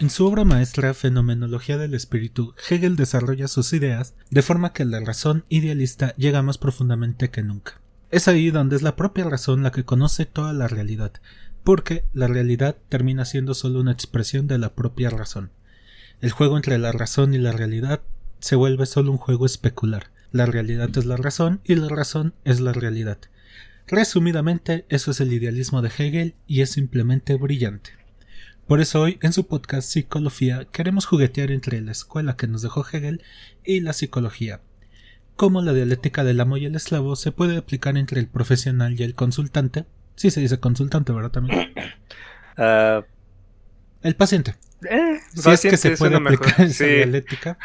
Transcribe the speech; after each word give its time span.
En 0.00 0.10
su 0.10 0.26
obra 0.26 0.44
maestra 0.44 0.92
Fenomenología 0.92 1.78
del 1.78 1.94
Espíritu, 1.94 2.52
Hegel 2.68 2.96
desarrolla 2.96 3.46
sus 3.46 3.72
ideas 3.72 4.14
de 4.28 4.42
forma 4.42 4.72
que 4.72 4.84
la 4.84 4.98
razón 4.98 5.44
idealista 5.48 6.16
llega 6.16 6.42
más 6.42 6.58
profundamente 6.58 7.30
que 7.30 7.42
nunca. 7.42 7.80
Es 8.10 8.26
ahí 8.26 8.50
donde 8.50 8.74
es 8.74 8.82
la 8.82 8.96
propia 8.96 9.24
razón 9.24 9.62
la 9.62 9.70
que 9.70 9.84
conoce 9.84 10.26
toda 10.26 10.52
la 10.52 10.66
realidad, 10.66 11.12
porque 11.62 12.04
la 12.12 12.26
realidad 12.26 12.76
termina 12.88 13.24
siendo 13.24 13.54
solo 13.54 13.80
una 13.80 13.92
expresión 13.92 14.48
de 14.48 14.58
la 14.58 14.74
propia 14.74 15.10
razón. 15.10 15.50
El 16.20 16.32
juego 16.32 16.56
entre 16.56 16.78
la 16.78 16.90
razón 16.90 17.32
y 17.32 17.38
la 17.38 17.52
realidad 17.52 18.02
se 18.40 18.56
vuelve 18.56 18.86
solo 18.86 19.12
un 19.12 19.18
juego 19.18 19.46
especular. 19.46 20.10
La 20.32 20.46
realidad 20.46 20.90
es 20.98 21.04
la 21.04 21.16
razón 21.16 21.60
y 21.64 21.76
la 21.76 21.88
razón 21.88 22.34
es 22.44 22.58
la 22.58 22.72
realidad. 22.72 23.18
Resumidamente, 23.86 24.86
eso 24.88 25.12
es 25.12 25.20
el 25.20 25.32
idealismo 25.32 25.82
de 25.82 25.90
Hegel 25.96 26.34
y 26.48 26.62
es 26.62 26.72
simplemente 26.72 27.36
brillante. 27.36 28.03
Por 28.66 28.80
eso 28.80 29.00
hoy 29.02 29.18
en 29.22 29.32
su 29.32 29.46
podcast 29.46 29.88
Psicología 29.88 30.66
queremos 30.72 31.04
juguetear 31.06 31.50
entre 31.50 31.80
la 31.82 31.92
escuela 31.92 32.36
que 32.36 32.46
nos 32.46 32.62
dejó 32.62 32.84
Hegel 32.90 33.22
y 33.64 33.80
la 33.80 33.92
psicología. 33.92 34.60
Cómo 35.36 35.60
la 35.60 35.72
dialéctica 35.74 36.24
del 36.24 36.40
amo 36.40 36.56
y 36.56 36.64
el 36.64 36.74
esclavo 36.74 37.16
se 37.16 37.32
puede 37.32 37.58
aplicar 37.58 37.96
entre 37.98 38.20
el 38.20 38.26
profesional 38.28 38.98
y 38.98 39.02
el 39.02 39.14
consultante. 39.14 39.84
Sí 40.16 40.30
se 40.30 40.40
dice 40.40 40.60
consultante, 40.60 41.12
¿verdad? 41.12 41.30
También. 41.30 41.72
Ah, 42.56 43.02
el 44.02 44.14
paciente. 44.14 44.54
eh, 44.88 45.18
Si 45.34 45.50
es 45.50 45.60
que 45.62 45.76
se 45.76 45.88
puede 45.88 45.96
suena 45.96 46.20
mejor. 46.20 46.36
aplicar 46.46 46.66
esa 46.66 46.84
Sí. 46.84 46.90
dialéctica. 46.90 47.58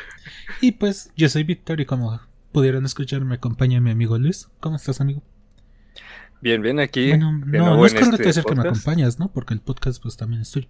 Y 0.62 0.72
pues 0.72 1.12
yo 1.16 1.30
soy 1.30 1.44
Víctor 1.44 1.80
y 1.80 1.86
como 1.86 2.20
pudieron 2.52 2.84
escuchar 2.88 3.22
me 3.24 3.36
acompaña 3.36 3.80
mi 3.82 3.92
amigo 3.92 4.18
Luis. 4.18 4.50
¿Cómo 4.60 4.78
estás, 4.78 5.00
amigo? 5.00 5.22
Bien, 6.42 6.64
bien 6.64 6.80
aquí. 6.80 7.10
bueno, 7.10 7.34
no, 7.46 7.76
no 7.78 7.86
es 7.86 7.94
correcto 7.94 8.16
este 8.16 8.24
decir 8.30 8.44
que 8.46 8.56
me 8.56 8.62
acompañas, 8.68 9.20
¿no? 9.20 9.32
Porque 9.32 9.54
el 9.54 9.62
podcast 9.62 10.02
pues 10.02 10.18
también 10.18 10.42
es 10.42 10.50
tuyo. 10.50 10.68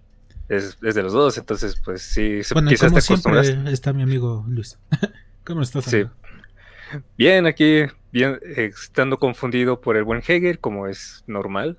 Es, 0.50 0.76
es 0.82 0.94
de 0.94 1.02
los 1.02 1.12
dos, 1.12 1.38
entonces 1.38 1.80
pues 1.82 2.02
sí, 2.02 2.40
Bueno, 2.52 2.68
quizás 2.68 2.88
como 2.90 3.00
te 3.00 3.04
acostumbras. 3.04 3.46
siempre 3.46 3.72
está 3.72 3.92
mi 3.92 4.02
amigo 4.02 4.44
Luis. 4.48 4.78
¿Cómo 5.44 5.62
estás, 5.62 5.84
Sí. 5.84 6.04
Bien, 7.16 7.46
aquí, 7.46 7.84
bien, 8.10 8.40
eh, 8.44 8.72
estando 8.74 9.18
confundido 9.20 9.80
por 9.80 9.96
el 9.96 10.02
buen 10.02 10.22
Hegel, 10.26 10.58
como 10.58 10.88
es 10.88 11.22
normal. 11.28 11.78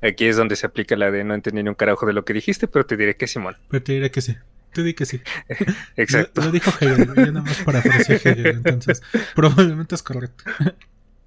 Aquí 0.00 0.24
es 0.26 0.36
donde 0.36 0.56
se 0.56 0.64
aplica 0.64 0.96
la 0.96 1.10
de 1.10 1.22
no 1.24 1.34
entendí 1.34 1.62
ni 1.62 1.68
un 1.68 1.74
carajo 1.74 2.06
de 2.06 2.12
lo 2.14 2.24
que 2.24 2.32
dijiste, 2.32 2.66
pero 2.66 2.86
te 2.86 2.96
diré 2.96 3.16
que 3.16 3.26
Simón. 3.26 3.56
Pero 3.68 3.82
te 3.82 3.92
diré 3.92 4.10
que 4.10 4.20
sí. 4.22 4.36
Te 4.72 4.82
di 4.84 4.94
que 4.94 5.04
sí. 5.04 5.20
Exacto. 5.96 6.40
Lo, 6.40 6.46
lo 6.46 6.52
dijo 6.52 6.70
Hegel. 6.80 7.06
Yo 7.08 7.26
nada 7.32 7.42
más 7.42 7.58
parafraseé 7.62 8.16
Hegel, 8.24 8.46
entonces 8.64 9.02
probablemente 9.34 9.96
es 9.96 10.02
correcto. 10.02 10.44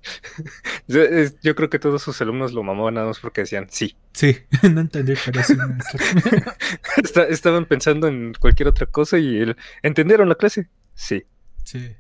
Yo, 0.88 1.02
es- 1.02 1.40
yo 1.42 1.56
creo 1.56 1.70
que 1.70 1.80
todos 1.80 2.02
sus 2.02 2.22
alumnos 2.22 2.52
lo 2.54 2.62
mamaban 2.64 2.96
nada 2.96 3.08
más 3.08 3.20
porque 3.20 3.42
decían 3.42 3.68
sí. 3.70 3.96
Sí, 4.14 4.38
no 4.72 4.82
entendí, 4.82 5.14
pero 5.26 5.42
sí. 5.44 5.56
Está- 7.02 7.24
estaban 7.30 7.66
pensando 7.66 8.08
en 8.08 8.34
cualquier 8.40 8.68
otra 8.70 8.86
cosa 8.86 9.18
y 9.18 9.38
él, 9.38 9.56
¿entendieron 9.82 10.28
la 10.30 10.36
clase? 10.36 10.70
Sí. 10.94 11.24
Sí. 11.64 11.96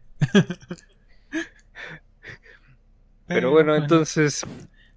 Pero 3.27 3.51
bueno, 3.51 3.75
entonces, 3.75 4.45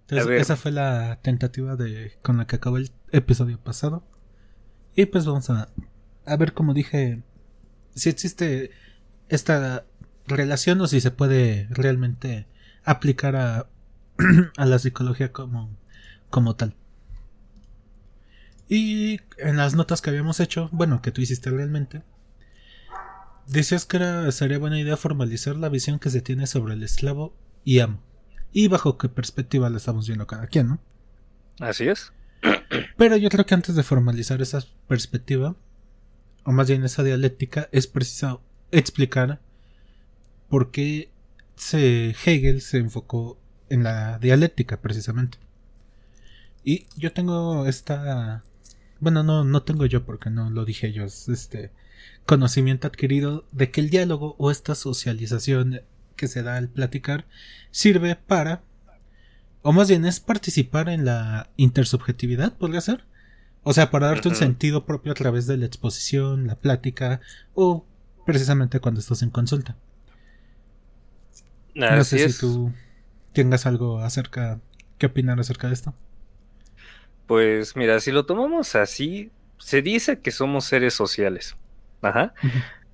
Entonces, 0.09 0.41
esa 0.43 0.57
fue 0.57 0.73
la 0.73 1.20
tentativa 1.23 1.77
de 1.77 2.13
con 2.23 2.37
la 2.39 2.47
que 2.47 2.57
acabó 2.57 2.77
el 2.77 2.91
episodio 3.13 3.59
pasado. 3.59 4.05
Y 4.95 5.07
pues 5.07 5.25
vamos 5.27 5.48
a, 5.51 5.69
a 6.27 6.37
ver, 6.37 6.53
como 6.53 6.75
dije, 6.75 7.23
si 7.95 8.09
existe 8.11 8.70
esta 9.29 9.85
relación 10.27 10.81
o 10.81 10.87
si 10.89 11.01
se 11.01 11.11
puede 11.13 11.69
realmente 11.70 12.47
aplicar 12.87 13.37
a, 13.37 13.69
a 14.56 14.65
la 14.65 14.79
psicología 14.79 15.33
como, 15.33 15.77
como 16.31 16.56
tal. 16.56 16.75
Y 18.69 19.20
en 19.39 19.56
las 19.59 19.75
notas 19.75 20.01
que 20.01 20.11
habíamos 20.11 20.41
hecho, 20.41 20.70
bueno, 20.73 21.03
que 21.03 21.12
tú 21.12 21.20
hiciste 21.20 21.51
realmente, 21.51 22.03
decías 23.47 23.84
que 23.84 23.98
era, 23.98 24.30
sería 24.33 24.58
buena 24.58 24.80
idea 24.80 24.97
formalizar 24.97 25.57
la 25.57 25.69
visión 25.69 25.98
que 25.98 26.11
se 26.11 26.20
tiene 26.20 26.47
sobre 26.47 26.74
el 26.74 26.83
esclavo 26.83 27.36
y 27.64 27.80
amo. 27.80 28.02
Y 28.52 28.69
bajo 28.69 28.97
qué 28.98 29.08
perspectiva 29.08 29.68
la 29.68 29.77
estamos 29.77 30.07
viendo 30.07 30.27
cada 30.27 30.47
quien, 30.47 30.68
¿no? 30.68 30.80
así 31.61 31.89
es. 31.89 32.13
Pero 32.97 33.17
yo 33.17 33.29
creo 33.29 33.47
que 33.47 33.55
antes 33.55 33.74
de 33.74 33.83
formalizar 33.83 34.42
esa 34.42 34.64
perspectiva, 34.89 35.57
o 36.45 36.53
más 36.53 36.68
bien 36.68 36.85
esa 36.85 37.03
dialéctica, 37.03 37.68
es 37.73 37.86
preciso 37.86 38.42
explicar 38.70 39.41
por 40.48 40.70
qué 40.70 41.11
se, 41.56 42.14
Hegel 42.24 42.61
se 42.61 42.78
enfocó 42.78 43.39
en 43.68 43.83
la 43.83 44.18
dialéctica, 44.18 44.80
precisamente. 44.80 45.39
Y 46.64 46.86
yo 46.96 47.12
tengo 47.12 47.67
esta. 47.67 48.44
Bueno, 49.00 49.22
no, 49.22 49.44
no 49.44 49.62
tengo 49.62 49.86
yo 49.86 50.05
porque 50.05 50.30
no 50.30 50.50
lo 50.50 50.64
dije 50.64 50.92
yo. 50.92 51.05
Es 51.05 51.28
este 51.28 51.72
conocimiento 52.24 52.86
adquirido 52.86 53.46
de 53.52 53.70
que 53.70 53.80
el 53.80 53.90
diálogo 53.90 54.34
o 54.39 54.50
esta 54.50 54.74
socialización 54.74 55.83
que 56.17 56.28
se 56.28 56.42
da 56.42 56.56
al 56.56 56.68
platicar 56.68 57.27
sirve 57.70 58.17
para 58.17 58.62
o 59.67 59.73
más 59.73 59.88
bien 59.88 60.05
es 60.05 60.20
participar 60.20 60.88
en 60.88 61.05
la 61.05 61.50
intersubjetividad, 61.56 62.52
podría 62.52 62.80
ser. 62.80 63.05
O 63.64 63.73
sea, 63.73 63.90
para 63.90 64.06
darte 64.06 64.28
un 64.28 64.36
sentido 64.36 64.86
propio 64.86 65.11
a 65.11 65.17
través 65.17 65.48
de 65.48 65.56
la 65.56 65.67
exposición, 65.67 66.46
la 66.46 66.55
plática 66.55 67.20
o 67.52 67.84
precisamente 68.24 68.78
cuando 68.78 69.00
estás 69.00 69.23
en 69.23 69.30
consulta. 69.30 69.77
No 71.77 72.05
sé 72.05 72.25
es. 72.25 72.35
si 72.35 72.41
tú 72.41 72.73
tengas 73.33 73.67
algo 73.67 73.98
acerca, 74.01 74.61
qué 74.98 75.07
opinar 75.07 75.39
acerca 75.39 75.69
de 75.69 75.75
esto. 75.75 75.95
Pues 77.27 77.77
mira, 77.77 78.01
si 78.01 78.13
lo 78.13 78.25
tomamos 78.25 78.75
así, 78.75 79.31
se 79.59 79.83
dice 79.83 80.20
que 80.20 80.31
somos 80.31 80.65
seres 80.65 80.95
sociales. 80.95 81.57
Ajá. 82.03 82.35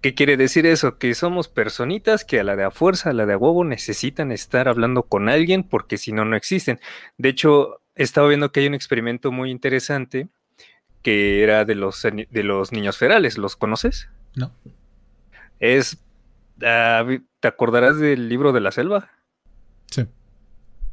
¿Qué 0.00 0.14
quiere 0.14 0.36
decir 0.36 0.66
eso? 0.66 0.98
Que 0.98 1.14
somos 1.14 1.48
personitas 1.48 2.24
que 2.24 2.40
a 2.40 2.44
la 2.44 2.56
de 2.56 2.64
a 2.64 2.70
fuerza, 2.70 3.10
a 3.10 3.12
la 3.12 3.24
de 3.26 3.34
a 3.34 3.38
huevo, 3.38 3.64
necesitan 3.64 4.32
estar 4.32 4.68
hablando 4.68 5.04
con 5.04 5.28
alguien 5.28 5.62
porque 5.62 5.96
si 5.96 6.12
no, 6.12 6.24
no 6.24 6.34
existen. 6.34 6.80
De 7.18 7.28
hecho, 7.28 7.80
he 7.94 8.02
estado 8.02 8.28
viendo 8.28 8.50
que 8.50 8.60
hay 8.60 8.66
un 8.66 8.74
experimento 8.74 9.30
muy 9.30 9.50
interesante 9.50 10.28
que 11.02 11.42
era 11.42 11.64
de 11.64 11.74
los, 11.74 12.02
de 12.02 12.42
los 12.42 12.72
niños 12.72 12.96
ferales. 12.96 13.38
¿Los 13.38 13.56
conoces? 13.56 14.08
No. 14.34 14.52
Es. 15.60 15.98
Ah, 16.64 17.06
¿Te 17.40 17.48
acordarás 17.48 17.98
del 17.98 18.28
libro 18.28 18.52
de 18.52 18.60
la 18.60 18.72
selva? 18.72 19.10
Sí. 19.90 20.06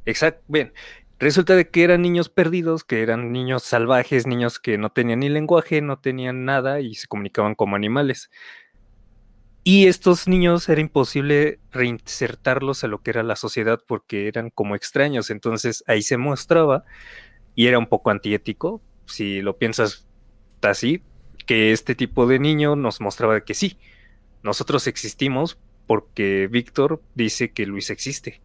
Exacto. 0.05 0.43
Bien. 0.47 0.73
Resulta 1.19 1.55
de 1.55 1.69
que 1.69 1.83
eran 1.83 2.01
niños 2.01 2.29
perdidos, 2.29 2.85
que 2.85 3.01
eran 3.01 3.33
niños 3.33 3.63
salvajes, 3.63 4.25
niños 4.25 4.57
que 4.57 4.77
no 4.77 4.89
tenían 4.89 5.19
ni 5.19 5.27
lenguaje, 5.27 5.81
no 5.81 5.99
tenían 5.99 6.45
nada 6.45 6.79
y 6.79 6.95
se 6.95 7.07
comunicaban 7.07 7.55
como 7.55 7.75
animales. 7.75 8.29
Y 9.65 9.87
estos 9.87 10.29
niños 10.29 10.69
era 10.69 10.79
imposible 10.79 11.59
reinsertarlos 11.71 12.85
a 12.85 12.87
lo 12.87 13.01
que 13.01 13.11
era 13.11 13.23
la 13.23 13.35
sociedad 13.35 13.79
porque 13.85 14.29
eran 14.29 14.49
como 14.49 14.75
extraños. 14.75 15.29
Entonces 15.29 15.83
ahí 15.87 16.01
se 16.01 16.15
mostraba 16.15 16.85
y 17.53 17.67
era 17.67 17.77
un 17.77 17.87
poco 17.87 18.09
antiético, 18.09 18.81
si 19.05 19.41
lo 19.41 19.57
piensas 19.57 20.07
así, 20.61 21.03
que 21.45 21.73
este 21.73 21.95
tipo 21.95 22.27
de 22.27 22.39
niño 22.39 22.77
nos 22.77 23.01
mostraba 23.01 23.41
que 23.41 23.53
sí, 23.53 23.77
nosotros 24.43 24.87
existimos 24.87 25.57
porque 25.87 26.47
Víctor 26.51 27.01
dice 27.15 27.51
que 27.51 27.65
Luis 27.65 27.89
existe 27.89 28.41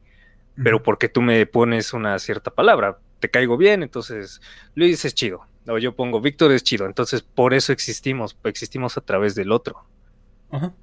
pero 0.62 0.82
porque 0.82 1.08
tú 1.08 1.20
me 1.22 1.46
pones 1.46 1.92
una 1.92 2.18
cierta 2.18 2.52
palabra, 2.52 2.98
te 3.20 3.30
caigo 3.30 3.56
bien, 3.56 3.82
entonces 3.82 4.40
Luis 4.74 5.04
es 5.04 5.14
chido, 5.14 5.46
o 5.66 5.78
yo 5.78 5.96
pongo 5.96 6.20
Víctor 6.20 6.52
es 6.52 6.62
chido, 6.62 6.86
entonces 6.86 7.22
por 7.22 7.54
eso 7.54 7.72
existimos, 7.72 8.36
existimos 8.44 8.96
a 8.96 9.00
través 9.00 9.34
del 9.34 9.52
otro. 9.52 9.84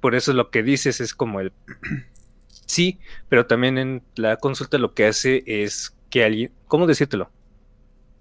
Por 0.00 0.14
eso 0.14 0.34
lo 0.34 0.50
que 0.50 0.62
dices 0.62 1.00
es 1.00 1.14
como 1.14 1.40
el 1.40 1.50
sí, 2.66 2.98
pero 3.30 3.46
también 3.46 3.78
en 3.78 4.02
la 4.16 4.36
consulta 4.36 4.76
lo 4.76 4.92
que 4.92 5.06
hace 5.06 5.44
es 5.46 5.96
que 6.10 6.24
alguien, 6.24 6.52
¿cómo 6.66 6.86
decírtelo? 6.86 7.30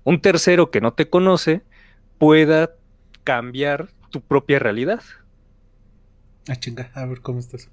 Un 0.06 0.22
tercero 0.22 0.72
que 0.72 0.80
no 0.80 0.94
te 0.94 1.10
conoce 1.10 1.62
pueda 2.18 2.72
cambiar 3.26 3.90
tu 4.12 4.22
propia 4.22 4.60
realidad. 4.60 5.04
Ah, 6.50 6.56
chinga, 6.56 6.92
a 6.94 7.06
ver 7.06 7.22
cómo 7.22 7.40
estás. 7.40 7.70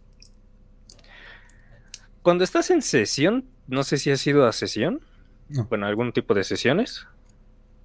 Cuando 2.22 2.44
estás 2.44 2.70
en 2.70 2.82
sesión, 2.82 3.46
no 3.66 3.82
sé 3.84 3.96
si 3.98 4.10
has 4.10 4.26
ido 4.26 4.46
a 4.46 4.52
sesión, 4.52 5.00
No. 5.48 5.64
bueno, 5.64 5.86
algún 5.86 6.12
tipo 6.12 6.34
de 6.34 6.44
sesiones 6.44 7.06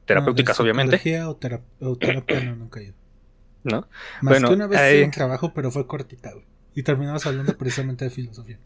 terapéuticas, 0.06 0.60
No, 0.60 0.66
de 0.66 0.72
obviamente, 0.72 1.22
O, 1.24 1.30
o 1.82 1.96
terapia 1.98 2.44
no, 2.44 2.56
nunca 2.58 2.80
he 2.82 2.86
ido. 2.86 2.96
¿no? 3.64 3.88
Más 4.22 4.34
Bueno, 4.34 4.50
que 4.50 4.54
una 4.56 4.68
vez 4.68 4.80
ahí- 4.80 5.02
en 5.04 5.12
trabajo, 5.12 5.54
pero 5.54 5.72
fue 5.72 5.88
cortita, 5.88 6.34
güey. 6.34 6.46
Y 6.76 6.84
terminamos 6.84 7.26
hablando 7.26 7.56
precisamente 7.58 8.04
de 8.06 8.12
filosofía. 8.12 8.60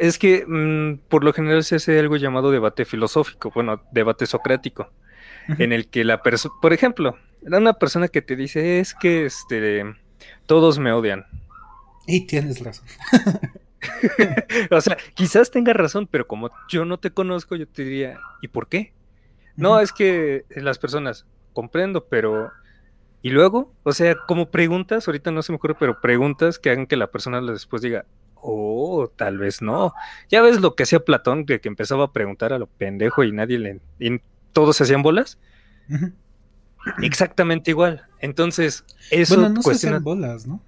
Es 0.00 0.18
que 0.18 0.44
mm, 0.46 1.08
por 1.08 1.24
lo 1.24 1.32
general 1.32 1.64
se 1.64 1.76
hace 1.76 1.98
algo 1.98 2.16
llamado 2.16 2.52
debate 2.52 2.84
filosófico, 2.84 3.50
bueno, 3.52 3.82
debate 3.90 4.26
socrático, 4.26 4.92
en 5.58 5.72
el 5.72 5.88
que 5.88 6.04
la 6.04 6.22
persona, 6.22 6.54
por 6.62 6.72
ejemplo, 6.72 7.16
una 7.40 7.72
persona 7.72 8.06
que 8.06 8.22
te 8.22 8.36
dice 8.36 8.78
es 8.78 8.94
que 8.94 9.26
este 9.26 9.82
todos 10.46 10.78
me 10.78 10.92
odian. 10.92 11.26
Y 12.06 12.26
tienes 12.26 12.60
razón. 12.60 12.84
O 14.70 14.80
sea, 14.80 14.96
quizás 15.14 15.50
tenga 15.50 15.72
razón, 15.72 16.08
pero 16.10 16.26
como 16.26 16.50
yo 16.68 16.84
no 16.84 16.98
te 16.98 17.12
conozco, 17.12 17.56
yo 17.56 17.68
te 17.68 17.84
diría, 17.84 18.18
¿y 18.40 18.48
por 18.48 18.68
qué? 18.68 18.92
No, 19.56 19.80
es 19.80 19.92
que 19.92 20.44
las 20.50 20.78
personas, 20.78 21.26
comprendo, 21.52 22.06
pero 22.08 22.50
Y 23.22 23.30
luego, 23.30 23.72
o 23.84 23.92
sea, 23.92 24.16
como 24.26 24.50
preguntas, 24.50 25.06
ahorita 25.06 25.30
no 25.30 25.42
se 25.42 25.52
me 25.52 25.56
ocurre, 25.56 25.76
pero 25.78 26.00
preguntas 26.00 26.58
que 26.58 26.70
hagan 26.70 26.86
que 26.86 26.96
la 26.96 27.10
persona 27.12 27.40
después 27.40 27.82
diga, 27.82 28.04
oh, 28.34 29.08
tal 29.16 29.38
vez 29.38 29.62
no. 29.62 29.94
Ya 30.28 30.42
ves 30.42 30.60
lo 30.60 30.74
que 30.74 30.82
hacía 30.84 31.00
Platón, 31.00 31.46
que, 31.46 31.60
que 31.60 31.68
empezaba 31.68 32.04
a 32.06 32.12
preguntar 32.12 32.52
a 32.52 32.58
lo 32.58 32.66
pendejo 32.66 33.24
y 33.24 33.32
nadie 33.32 33.58
le... 33.58 33.80
Y 34.00 34.20
todos 34.52 34.76
se 34.76 34.84
hacían 34.84 35.02
bolas. 35.02 35.38
Exactamente 37.02 37.70
igual. 37.70 38.06
Entonces, 38.20 38.84
eso 39.10 39.36
bueno, 39.36 39.54
no 39.54 39.62
se 39.62 39.72
hacen 39.72 40.02
bolas, 40.02 40.46
¿no? 40.46 40.62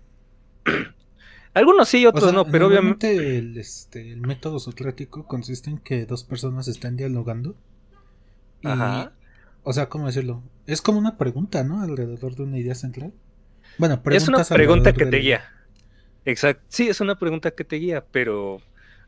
Algunos 1.55 1.89
sí, 1.89 2.05
otros 2.05 2.33
no, 2.33 2.45
pero 2.47 2.67
obviamente 2.67 3.39
el, 3.39 3.57
este, 3.57 4.13
el 4.13 4.21
método 4.23 4.59
socrático 4.59 5.27
consiste 5.27 5.71
en 5.71 5.79
que 5.79 6.05
dos 6.05 6.25
personas 6.25 6.67
están 6.67 6.97
dialogando. 6.97 7.55
Y, 8.61 8.69
Ajá. 8.69 9.13
O 9.63 9.73
sea, 9.73 9.89
¿cómo 9.89 10.07
decirlo? 10.07 10.43
Es 10.67 10.83
como 10.83 10.99
una 10.99 11.17
pregunta, 11.17 11.63
¿no? 11.63 11.81
Alrededor 11.81 12.35
de 12.35 12.43
una 12.43 12.59
idea 12.59 12.75
central. 12.75 13.13
Bueno, 13.79 14.01
es 14.11 14.29
una 14.29 14.45
pregunta 14.45 14.93
que 14.93 15.07
te 15.07 15.19
guía. 15.19 15.43
Exacto. 16.25 16.65
Sí, 16.69 16.89
es 16.89 17.01
una 17.01 17.19
pregunta 17.19 17.53
que 17.53 17.65
te 17.65 17.77
guía, 17.77 18.05
pero 18.11 18.61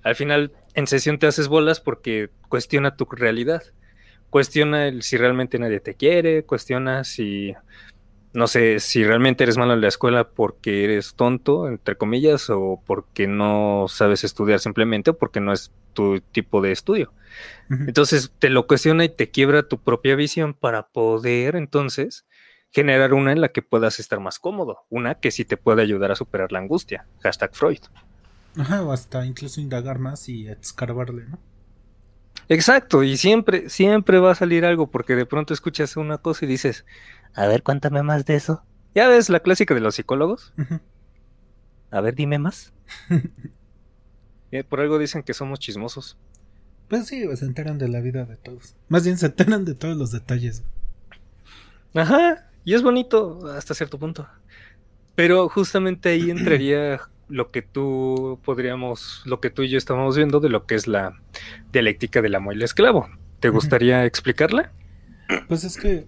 al 0.03 0.15
final 0.15 0.53
en 0.75 0.87
sesión 0.87 1.19
te 1.19 1.27
haces 1.27 1.49
bolas 1.49 1.81
porque 1.81 2.31
cuestiona 2.49 2.97
tu 2.97 3.07
realidad. 3.07 3.63
Cuestiona 4.31 4.89
el 4.89 5.03
si 5.03 5.17
realmente 5.17 5.59
nadie 5.59 5.81
te 5.81 5.95
quiere, 5.95 6.45
cuestiona 6.45 7.05
si 7.05 7.55
no 8.37 8.49
sé 8.49 8.81
si 8.81 9.03
realmente 9.03 9.45
eres 9.45 9.57
malo 9.57 9.73
en 9.73 9.81
la 9.81 9.89
escuela 9.89 10.29
porque 10.29 10.85
eres 10.85 11.15
tonto, 11.15 11.69
entre 11.69 11.97
comillas, 11.97 12.51
o 12.51 12.83
porque 12.85 13.27
no 13.27 13.87
sabes 13.89 14.25
estudiar 14.25 14.61
simplemente, 14.61 15.13
o 15.13 15.17
porque 15.17 15.41
no 15.41 15.55
es 15.55 15.73
tu 15.95 16.21
tipo 16.21 16.61
de 16.61 16.71
estudio. 16.71 17.15
Entonces 17.71 18.33
te 18.39 18.51
lo 18.51 18.67
cuestiona 18.67 19.05
y 19.05 19.09
te 19.09 19.31
quiebra 19.31 19.63
tu 19.63 19.79
propia 19.79 20.17
visión 20.17 20.53
para 20.53 20.89
poder 20.89 21.57
entonces 21.57 22.27
generar 22.71 23.15
una 23.15 23.33
en 23.33 23.41
la 23.41 23.49
que 23.49 23.63
puedas 23.63 23.99
estar 24.01 24.21
más 24.21 24.39
cómodo, 24.39 24.81
una 24.91 25.15
que 25.15 25.31
sí 25.31 25.47
te 25.47 25.57
puede 25.57 25.81
ayudar 25.81 26.13
a 26.13 26.17
superar 26.17 26.53
la 26.53 26.59
angustia. 26.59 27.07
Hashtag 27.23 27.55
Freud. 27.55 27.81
Ajá, 28.59 28.83
o 28.83 28.93
hasta 28.93 29.25
incluso 29.25 29.63
indagar 29.63 29.99
más 29.99 30.29
y 30.29 30.47
escarbarle, 30.47 31.25
¿no? 31.25 31.39
Exacto, 32.49 33.03
y 33.03 33.17
siempre, 33.17 33.69
siempre 33.69 34.19
va 34.19 34.33
a 34.33 34.37
salir 34.37 34.65
algo 34.65 34.91
porque 34.91 35.17
de 35.17 35.27
pronto 35.27 35.53
escuchas 35.53 35.97
una 35.97 36.19
cosa 36.19 36.45
y 36.45 36.49
dices, 36.49 36.85
a 37.35 37.47
ver, 37.47 37.63
cuéntame 37.63 38.03
más 38.03 38.25
de 38.25 38.37
eso. 38.37 38.63
¿Ya 38.95 39.09
ves 39.09 39.29
la 39.29 39.41
clásica 39.41 39.75
de 39.75 39.81
los 39.81 39.97
psicólogos? 39.97 40.55
A 41.91 42.01
ver, 42.01 42.15
dime 42.15 42.39
más. 42.39 42.73
Eh, 44.53 44.63
por 44.63 44.81
algo 44.81 44.97
dicen 45.01 45.25
que 45.25 45.35
somos 45.35 45.59
chismosos. 45.59 46.17
Pues 46.89 47.09
sí, 47.09 47.25
se 47.37 47.45
enteran 47.45 47.79
de 47.79 47.89
la 47.89 48.01
vida 48.01 48.25
de 48.25 48.37
todos. 48.37 48.77
Más 48.89 49.03
bien 49.03 49.19
se 49.19 49.27
enteran 49.27 49.65
de 49.65 49.75
todos 49.75 49.97
los 49.97 50.13
detalles. 50.13 50.63
Ajá, 51.95 52.49
y 52.65 52.75
es 52.75 52.83
bonito 52.83 53.41
hasta 53.51 53.75
cierto 53.75 53.99
punto. 53.99 54.29
Pero 55.17 55.49
justamente 55.49 56.11
ahí 56.11 56.31
entraría 56.31 57.01
lo 57.29 57.51
que 57.51 57.63
tú 57.63 58.41
podríamos, 58.45 59.23
lo 59.25 59.41
que 59.41 59.51
tú 59.51 59.63
y 59.63 59.69
yo 59.69 59.79
estábamos 59.79 60.17
viendo 60.17 60.41
de 60.41 60.49
lo 60.49 60.67
que 60.67 60.75
es 60.75 60.87
la 60.87 61.21
dialéctica 61.73 62.23
del 62.23 62.35
amo 62.35 62.53
y 62.53 62.57
el 62.57 62.63
esclavo. 62.63 63.09
¿Te 63.41 63.49
gustaría 63.49 64.05
explicarla? 64.05 64.73
Pues 65.49 65.65
es 65.65 65.77
que, 65.77 66.07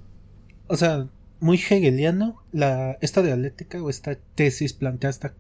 o 0.69 0.77
sea, 0.77 1.09
muy 1.41 1.57
hegeliano, 1.57 2.43
la, 2.53 2.99
esta 3.01 3.23
dialéctica 3.23 3.83
o 3.83 3.91
esta 3.91 4.17
tesis 4.35 4.73
plantea 4.73 5.11
hasta, 5.11 5.35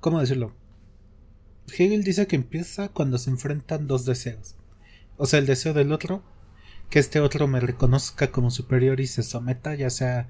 ¿cómo 0.00 0.20
decirlo? 0.20 0.54
Hegel 1.78 2.02
dice 2.02 2.26
que 2.26 2.36
empieza 2.36 2.88
cuando 2.88 3.18
se 3.18 3.30
enfrentan 3.30 3.86
dos 3.86 4.04
deseos. 4.04 4.56
O 5.16 5.26
sea, 5.26 5.38
el 5.38 5.46
deseo 5.46 5.72
del 5.72 5.92
otro, 5.92 6.22
que 6.88 6.98
este 6.98 7.20
otro 7.20 7.46
me 7.46 7.60
reconozca 7.60 8.30
como 8.30 8.50
superior 8.50 9.00
y 9.00 9.06
se 9.06 9.22
someta, 9.22 9.74
ya 9.74 9.90
sea, 9.90 10.28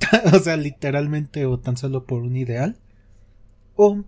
o 0.32 0.38
sea, 0.38 0.56
literalmente 0.56 1.46
o 1.46 1.58
tan 1.58 1.76
solo 1.76 2.04
por 2.04 2.22
un 2.22 2.36
ideal. 2.36 2.76
O, 3.76 4.04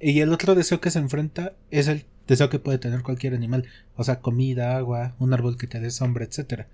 y 0.00 0.20
el 0.20 0.32
otro 0.32 0.54
deseo 0.54 0.80
que 0.80 0.90
se 0.90 0.98
enfrenta 0.98 1.54
es 1.70 1.88
el 1.88 2.04
deseo 2.26 2.50
que 2.50 2.58
puede 2.58 2.78
tener 2.78 3.02
cualquier 3.02 3.34
animal, 3.34 3.66
o 3.96 4.04
sea, 4.04 4.20
comida, 4.20 4.76
agua, 4.76 5.14
un 5.18 5.32
árbol 5.32 5.56
que 5.56 5.66
te 5.66 5.80
dé 5.80 5.90
sombra, 5.90 6.24
etcétera. 6.24 6.68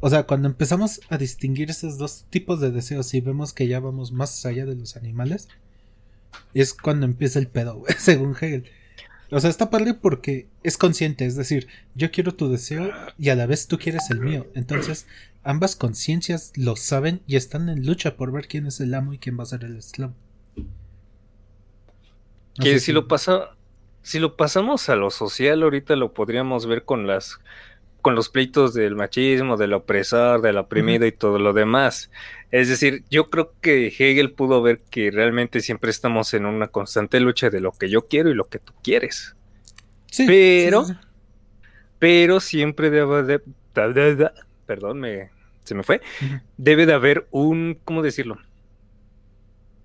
O 0.00 0.10
sea, 0.10 0.24
cuando 0.24 0.48
empezamos 0.48 1.00
a 1.10 1.18
distinguir 1.18 1.70
esos 1.70 1.98
dos 1.98 2.24
tipos 2.30 2.60
de 2.60 2.70
deseos 2.70 3.12
y 3.14 3.20
vemos 3.20 3.52
que 3.52 3.68
ya 3.68 3.80
vamos 3.80 4.12
más 4.12 4.44
allá 4.46 4.66
de 4.66 4.74
los 4.74 4.96
animales, 4.96 5.48
es 6.54 6.74
cuando 6.74 7.06
empieza 7.06 7.38
el 7.38 7.48
pedo, 7.48 7.84
según 7.98 8.34
Hegel. 8.34 8.64
O 9.30 9.40
sea, 9.40 9.48
está 9.48 9.70
padre 9.70 9.94
porque 9.94 10.48
es 10.62 10.76
consciente, 10.76 11.24
es 11.24 11.36
decir, 11.36 11.66
yo 11.94 12.10
quiero 12.10 12.34
tu 12.34 12.50
deseo 12.50 12.90
y 13.18 13.30
a 13.30 13.34
la 13.34 13.46
vez 13.46 13.66
tú 13.66 13.78
quieres 13.78 14.10
el 14.10 14.20
mío. 14.20 14.46
Entonces, 14.54 15.06
ambas 15.42 15.74
conciencias 15.74 16.52
lo 16.56 16.76
saben 16.76 17.22
y 17.26 17.36
están 17.36 17.68
en 17.68 17.86
lucha 17.86 18.16
por 18.16 18.30
ver 18.30 18.46
quién 18.46 18.66
es 18.66 18.80
el 18.80 18.92
amo 18.92 19.14
y 19.14 19.18
quién 19.18 19.38
va 19.38 19.44
a 19.44 19.46
ser 19.46 19.64
el 19.64 19.76
esclavo. 19.76 20.14
Que 22.60 22.78
si, 22.80 22.92
lo 22.92 23.08
pasa, 23.08 23.50
si 24.02 24.18
lo 24.18 24.36
pasamos 24.36 24.88
a 24.88 24.96
lo 24.96 25.10
social, 25.10 25.62
ahorita 25.62 25.96
lo 25.96 26.12
podríamos 26.12 26.66
ver 26.66 26.84
con 26.84 27.06
las 27.06 27.38
con 28.02 28.16
los 28.16 28.28
pleitos 28.28 28.74
del 28.74 28.96
machismo, 28.96 29.56
del 29.56 29.72
opresor, 29.74 30.42
del 30.42 30.58
oprimido 30.58 31.06
y 31.06 31.12
todo 31.12 31.38
lo 31.38 31.52
demás. 31.52 32.10
Es 32.50 32.68
decir, 32.68 33.04
yo 33.10 33.30
creo 33.30 33.54
que 33.60 33.86
Hegel 33.86 34.32
pudo 34.32 34.60
ver 34.60 34.80
que 34.90 35.12
realmente 35.12 35.60
siempre 35.60 35.92
estamos 35.92 36.34
en 36.34 36.44
una 36.44 36.66
constante 36.66 37.20
lucha 37.20 37.48
de 37.48 37.60
lo 37.60 37.70
que 37.70 37.88
yo 37.88 38.08
quiero 38.08 38.28
y 38.28 38.34
lo 38.34 38.48
que 38.48 38.58
tú 38.58 38.72
quieres. 38.82 39.36
Sí, 40.10 40.26
pero, 40.26 40.84
pero 42.00 42.40
siempre 42.40 42.90
debe 42.90 43.22
de, 43.22 43.40
perdón, 44.66 44.98
me, 44.98 45.30
se 45.62 45.76
me 45.76 45.84
fue, 45.84 46.02
debe 46.56 46.86
de 46.86 46.94
haber 46.94 47.28
un, 47.30 47.78
¿cómo 47.84 48.02
decirlo? 48.02 48.36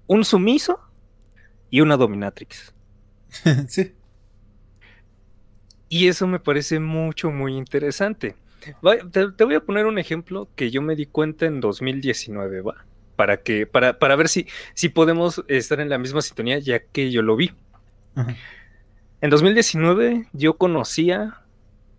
Un 0.07 0.25
sumiso 0.25 0.79
y 1.69 1.81
una 1.81 1.97
dominatrix. 1.97 2.73
sí. 3.67 3.93
Y 5.89 6.07
eso 6.07 6.27
me 6.27 6.39
parece 6.39 6.79
mucho, 6.79 7.31
muy 7.31 7.55
interesante. 7.55 8.35
Te, 9.11 9.45
voy 9.45 9.55
a 9.55 9.59
poner 9.61 9.85
un 9.85 9.99
ejemplo 9.99 10.49
que 10.55 10.71
yo 10.71 10.81
me 10.81 10.95
di 10.95 11.05
cuenta 11.05 11.45
en 11.45 11.61
2019, 11.61 12.61
¿va? 12.61 12.85
Para, 13.15 13.37
que, 13.37 13.65
para, 13.65 13.97
para 13.97 14.15
ver 14.15 14.27
si, 14.27 14.47
si 14.73 14.89
podemos 14.89 15.43
estar 15.47 15.79
en 15.79 15.89
la 15.89 15.97
misma 15.97 16.21
sintonía, 16.21 16.59
ya 16.59 16.79
que 16.79 17.11
yo 17.11 17.21
lo 17.21 17.35
vi. 17.35 17.51
En 19.21 19.29
2019 19.29 20.27
yo 20.33 20.57
conocía 20.57 21.41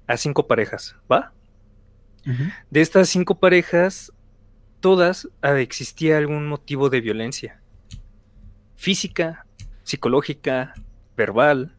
a 0.06 0.16
cinco 0.16 0.46
parejas, 0.46 0.96
¿va? 1.10 1.32
De 2.70 2.82
estas 2.82 3.08
cinco 3.08 3.38
parejas, 3.38 4.12
todas 4.80 5.28
ah, 5.40 5.58
existía 5.58 6.18
algún 6.18 6.46
motivo 6.46 6.90
de 6.90 7.00
violencia. 7.00 7.60
Física, 8.78 9.44
psicológica, 9.82 10.72
verbal, 11.16 11.74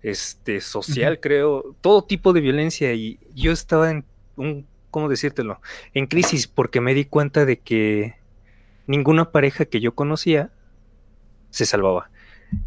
este, 0.00 0.60
social, 0.60 1.18
creo, 1.18 1.76
todo 1.80 2.04
tipo 2.04 2.32
de 2.32 2.40
violencia. 2.40 2.94
Y 2.94 3.18
yo 3.34 3.50
estaba 3.50 3.90
en 3.90 4.04
un, 4.36 4.64
¿cómo 4.92 5.08
decírtelo? 5.08 5.60
En 5.92 6.06
crisis 6.06 6.46
porque 6.46 6.80
me 6.80 6.94
di 6.94 7.04
cuenta 7.04 7.44
de 7.44 7.58
que 7.58 8.14
ninguna 8.86 9.32
pareja 9.32 9.64
que 9.64 9.80
yo 9.80 9.96
conocía 9.96 10.52
se 11.50 11.66
salvaba. 11.66 12.10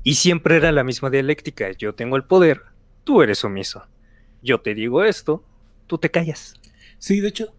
Y 0.04 0.16
siempre 0.16 0.58
era 0.58 0.74
la 0.74 0.84
misma 0.84 1.10
dialéctica. 1.10 1.72
Yo 1.72 1.96
tengo 1.96 2.18
el 2.18 2.26
poder, 2.26 2.64
tú 3.06 3.22
eres 3.22 3.46
omiso. 3.46 3.88
Yo 4.44 4.60
te 4.60 4.76
digo 4.76 5.06
esto, 5.06 5.46
tú 5.88 5.98
te 5.98 6.12
callas. 6.12 6.56
Sí, 6.98 7.22
de 7.22 7.30
hecho, 7.30 7.56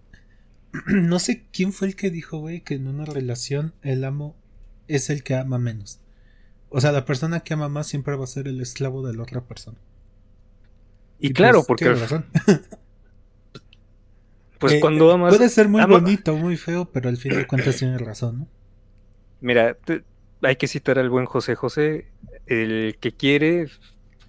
no 0.86 1.18
sé 1.18 1.46
quién 1.50 1.72
fue 1.72 1.88
el 1.88 1.96
que 1.96 2.10
dijo, 2.10 2.38
güey, 2.38 2.60
que 2.60 2.74
en 2.74 2.88
una 2.88 3.06
relación 3.06 3.72
el 3.80 4.04
amo 4.04 4.36
es 4.86 5.08
el 5.08 5.22
que 5.22 5.34
ama 5.34 5.58
menos. 5.58 6.00
O 6.70 6.80
sea, 6.80 6.92
la 6.92 7.04
persona 7.04 7.40
que 7.40 7.52
ama 7.54 7.68
más 7.68 7.88
siempre 7.88 8.16
va 8.16 8.24
a 8.24 8.28
ser 8.28 8.48
el 8.48 8.60
esclavo 8.60 9.06
de 9.06 9.14
la 9.14 9.24
otra 9.24 9.42
persona. 9.42 9.78
Y, 11.18 11.32
claro, 11.32 11.64
pues, 11.64 11.66
porque. 11.66 11.94
pues 14.58 14.72
eh, 14.74 14.80
cuando 14.80 15.10
amas. 15.10 15.36
Puede 15.36 15.48
ser 15.50 15.68
muy 15.68 15.84
bonito, 15.84 16.34
muy 16.36 16.56
feo, 16.56 16.90
pero 16.90 17.08
al 17.08 17.16
fin 17.16 17.34
de 17.34 17.46
cuentas 17.46 17.76
tiene 17.76 17.98
razón, 17.98 18.40
¿no? 18.40 18.48
Mira, 19.40 19.76
hay 20.42 20.56
que 20.56 20.68
citar 20.68 20.98
al 20.98 21.10
buen 21.10 21.26
José 21.26 21.54
José. 21.56 22.06
El 22.46 22.96
que 23.00 23.12
quiere. 23.12 23.68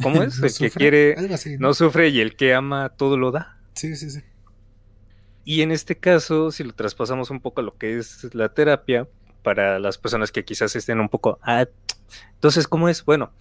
¿Cómo 0.01 0.24
es? 0.24 0.39
el 0.41 0.53
que 0.53 0.71
quiere. 0.71 1.15
no 1.60 1.74
sufre 1.74 2.10
y 2.10 2.19
el 2.19 2.36
que 2.36 2.53
ama 2.53 2.89
todo 2.89 3.17
lo 3.17 3.31
da. 3.31 3.60
Sí, 3.75 3.95
sí, 3.95 4.10
sí. 4.10 4.21
Y 5.43 5.62
en 5.62 5.71
este 5.71 5.98
caso, 5.98 6.51
si 6.51 6.63
lo 6.63 6.74
traspasamos 6.74 7.29
un 7.29 7.39
poco 7.39 7.62
a 7.62 7.63
lo 7.63 7.77
que 7.77 7.98
es 7.98 8.33
la 8.33 8.53
terapia, 8.53 9.07
para 9.43 9.79
las 9.79 9.98
personas 9.98 10.31
que 10.31 10.45
quizás 10.45 10.75
estén 10.75 11.00
un 11.00 11.10
poco... 11.10 11.39
Ah, 11.41 11.65
entonces, 12.34 12.68
¿cómo 12.68 12.89
es? 12.89 13.06
Bueno, 13.06 13.34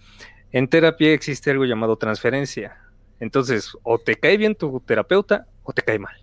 en 0.51 0.67
terapia 0.67 1.13
existe 1.13 1.51
algo 1.51 1.65
llamado 1.65 1.97
transferencia. 1.97 2.77
Entonces, 3.19 3.77
o 3.83 3.99
te 3.99 4.15
cae 4.15 4.37
bien 4.37 4.55
tu 4.55 4.79
terapeuta 4.81 5.47
o 5.63 5.73
te 5.73 5.81
cae 5.81 5.99
mal. 5.99 6.15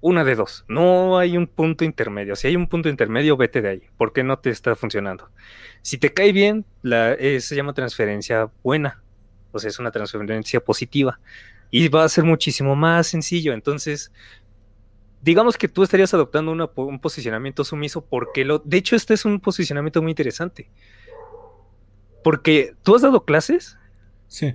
Una 0.00 0.22
de 0.22 0.36
dos. 0.36 0.64
No 0.68 1.18
hay 1.18 1.36
un 1.36 1.48
punto 1.48 1.84
intermedio. 1.84 2.36
Si 2.36 2.46
hay 2.46 2.54
un 2.54 2.68
punto 2.68 2.88
intermedio, 2.88 3.36
vete 3.36 3.60
de 3.60 3.68
ahí, 3.68 3.82
porque 3.96 4.22
no 4.22 4.38
te 4.38 4.50
está 4.50 4.76
funcionando. 4.76 5.30
Si 5.82 5.98
te 5.98 6.14
cae 6.14 6.32
bien, 6.32 6.64
la, 6.82 7.14
eh, 7.14 7.40
se 7.40 7.56
llama 7.56 7.72
transferencia 7.72 8.50
buena. 8.62 9.02
O 9.50 9.58
sea, 9.58 9.68
es 9.68 9.78
una 9.80 9.90
transferencia 9.90 10.60
positiva. 10.60 11.18
Y 11.72 11.88
va 11.88 12.04
a 12.04 12.08
ser 12.08 12.22
muchísimo 12.22 12.76
más 12.76 13.08
sencillo. 13.08 13.52
Entonces, 13.52 14.12
digamos 15.22 15.58
que 15.58 15.66
tú 15.66 15.82
estarías 15.82 16.14
adoptando 16.14 16.52
un 16.76 17.00
posicionamiento 17.00 17.64
sumiso 17.64 18.04
porque 18.04 18.44
lo... 18.44 18.60
De 18.60 18.76
hecho, 18.76 18.94
este 18.94 19.14
es 19.14 19.24
un 19.24 19.40
posicionamiento 19.40 20.00
muy 20.00 20.12
interesante. 20.12 20.70
Porque 22.22 22.74
tú 22.82 22.96
has 22.96 23.02
dado 23.02 23.24
clases. 23.24 23.76
Sí. 24.26 24.54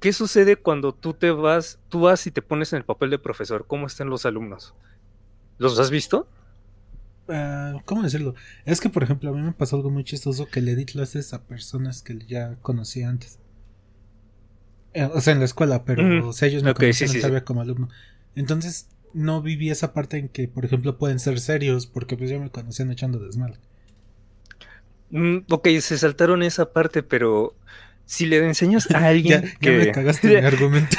¿Qué 0.00 0.12
sucede 0.12 0.56
cuando 0.56 0.94
tú 0.94 1.14
te 1.14 1.30
vas, 1.30 1.78
tú 1.88 2.00
vas 2.00 2.26
y 2.26 2.30
te 2.30 2.42
pones 2.42 2.72
en 2.72 2.78
el 2.78 2.84
papel 2.84 3.10
de 3.10 3.18
profesor? 3.18 3.66
¿Cómo 3.66 3.86
están 3.86 4.10
los 4.10 4.26
alumnos? 4.26 4.74
¿Los 5.58 5.78
has 5.78 5.90
visto? 5.90 6.28
Ah, 7.28 7.80
¿Cómo 7.84 8.02
decirlo? 8.02 8.34
Es 8.64 8.80
que, 8.80 8.90
por 8.90 9.02
ejemplo, 9.02 9.30
a 9.30 9.32
mí 9.32 9.40
me 9.40 9.52
pasó 9.52 9.76
algo 9.76 9.90
muy 9.90 10.04
chistoso 10.04 10.46
que 10.46 10.60
le 10.60 10.76
di 10.76 10.84
clases 10.84 11.32
a 11.32 11.44
personas 11.44 12.02
que 12.02 12.18
ya 12.26 12.56
conocía 12.60 13.08
antes. 13.08 13.38
Eh, 14.92 15.08
o 15.12 15.20
sea, 15.20 15.32
en 15.32 15.38
la 15.38 15.46
escuela, 15.46 15.84
pero 15.84 16.02
ellos 16.42 16.62
me 16.62 16.74
conocían 16.74 17.40
como 17.40 17.62
alumno. 17.62 17.88
Entonces, 18.34 18.88
no 19.14 19.42
viví 19.42 19.70
esa 19.70 19.92
parte 19.92 20.18
en 20.18 20.28
que, 20.28 20.48
por 20.48 20.64
ejemplo, 20.64 20.98
pueden 20.98 21.18
ser 21.18 21.40
serios, 21.40 21.86
porque 21.86 22.16
pues 22.16 22.30
ya 22.30 22.38
me 22.38 22.50
conocían 22.50 22.90
echando 22.90 23.18
desmadre. 23.18 23.58
Mm, 25.14 25.44
ok, 25.48 25.68
se 25.80 25.96
saltaron 25.96 26.42
esa 26.42 26.72
parte, 26.72 27.04
pero 27.04 27.54
si 28.04 28.26
le 28.26 28.38
enseñas 28.38 28.90
a 28.90 28.98
alguien 29.06 29.54
que... 29.60 29.70
me 29.70 29.92
cagaste 29.92 30.26
mi 30.26 30.34
argumento. 30.44 30.96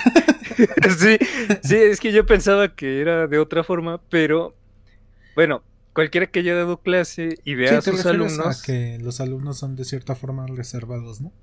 sí, 0.98 1.18
sí, 1.62 1.76
es 1.76 2.00
que 2.00 2.14
yo 2.14 2.26
pensaba 2.26 2.74
que 2.74 3.02
era 3.02 3.28
de 3.28 3.40
otra 3.40 3.66
forma, 3.66 4.00
pero 4.10 4.56
bueno, 5.36 5.64
cualquiera 5.92 6.28
que 6.28 6.40
haya 6.40 6.56
dado 6.56 6.78
clase 6.78 7.38
y 7.44 7.56
vea 7.56 7.80
a 7.80 7.82
sus 7.82 8.06
alumnos. 8.06 8.64
que 8.64 8.98
los 9.02 9.20
alumnos 9.20 9.58
son 9.58 9.76
de 9.76 9.84
cierta 9.84 10.16
forma 10.16 10.48
reservados, 10.48 11.20
¿no? 11.20 11.34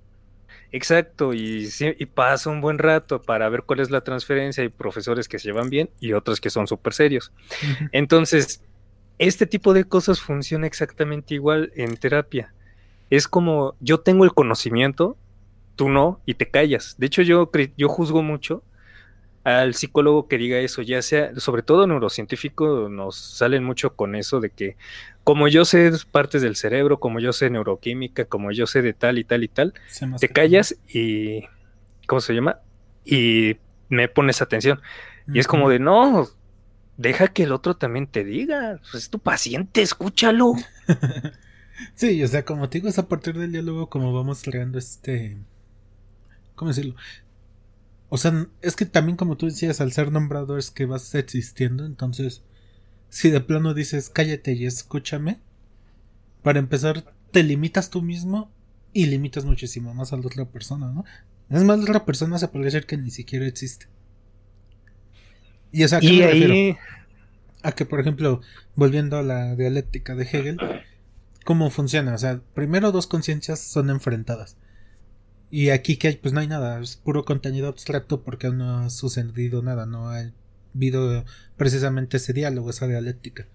Exacto, 0.70 1.34
y, 1.34 1.68
y, 1.98 2.06
pasa 2.06 2.48
un 2.48 2.62
buen 2.62 2.78
rato 2.78 3.20
para 3.20 3.46
ver 3.50 3.64
cuál 3.64 3.80
es 3.80 3.90
la 3.90 4.00
transferencia. 4.00 4.62
Hay 4.62 4.70
profesores 4.70 5.28
que 5.28 5.38
se 5.38 5.48
llevan 5.48 5.68
bien 5.68 5.90
y 6.00 6.14
otros 6.14 6.40
que 6.40 6.48
son 6.48 6.66
súper 6.66 6.94
serios. 6.94 7.30
Entonces, 7.92 8.62
este 9.18 9.46
tipo 9.46 9.74
de 9.74 9.84
cosas 9.84 10.20
funciona 10.20 10.66
exactamente 10.66 11.34
igual 11.34 11.70
en 11.76 11.98
terapia. 11.98 12.54
Es 13.12 13.28
como 13.28 13.74
yo 13.80 14.00
tengo 14.00 14.24
el 14.24 14.32
conocimiento, 14.32 15.18
tú 15.76 15.90
no, 15.90 16.22
y 16.24 16.32
te 16.32 16.48
callas. 16.48 16.94
De 16.96 17.04
hecho, 17.04 17.20
yo, 17.20 17.50
yo 17.76 17.88
juzgo 17.90 18.22
mucho 18.22 18.62
al 19.44 19.74
psicólogo 19.74 20.28
que 20.28 20.38
diga 20.38 20.56
eso, 20.56 20.80
ya 20.80 21.02
sea, 21.02 21.38
sobre 21.38 21.62
todo 21.62 21.86
neurocientífico, 21.86 22.88
nos 22.88 23.16
salen 23.16 23.64
mucho 23.64 23.96
con 23.96 24.14
eso 24.14 24.40
de 24.40 24.48
que 24.48 24.76
como 25.24 25.46
yo 25.48 25.66
sé 25.66 25.92
partes 26.10 26.40
del 26.40 26.56
cerebro, 26.56 27.00
como 27.00 27.20
yo 27.20 27.34
sé 27.34 27.50
neuroquímica, 27.50 28.24
como 28.24 28.50
yo 28.50 28.66
sé 28.66 28.80
de 28.80 28.94
tal 28.94 29.18
y 29.18 29.24
tal 29.24 29.44
y 29.44 29.48
tal, 29.48 29.74
te 30.18 30.28
callas 30.30 30.78
y, 30.88 31.42
¿cómo 32.06 32.22
se 32.22 32.34
llama? 32.34 32.60
Y 33.04 33.58
me 33.90 34.08
pones 34.08 34.40
atención. 34.40 34.80
Y 35.30 35.38
es 35.38 35.46
como 35.46 35.68
de, 35.68 35.80
no, 35.80 36.28
deja 36.96 37.28
que 37.28 37.42
el 37.42 37.52
otro 37.52 37.76
también 37.76 38.06
te 38.06 38.24
diga, 38.24 38.80
pues 38.90 39.04
es 39.04 39.10
tu 39.10 39.18
paciente, 39.18 39.82
escúchalo. 39.82 40.54
sí, 41.94 42.22
o 42.22 42.28
sea, 42.28 42.44
como 42.44 42.68
te 42.68 42.78
digo, 42.78 42.88
es 42.88 42.98
a 42.98 43.08
partir 43.08 43.38
del 43.38 43.52
diálogo 43.52 43.88
como 43.88 44.12
vamos 44.12 44.42
creando 44.42 44.78
este... 44.78 45.38
¿Cómo 46.54 46.70
decirlo? 46.70 46.94
O 48.08 48.18
sea, 48.18 48.46
es 48.60 48.76
que 48.76 48.84
también 48.84 49.16
como 49.16 49.36
tú 49.36 49.46
decías, 49.46 49.80
al 49.80 49.92
ser 49.92 50.12
nombrado 50.12 50.58
es 50.58 50.70
que 50.70 50.84
vas 50.84 51.14
existiendo, 51.14 51.86
entonces, 51.86 52.42
si 53.08 53.30
de 53.30 53.40
plano 53.40 53.74
dices 53.74 54.10
cállate 54.10 54.52
y 54.52 54.66
escúchame, 54.66 55.40
para 56.42 56.58
empezar, 56.58 57.04
te 57.30 57.42
limitas 57.42 57.88
tú 57.88 58.02
mismo 58.02 58.50
y 58.92 59.06
limitas 59.06 59.44
muchísimo 59.44 59.94
más 59.94 60.12
a 60.12 60.16
la 60.16 60.26
otra 60.26 60.44
persona, 60.44 60.92
¿no? 60.92 61.04
Es 61.48 61.64
más, 61.64 61.78
la 61.78 61.84
otra 61.84 62.04
persona 62.04 62.38
se 62.38 62.48
puede 62.48 62.66
decir 62.66 62.86
que 62.86 62.96
ni 62.96 63.10
siquiera 63.10 63.46
existe. 63.46 63.86
Y, 65.70 65.84
o 65.84 65.88
sea, 65.88 65.98
¿a 65.98 66.00
qué 66.00 66.12
me 66.12 66.26
refiero? 66.26 66.78
A 67.62 67.72
que, 67.72 67.86
por 67.86 68.00
ejemplo, 68.00 68.40
volviendo 68.74 69.16
a 69.16 69.22
la 69.22 69.54
dialéctica 69.54 70.14
de 70.14 70.24
Hegel, 70.24 70.58
¿cómo 71.44 71.70
funciona? 71.70 72.14
O 72.14 72.18
sea, 72.18 72.40
primero 72.54 72.92
dos 72.92 73.06
conciencias 73.06 73.60
son 73.60 73.90
enfrentadas. 73.90 74.56
Y 75.50 75.70
aquí 75.70 75.96
que 75.96 76.08
hay, 76.08 76.16
pues 76.16 76.32
no 76.32 76.40
hay 76.40 76.48
nada, 76.48 76.80
es 76.80 76.96
puro 76.96 77.24
contenido 77.24 77.68
abstracto 77.68 78.22
porque 78.22 78.48
no 78.50 78.78
ha 78.78 78.90
sucedido 78.90 79.62
nada, 79.62 79.84
no 79.84 80.08
ha 80.08 80.32
habido 80.74 81.24
precisamente 81.56 82.16
ese 82.16 82.32
diálogo, 82.32 82.70
esa 82.70 82.86
dialéctica. 82.86 83.46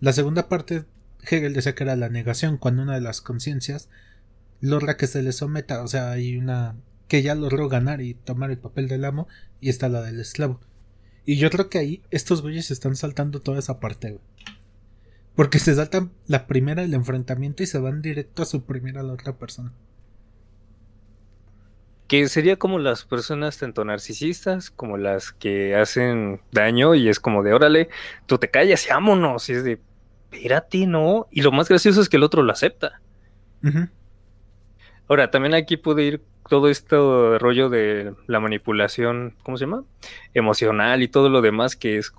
La 0.00 0.12
segunda 0.12 0.48
parte, 0.48 0.84
Hegel 1.22 1.52
decía 1.52 1.74
que 1.74 1.84
era 1.84 1.96
la 1.96 2.08
negación, 2.08 2.56
cuando 2.56 2.82
una 2.82 2.94
de 2.94 3.02
las 3.02 3.20
conciencias 3.20 3.90
logra 4.60 4.96
que 4.96 5.06
se 5.06 5.22
le 5.22 5.32
someta, 5.32 5.82
o 5.82 5.88
sea, 5.88 6.12
hay 6.12 6.36
una 6.38 6.76
que 7.08 7.22
ya 7.22 7.34
logró 7.34 7.68
ganar 7.68 8.00
y 8.00 8.14
tomar 8.14 8.50
el 8.50 8.58
papel 8.58 8.88
del 8.88 9.04
amo, 9.04 9.28
y 9.60 9.68
está 9.68 9.90
la 9.90 10.00
del 10.00 10.20
esclavo. 10.20 10.60
Y 11.26 11.36
yo 11.36 11.50
creo 11.50 11.68
que 11.68 11.78
ahí 11.78 12.02
estos 12.10 12.42
güeyes 12.42 12.70
están 12.70 12.96
saltando 12.96 13.40
toda 13.40 13.58
esa 13.58 13.80
parte, 13.80 14.18
Porque 15.34 15.58
se 15.58 15.74
saltan 15.74 16.12
la 16.26 16.46
primera, 16.46 16.82
el 16.82 16.94
enfrentamiento, 16.94 17.62
y 17.62 17.66
se 17.66 17.78
van 17.78 18.02
directo 18.02 18.42
a 18.42 18.46
suprimir 18.46 18.98
a 18.98 19.02
la 19.02 19.12
otra 19.12 19.36
persona 19.36 19.72
que 22.06 22.28
sería 22.28 22.56
como 22.56 22.78
las 22.78 23.04
personas 23.04 23.58
tanto 23.58 23.84
narcisistas 23.84 24.70
como 24.70 24.98
las 24.98 25.32
que 25.32 25.74
hacen 25.74 26.40
daño 26.52 26.94
y 26.94 27.08
es 27.08 27.18
como 27.18 27.42
de 27.42 27.54
órale, 27.54 27.88
tú 28.26 28.38
te 28.38 28.50
callas 28.50 28.86
y 28.86 28.90
vámonos, 28.90 29.48
y 29.48 29.54
es 29.54 29.64
de 29.64 29.80
espérate, 30.30 30.86
no, 30.86 31.28
y 31.30 31.42
lo 31.42 31.52
más 31.52 31.68
gracioso 31.68 32.00
es 32.00 32.08
que 32.08 32.16
el 32.16 32.22
otro 32.22 32.42
lo 32.42 32.52
acepta. 32.52 33.00
Ahora, 35.08 35.30
también 35.30 35.54
aquí 35.54 35.76
puede 35.76 36.02
ir 36.02 36.22
todo 36.48 36.68
este 36.68 36.96
rollo 37.38 37.70
de 37.70 38.14
la 38.26 38.40
manipulación, 38.40 39.36
¿cómo 39.42 39.56
se 39.56 39.64
llama? 39.64 39.84
Emocional 40.34 41.02
y 41.02 41.08
todo 41.08 41.30
lo 41.30 41.40
demás 41.40 41.76
que 41.76 41.96
es 41.96 42.10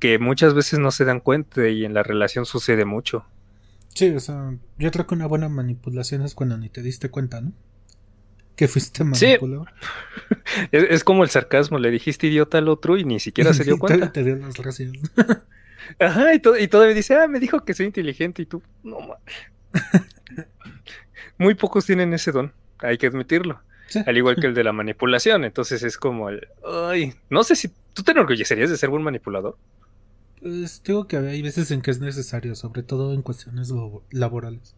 que 0.00 0.18
muchas 0.18 0.54
veces 0.54 0.78
no 0.78 0.90
se 0.90 1.04
dan 1.04 1.20
cuenta 1.20 1.68
y 1.68 1.84
en 1.84 1.94
la 1.94 2.02
relación 2.02 2.46
sucede 2.46 2.84
mucho. 2.84 3.24
Sí, 3.94 4.10
o 4.10 4.20
sea, 4.20 4.56
yo 4.78 4.90
creo 4.90 5.06
que 5.06 5.14
una 5.14 5.26
buena 5.26 5.48
manipulación 5.48 6.22
es 6.22 6.34
cuando 6.34 6.56
ni 6.56 6.68
te 6.68 6.82
diste 6.82 7.10
cuenta, 7.10 7.40
¿no? 7.40 7.52
que 8.60 8.68
fuiste 8.68 9.04
manipulado. 9.04 9.64
Sí. 9.64 10.66
es, 10.72 11.02
como 11.02 11.22
el 11.22 11.30
sarcasmo, 11.30 11.78
le 11.78 11.90
dijiste 11.90 12.26
idiota 12.26 12.58
al 12.58 12.68
otro 12.68 12.98
y 12.98 13.04
ni 13.04 13.18
siquiera 13.18 13.54
se 13.54 13.64
dio 13.64 13.78
cuenta. 13.78 14.12
te 14.12 14.22
dio 14.22 14.36
las 14.36 14.54
gracias. 14.54 14.92
Ajá, 15.98 16.34
y, 16.34 16.42
y, 16.60 16.68
todavía 16.68 16.94
dice, 16.94 17.14
ah, 17.14 17.26
me 17.26 17.40
dijo 17.40 17.64
que 17.64 17.72
soy 17.72 17.86
inteligente 17.86 18.42
y 18.42 18.46
tú, 18.46 18.62
no 18.82 18.98
Muy 21.38 21.54
pocos 21.54 21.86
tienen 21.86 22.12
ese 22.12 22.32
don, 22.32 22.52
hay 22.80 22.98
que 22.98 23.06
admitirlo. 23.06 23.62
Al 24.04 24.18
igual 24.18 24.36
que 24.36 24.46
el 24.46 24.52
de 24.52 24.62
la 24.62 24.72
manipulación, 24.72 25.44
entonces 25.44 25.82
es 25.82 25.96
como 25.96 26.28
el, 26.28 26.46
ay, 26.62 27.14
no 27.30 27.42
sé 27.44 27.56
si 27.56 27.72
tú 27.94 28.02
te 28.02 28.12
enorgullecerías 28.12 28.68
de 28.68 28.76
ser 28.76 28.90
buen 28.90 29.02
manipulador. 29.02 29.56
Pues 30.40 30.82
digo 30.82 31.06
que 31.06 31.18
hay 31.18 31.42
veces 31.42 31.70
en 31.70 31.82
que 31.82 31.90
es 31.90 32.00
necesario, 32.00 32.54
sobre 32.54 32.82
todo 32.82 33.12
en 33.12 33.22
cuestiones 33.22 33.70
laborales. 34.10 34.74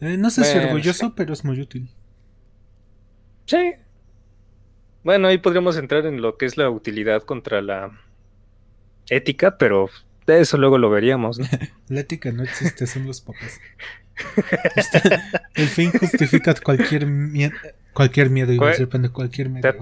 Eh, 0.00 0.16
no 0.16 0.30
sé 0.30 0.44
si 0.44 0.56
orgulloso, 0.56 1.14
pero 1.14 1.32
es 1.32 1.44
muy 1.44 1.60
útil. 1.60 1.90
Sí. 3.46 3.72
Bueno, 5.02 5.28
ahí 5.28 5.38
podríamos 5.38 5.76
entrar 5.76 6.06
en 6.06 6.22
lo 6.22 6.36
que 6.36 6.46
es 6.46 6.56
la 6.56 6.70
utilidad 6.70 7.22
contra 7.22 7.60
la 7.60 7.90
ética, 9.08 9.58
pero 9.58 9.90
de 10.26 10.40
eso 10.40 10.56
luego 10.56 10.78
lo 10.78 10.90
veríamos. 10.90 11.40
la 11.88 12.00
ética 12.00 12.30
no 12.30 12.44
existe, 12.44 12.86
son 12.86 13.06
los 13.06 13.20
papás. 13.20 13.60
Este, 14.76 15.00
el 15.54 15.66
fin 15.66 15.90
justifica 15.92 16.54
cualquier 16.62 17.06
miedo, 17.06 17.56
cualquier 17.94 18.28
miedo, 18.28 18.52
de 18.52 19.08
cualquier 19.10 19.48
miedo. 19.48 19.72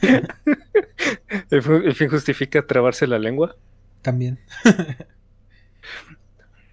¿El, 1.50 1.94
fin 1.94 2.08
justifica 2.08 2.66
trabarse 2.66 3.06
la 3.06 3.18
lengua? 3.18 3.56
También. 4.02 4.38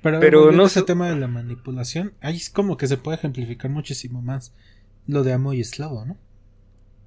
Pero, 0.02 0.20
Pero 0.20 0.52
no 0.52 0.66
ese 0.66 0.84
tema 0.84 1.10
de 1.10 1.16
la 1.16 1.28
manipulación, 1.28 2.14
ahí 2.22 2.36
es 2.36 2.52
como 2.52 2.78
que 2.78 2.86
se 2.86 2.98
puede 2.98 3.18
ejemplificar 3.18 3.72
muchísimo 3.72 4.22
más 4.22 4.54
lo 5.08 5.24
de 5.24 5.34
amo 5.34 5.54
y 5.54 5.62
esclavo, 5.62 6.06
¿no? 6.06 6.18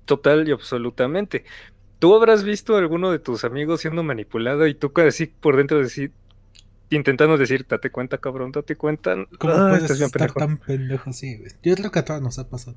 Total 0.04 0.48
y 0.48 0.52
absolutamente. 0.52 1.44
¿Tú 1.98 2.14
habrás 2.14 2.44
visto 2.44 2.76
a 2.76 2.78
alguno 2.78 3.10
de 3.10 3.18
tus 3.18 3.44
amigos 3.44 3.80
siendo 3.80 4.02
manipulado 4.02 4.66
y 4.66 4.74
tú 4.74 4.92
así 4.96 5.26
por 5.26 5.56
dentro 5.56 5.78
decir, 5.78 6.12
intentando 6.90 7.36
decir, 7.36 7.66
date 7.68 7.90
cuenta, 7.90 8.18
cabrón, 8.18 8.52
date 8.52 8.76
cuenta? 8.76 9.16
¿Cómo 9.38 9.52
ah, 9.52 9.68
puedes 9.70 9.90
estar 9.90 10.32
tan 10.32 10.58
pendejo 10.58 11.10
así? 11.10 11.40
Yo 11.62 11.74
creo 11.74 11.90
que 11.90 11.98
a 11.98 12.04
todos 12.04 12.22
nos 12.22 12.38
ha 12.38 12.48
pasado. 12.48 12.76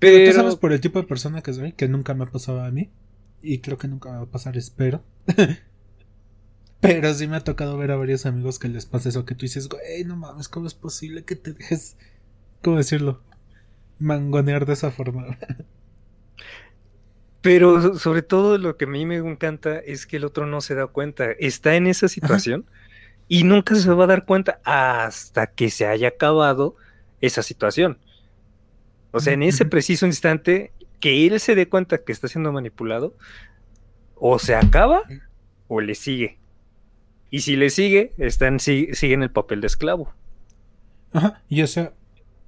Pero... 0.00 0.28
tú 0.28 0.36
sabes 0.36 0.56
por 0.56 0.72
el 0.72 0.80
tipo 0.80 1.00
de 1.00 1.06
persona 1.06 1.42
que 1.42 1.52
soy, 1.52 1.72
que 1.72 1.86
nunca 1.86 2.14
me 2.14 2.24
ha 2.24 2.30
pasado 2.30 2.62
a 2.62 2.70
mí. 2.72 2.90
Y 3.42 3.60
creo 3.60 3.78
que 3.78 3.86
nunca 3.86 4.10
va 4.10 4.22
a 4.22 4.26
pasar, 4.26 4.56
espero. 4.56 5.04
Pero 6.80 7.14
sí 7.14 7.28
me 7.28 7.36
ha 7.36 7.44
tocado 7.44 7.78
ver 7.78 7.92
a 7.92 7.96
varios 7.96 8.26
amigos 8.26 8.58
que 8.58 8.68
les 8.68 8.86
pasa 8.86 9.10
eso, 9.10 9.24
que 9.24 9.34
tú 9.36 9.42
dices, 9.42 9.68
güey, 9.68 10.04
no 10.04 10.16
mames, 10.16 10.48
¿cómo 10.48 10.66
es 10.66 10.74
posible 10.74 11.24
que 11.24 11.36
te 11.36 11.52
dejes, 11.52 11.96
¿cómo 12.62 12.78
decirlo? 12.78 13.22
mangonear 14.00 14.66
de 14.66 14.72
esa 14.72 14.90
forma. 14.90 15.38
Pero 17.42 17.96
sobre 17.98 18.22
todo 18.22 18.58
lo 18.58 18.76
que 18.76 18.84
a 18.84 18.88
mí 18.88 19.06
me 19.06 19.16
encanta 19.16 19.78
es 19.78 20.06
que 20.06 20.16
el 20.16 20.24
otro 20.24 20.46
no 20.46 20.60
se 20.60 20.74
da 20.74 20.88
cuenta. 20.88 21.30
Está 21.30 21.76
en 21.76 21.86
esa 21.86 22.08
situación 22.08 22.66
y 23.28 23.44
nunca 23.44 23.76
se 23.76 23.90
va 23.90 24.04
a 24.04 24.08
dar 24.08 24.26
cuenta 24.26 24.60
hasta 24.64 25.46
que 25.46 25.70
se 25.70 25.86
haya 25.86 26.08
acabado 26.08 26.76
esa 27.20 27.42
situación. 27.42 27.98
O 29.12 29.20
sea, 29.20 29.32
en 29.32 29.42
ese 29.42 29.64
preciso 29.64 30.06
instante, 30.06 30.72
que 31.00 31.26
él 31.26 31.40
se 31.40 31.54
dé 31.54 31.68
cuenta 31.68 31.98
que 31.98 32.12
está 32.12 32.28
siendo 32.28 32.52
manipulado, 32.52 33.16
o 34.14 34.38
se 34.38 34.54
acaba 34.54 35.02
o 35.68 35.80
le 35.80 35.94
sigue. 35.94 36.38
Y 37.30 37.40
si 37.40 37.56
le 37.56 37.70
sigue, 37.70 38.12
está 38.18 38.56
sigue 38.58 39.14
en 39.14 39.22
el 39.22 39.30
papel 39.30 39.60
de 39.60 39.68
esclavo. 39.68 40.12
Ajá, 41.12 41.42
y 41.48 41.62
o 41.62 41.66
sea, 41.66 41.92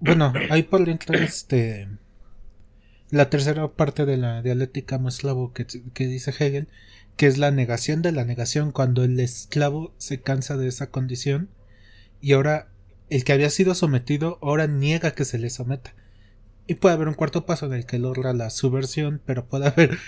bueno, 0.00 0.33
ahí 0.50 0.62
por 0.62 0.85
dentro 0.85 1.16
este 1.16 1.88
la 3.11 3.28
tercera 3.28 3.69
parte 3.69 4.07
de 4.07 4.16
la 4.16 4.40
dialéctica 4.40 4.99
Maslavo 4.99 5.52
que, 5.52 5.66
que 5.66 6.07
dice 6.07 6.31
Hegel, 6.31 6.69
que 7.16 7.26
es 7.26 7.37
la 7.37 7.50
negación 7.50 8.00
de 8.00 8.11
la 8.11 8.25
negación 8.25 8.73
cuando 8.73 9.04
el 9.04 9.21
esclavo 9.21 9.92
se 9.99 10.21
cansa 10.21 10.57
de 10.57 10.66
esa 10.66 10.90
condición 10.90 11.50
y 12.21 12.33
ahora 12.33 12.69
el 13.11 13.25
que 13.25 13.33
había 13.33 13.50
sido 13.50 13.75
sometido 13.75 14.38
ahora 14.40 14.66
niega 14.66 15.11
que 15.11 15.26
se 15.26 15.38
le 15.38 15.50
someta. 15.50 15.95
Y 16.73 16.76
puede 16.76 16.95
haber 16.95 17.09
un 17.09 17.12
cuarto 17.12 17.45
paso 17.45 17.67
en 17.67 17.75
el 17.75 17.85
que 17.85 17.99
logra 17.99 18.33
la 18.33 18.49
subversión, 18.49 19.21
pero 19.26 19.45
puede 19.45 19.67
haber 19.67 19.99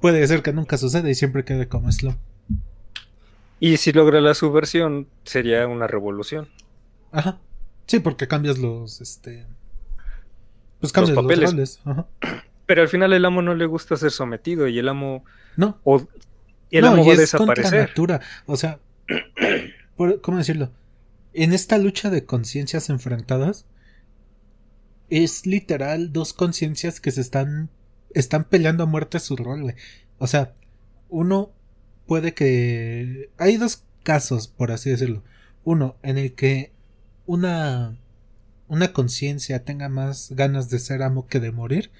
puede 0.00 0.26
ser 0.26 0.40
que 0.40 0.54
nunca 0.54 0.78
suceda 0.78 1.10
y 1.10 1.14
siempre 1.14 1.44
quede 1.44 1.68
como 1.68 1.90
esclavo. 1.90 2.16
Y 3.60 3.76
si 3.76 3.92
logra 3.92 4.22
la 4.22 4.32
subversión 4.32 5.08
sería 5.24 5.68
una 5.68 5.86
revolución. 5.86 6.48
Ajá. 7.12 7.38
Sí, 7.86 8.00
porque 8.00 8.26
cambias 8.26 8.56
los 8.56 9.02
este 9.02 9.44
pues 10.80 10.90
cambias 10.90 11.16
los 11.16 11.22
papeles. 11.22 11.80
Pero 12.64 12.80
al 12.80 12.88
final 12.88 13.12
el 13.12 13.22
amo 13.26 13.42
no 13.42 13.54
le 13.54 13.66
gusta 13.66 13.98
ser 13.98 14.10
sometido 14.10 14.66
y 14.68 14.78
el 14.78 14.88
amo. 14.88 15.22
No. 15.58 15.80
O, 15.84 16.08
el 16.70 16.86
amo 16.86 17.04
va 17.04 17.12
a 17.12 17.16
desaparecer. 17.16 17.90
O 18.46 18.56
sea, 18.56 18.78
¿cómo 20.22 20.38
decirlo? 20.38 20.70
En 21.34 21.52
esta 21.52 21.76
lucha 21.76 22.08
de 22.08 22.24
conciencias 22.24 22.88
enfrentadas, 22.88 23.66
es 25.22 25.46
literal 25.46 26.12
dos 26.12 26.32
conciencias 26.32 27.00
que 27.00 27.10
se 27.10 27.20
están. 27.20 27.70
están 28.14 28.44
peleando 28.44 28.84
a 28.84 28.86
muerte 28.86 29.20
su 29.20 29.36
rol, 29.36 29.62
güey. 29.62 29.74
O 30.18 30.26
sea, 30.26 30.54
uno 31.08 31.52
puede 32.06 32.34
que. 32.34 33.30
Hay 33.38 33.56
dos 33.56 33.84
casos, 34.02 34.48
por 34.48 34.72
así 34.72 34.90
decirlo. 34.90 35.22
Uno, 35.64 35.96
en 36.02 36.18
el 36.18 36.34
que 36.34 36.72
una 37.26 37.96
una 38.68 38.92
conciencia 38.92 39.64
tenga 39.64 39.88
más 39.88 40.32
ganas 40.32 40.70
de 40.70 40.78
ser 40.78 41.02
amo 41.02 41.26
que 41.26 41.40
de 41.40 41.52
morir 41.52 41.90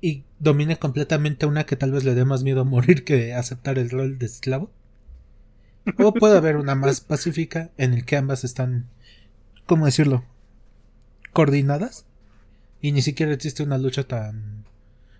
y 0.00 0.24
domine 0.38 0.78
completamente 0.78 1.46
una 1.46 1.64
que 1.64 1.76
tal 1.76 1.92
vez 1.92 2.04
le 2.04 2.14
dé 2.14 2.24
más 2.24 2.42
miedo 2.42 2.64
morir 2.64 3.04
que 3.04 3.34
aceptar 3.34 3.78
el 3.78 3.90
rol 3.90 4.18
de 4.18 4.26
esclavo. 4.26 4.70
O 5.98 6.12
puede 6.12 6.36
haber 6.36 6.56
una 6.56 6.74
más 6.74 7.00
pacífica 7.00 7.70
en 7.78 7.94
el 7.94 8.04
que 8.04 8.16
ambas 8.16 8.44
están, 8.44 8.88
¿cómo 9.64 9.86
decirlo? 9.86 10.24
Coordinadas 11.32 12.06
y 12.80 12.92
ni 12.92 13.02
siquiera 13.02 13.32
existe 13.32 13.62
una 13.62 13.78
lucha 13.78 14.04
tan 14.04 14.64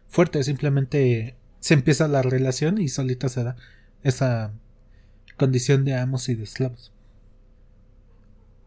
fuerte, 0.09 0.43
simplemente 0.43 1.37
se 1.61 1.75
empieza 1.75 2.09
la 2.09 2.23
relación 2.23 2.79
y 2.79 2.89
solita 2.89 3.29
se 3.29 3.45
da 3.45 3.57
esa 4.03 4.53
condición 5.37 5.85
de 5.85 5.95
amos 5.97 6.29
y 6.29 6.35
de 6.35 6.45
esclavos. 6.45 6.93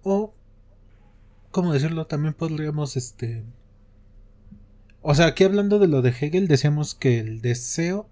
O 0.03 0.33
¿cómo 1.51 1.73
decirlo? 1.73 2.07
También 2.07 2.33
podríamos, 2.33 2.97
este... 2.97 3.43
O 5.01 5.13
sea, 5.15 5.27
aquí 5.27 5.43
hablando 5.43 5.79
de 5.79 5.87
lo 5.87 6.01
de 6.01 6.09
Hegel, 6.09 6.47
decíamos 6.47 6.95
que 6.95 7.19
el 7.19 7.41
deseo 7.41 8.07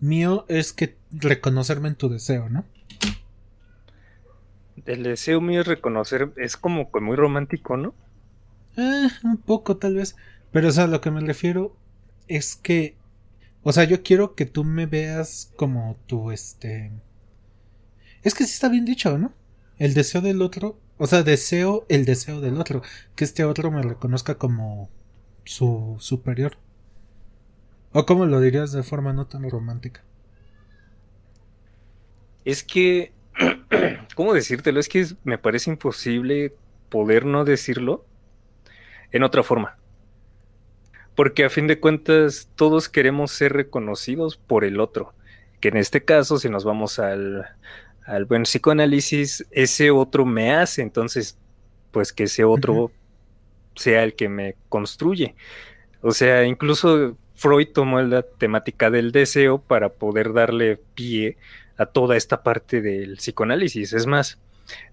mío 0.00 0.44
es 0.48 0.72
que 0.72 0.96
reconocerme 1.10 1.88
en 1.88 1.96
tu 1.96 2.08
deseo, 2.08 2.48
¿no? 2.48 2.64
El 4.84 5.02
deseo 5.02 5.40
mío 5.40 5.62
es 5.62 5.66
reconocer, 5.66 6.32
es 6.36 6.56
como 6.56 6.88
muy 7.00 7.16
romántico, 7.16 7.76
¿no? 7.76 7.94
Eh, 8.76 9.08
un 9.24 9.36
poco 9.38 9.76
tal 9.76 9.94
vez. 9.94 10.16
Pero, 10.52 10.68
o 10.68 10.72
sea, 10.72 10.86
lo 10.86 11.00
que 11.00 11.10
me 11.10 11.20
refiero 11.20 11.76
es 12.28 12.56
que, 12.56 12.96
o 13.62 13.72
sea, 13.72 13.84
yo 13.84 14.02
quiero 14.02 14.34
que 14.34 14.46
tú 14.46 14.64
me 14.64 14.86
veas 14.86 15.52
como 15.56 15.96
tu, 16.06 16.30
este... 16.30 16.92
Es 18.22 18.34
que 18.34 18.44
sí 18.44 18.52
está 18.54 18.68
bien 18.68 18.84
dicho, 18.84 19.18
¿no? 19.18 19.32
El 19.78 19.94
deseo 19.94 20.20
del 20.20 20.42
otro 20.42 20.78
o 20.98 21.06
sea, 21.06 21.22
deseo 21.22 21.84
el 21.88 22.04
deseo 22.04 22.40
del 22.40 22.58
otro, 22.58 22.82
que 23.14 23.24
este 23.24 23.44
otro 23.44 23.70
me 23.70 23.82
reconozca 23.82 24.36
como 24.36 24.88
su 25.44 25.96
superior. 26.00 26.56
¿O 27.92 28.06
cómo 28.06 28.26
lo 28.26 28.40
dirías 28.40 28.72
de 28.72 28.82
forma 28.82 29.12
no 29.12 29.26
tan 29.26 29.48
romántica? 29.48 30.02
Es 32.44 32.62
que, 32.62 33.12
¿cómo 34.14 34.32
decírtelo? 34.32 34.80
Es 34.80 34.88
que 34.88 35.06
me 35.24 35.38
parece 35.38 35.70
imposible 35.70 36.54
poder 36.88 37.26
no 37.26 37.44
decirlo 37.44 38.06
en 39.12 39.22
otra 39.22 39.42
forma. 39.42 39.78
Porque 41.14 41.44
a 41.44 41.50
fin 41.50 41.66
de 41.66 41.80
cuentas 41.80 42.50
todos 42.54 42.88
queremos 42.88 43.30
ser 43.30 43.52
reconocidos 43.54 44.36
por 44.36 44.64
el 44.64 44.80
otro. 44.80 45.14
Que 45.60 45.68
en 45.68 45.78
este 45.78 46.04
caso, 46.04 46.38
si 46.38 46.50
nos 46.50 46.64
vamos 46.64 46.98
al, 46.98 47.46
al 48.04 48.24
buen 48.26 48.42
psicoanálisis, 48.42 49.46
ese 49.50 49.90
otro 49.90 50.26
me 50.26 50.54
hace, 50.54 50.82
entonces, 50.82 51.38
pues 51.90 52.12
que 52.12 52.24
ese 52.24 52.44
otro 52.44 52.90
sea 53.74 54.04
el 54.04 54.14
que 54.14 54.28
me 54.28 54.56
construye. 54.68 55.34
O 56.02 56.12
sea, 56.12 56.44
incluso 56.44 57.16
Freud 57.34 57.68
tomó 57.72 58.00
la 58.00 58.22
temática 58.22 58.90
del 58.90 59.12
deseo 59.12 59.58
para 59.58 59.90
poder 59.90 60.32
darle 60.32 60.76
pie 60.94 61.36
a 61.76 61.86
toda 61.86 62.16
esta 62.16 62.42
parte 62.42 62.80
del 62.80 63.16
psicoanálisis. 63.16 63.92
Es 63.92 64.06
más, 64.06 64.38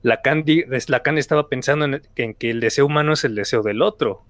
Lacan, 0.02 0.44
Lacan 0.88 1.18
estaba 1.18 1.48
pensando 1.48 2.00
en, 2.16 2.34
que 2.34 2.50
el 2.50 2.60
deseo 2.60 2.86
humano 2.86 3.14
es 3.14 3.24
el 3.24 3.36
deseo 3.36 3.62
del 3.64 3.82
otro. 3.82 4.24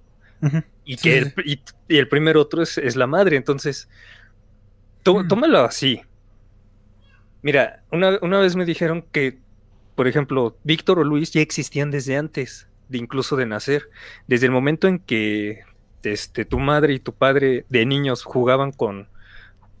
Y 0.84 0.96
que 0.96 1.18
el, 1.18 1.34
y, 1.44 1.60
el, 1.88 2.08
primer 2.08 2.36
otro 2.36 2.62
es, 2.62 2.96
la 2.96 3.06
madre. 3.06 3.36
Entonces, 3.36 3.88
tómalo 5.02 5.60
así. 5.60 6.02
Mira, 7.42 7.82
una, 7.90 8.38
vez 8.38 8.56
me 8.56 8.64
dijeron 8.64 9.04
que, 9.12 9.38
por 9.94 10.08
ejemplo, 10.08 10.56
Víctor 10.64 10.98
o 10.98 11.04
Luis 11.04 11.30
ya 11.30 11.40
existían 11.40 11.90
desde 11.90 12.16
antes, 12.16 12.68
de 12.88 12.98
incluso 12.98 13.36
de 13.36 13.46
nacer. 13.46 13.88
Desde 14.26 14.46
el 14.46 14.52
momento 14.52 14.88
en 14.88 14.98
que 14.98 15.60
este, 16.02 16.44
tu 16.44 16.58
madre 16.58 16.94
y 16.94 17.00
tu 17.00 17.12
padre 17.14 17.64
de 17.68 17.86
niños 17.86 18.24
jugaban 18.24 18.72
con, 18.72 19.08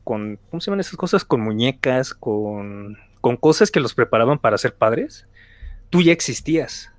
con 0.04 0.38
¿cómo 0.50 0.60
se 0.60 0.66
llaman 0.66 0.80
esas 0.80 0.96
cosas? 0.96 1.24
Con 1.24 1.40
muñecas, 1.40 2.14
con, 2.14 2.98
con 3.20 3.38
cosas 3.38 3.70
que 3.70 3.80
los 3.80 3.94
preparaban 3.94 4.38
para 4.38 4.58
ser 4.58 4.74
padres, 4.74 5.26
tú 5.90 6.02
ya 6.02 6.12
existías. 6.12 6.90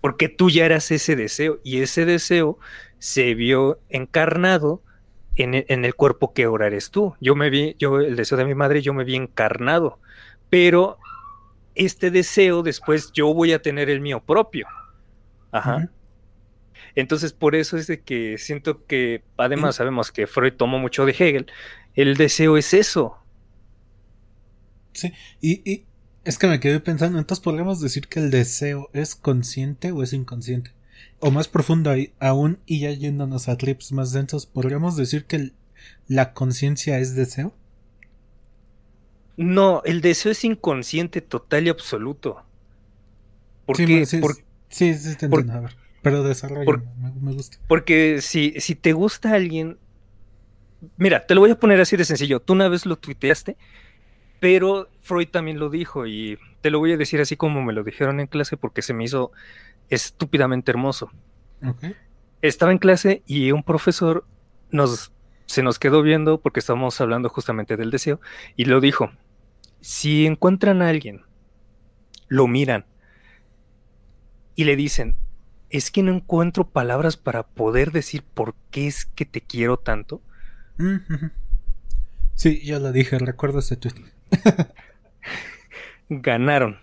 Porque 0.00 0.28
tú 0.28 0.50
ya 0.50 0.66
eras 0.66 0.90
ese 0.90 1.14
deseo 1.14 1.60
y 1.62 1.80
ese 1.80 2.04
deseo 2.04 2.58
se 2.98 3.34
vio 3.34 3.78
encarnado 3.88 4.82
en, 5.36 5.84
el 5.84 5.94
cuerpo 5.94 6.32
que 6.32 6.44
ahora 6.44 6.66
eres 6.66 6.90
tú. 6.90 7.14
Yo 7.20 7.36
me 7.36 7.50
vi, 7.50 7.76
yo, 7.78 8.00
el 8.00 8.16
deseo 8.16 8.36
de 8.36 8.44
mi 8.44 8.54
madre, 8.54 8.82
yo 8.82 8.92
me 8.92 9.04
vi 9.04 9.14
encarnado, 9.14 10.00
pero 10.50 10.98
este 11.76 12.10
deseo 12.10 12.62
después 12.64 13.12
yo 13.12 13.32
voy 13.32 13.52
a 13.52 13.62
tener 13.62 13.88
el 13.88 14.00
mío 14.00 14.20
propio. 14.20 14.66
Ajá. 15.52 15.88
Entonces, 16.96 17.32
por 17.32 17.54
eso 17.54 17.76
es 17.76 17.86
de 17.86 18.00
que 18.00 18.38
siento 18.38 18.84
que, 18.86 19.22
además, 19.36 19.76
sabemos 19.76 20.10
que 20.10 20.26
Freud 20.26 20.54
tomó 20.54 20.78
mucho 20.80 21.06
de 21.06 21.12
Hegel, 21.12 21.46
el 21.94 22.16
deseo 22.16 22.56
es 22.56 22.74
eso. 22.74 23.16
Sí, 24.92 25.12
y, 25.40 25.70
y 25.70 25.86
es 26.28 26.38
que 26.38 26.46
me 26.46 26.60
quedé 26.60 26.78
pensando, 26.78 27.18
entonces 27.18 27.42
podríamos 27.42 27.80
decir 27.80 28.06
que 28.06 28.20
el 28.20 28.30
deseo 28.30 28.90
es 28.92 29.14
consciente 29.14 29.92
o 29.92 30.02
es 30.02 30.12
inconsciente 30.12 30.72
o 31.20 31.30
más 31.30 31.48
profundo 31.48 31.90
aún 32.20 32.58
y 32.66 32.80
ya 32.80 32.90
yéndonos 32.90 33.48
a 33.48 33.56
trips 33.56 33.92
más 33.92 34.12
densos, 34.12 34.44
¿podríamos 34.44 34.96
decir 34.96 35.24
que 35.24 35.52
la 36.06 36.34
conciencia 36.34 36.98
es 36.98 37.14
deseo? 37.14 37.54
No, 39.38 39.82
el 39.86 40.02
deseo 40.02 40.32
es 40.32 40.44
inconsciente 40.44 41.22
total 41.22 41.66
y 41.66 41.70
absoluto. 41.70 42.42
¿Por 43.64 43.76
sí, 43.76 43.86
Sí, 44.06 44.20
sí, 44.68 44.94
sí, 44.94 45.16
te 45.16 45.26
a 45.26 45.28
ver, 45.28 45.76
pero 46.02 46.22
desarrollo, 46.22 46.82
me, 47.22 47.32
gusta. 47.32 47.56
Porque 47.68 48.20
si, 48.20 48.52
si 48.58 48.74
te 48.74 48.92
gusta 48.92 49.32
alguien, 49.32 49.78
mira, 50.98 51.26
te 51.26 51.34
lo 51.34 51.40
voy 51.40 51.52
a 51.52 51.58
poner 51.58 51.80
así 51.80 51.96
de 51.96 52.04
sencillo. 52.04 52.40
Tú 52.40 52.52
una 52.52 52.68
vez 52.68 52.84
lo 52.84 52.96
tuiteaste, 52.96 53.56
pero 54.40 54.88
Freud 55.00 55.28
también 55.28 55.58
lo 55.58 55.70
dijo 55.70 56.06
y 56.06 56.38
te 56.60 56.70
lo 56.70 56.78
voy 56.78 56.92
a 56.92 56.96
decir 56.96 57.20
así 57.20 57.36
como 57.36 57.62
me 57.62 57.72
lo 57.72 57.84
dijeron 57.84 58.20
en 58.20 58.26
clase 58.26 58.56
porque 58.56 58.82
se 58.82 58.94
me 58.94 59.04
hizo 59.04 59.32
estúpidamente 59.88 60.70
hermoso. 60.70 61.10
Estaba 62.42 62.72
en 62.72 62.78
clase 62.78 63.22
y 63.26 63.52
un 63.52 63.62
profesor 63.62 64.24
nos, 64.70 65.12
se 65.46 65.62
nos 65.62 65.78
quedó 65.78 66.02
viendo 66.02 66.40
porque 66.40 66.60
estábamos 66.60 67.00
hablando 67.00 67.28
justamente 67.28 67.76
del 67.76 67.90
deseo 67.90 68.20
y 68.56 68.66
lo 68.66 68.80
dijo, 68.80 69.10
si 69.80 70.26
encuentran 70.26 70.82
a 70.82 70.88
alguien, 70.88 71.22
lo 72.28 72.46
miran 72.46 72.84
y 74.54 74.64
le 74.64 74.76
dicen, 74.76 75.16
es 75.70 75.90
que 75.90 76.02
no 76.02 76.12
encuentro 76.12 76.68
palabras 76.68 77.16
para 77.16 77.46
poder 77.46 77.92
decir 77.92 78.22
por 78.22 78.54
qué 78.70 78.86
es 78.86 79.04
que 79.04 79.24
te 79.24 79.40
quiero 79.40 79.78
tanto. 79.78 80.22
Sí, 82.34 82.64
ya 82.64 82.78
lo 82.78 82.92
dije, 82.92 83.18
recuerdo 83.18 83.58
ese 83.58 83.76
tweet. 83.76 83.94
Ganaron. 86.08 86.78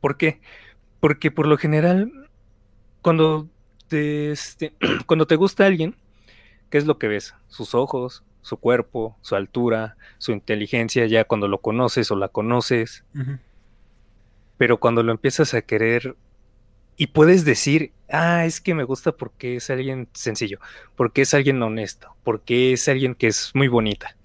¿Por 0.00 0.16
qué? 0.16 0.40
Porque 1.00 1.30
por 1.30 1.46
lo 1.46 1.56
general 1.56 2.28
cuando 3.02 3.48
te, 3.88 4.30
este, 4.30 4.72
cuando 5.06 5.26
te 5.26 5.36
gusta 5.36 5.66
alguien, 5.66 5.96
¿qué 6.70 6.78
es 6.78 6.86
lo 6.86 6.98
que 6.98 7.08
ves? 7.08 7.34
Sus 7.48 7.74
ojos, 7.74 8.24
su 8.40 8.56
cuerpo, 8.56 9.16
su 9.20 9.34
altura, 9.34 9.96
su 10.18 10.32
inteligencia, 10.32 11.06
ya 11.06 11.24
cuando 11.24 11.48
lo 11.48 11.60
conoces 11.60 12.10
o 12.10 12.16
la 12.16 12.28
conoces. 12.28 13.04
Pero 14.56 14.78
cuando 14.78 15.02
lo 15.02 15.12
empiezas 15.12 15.54
a 15.54 15.62
querer 15.62 16.16
y 16.96 17.08
puedes 17.08 17.44
decir, 17.44 17.92
ah, 18.10 18.44
es 18.44 18.60
que 18.60 18.74
me 18.74 18.84
gusta 18.84 19.12
porque 19.12 19.56
es 19.56 19.70
alguien 19.70 20.08
sencillo, 20.12 20.58
porque 20.96 21.22
es 21.22 21.34
alguien 21.34 21.62
honesto, 21.62 22.14
porque 22.22 22.72
es 22.72 22.88
alguien 22.88 23.14
que 23.14 23.28
es 23.28 23.50
muy 23.54 23.68
bonita. 23.68 24.16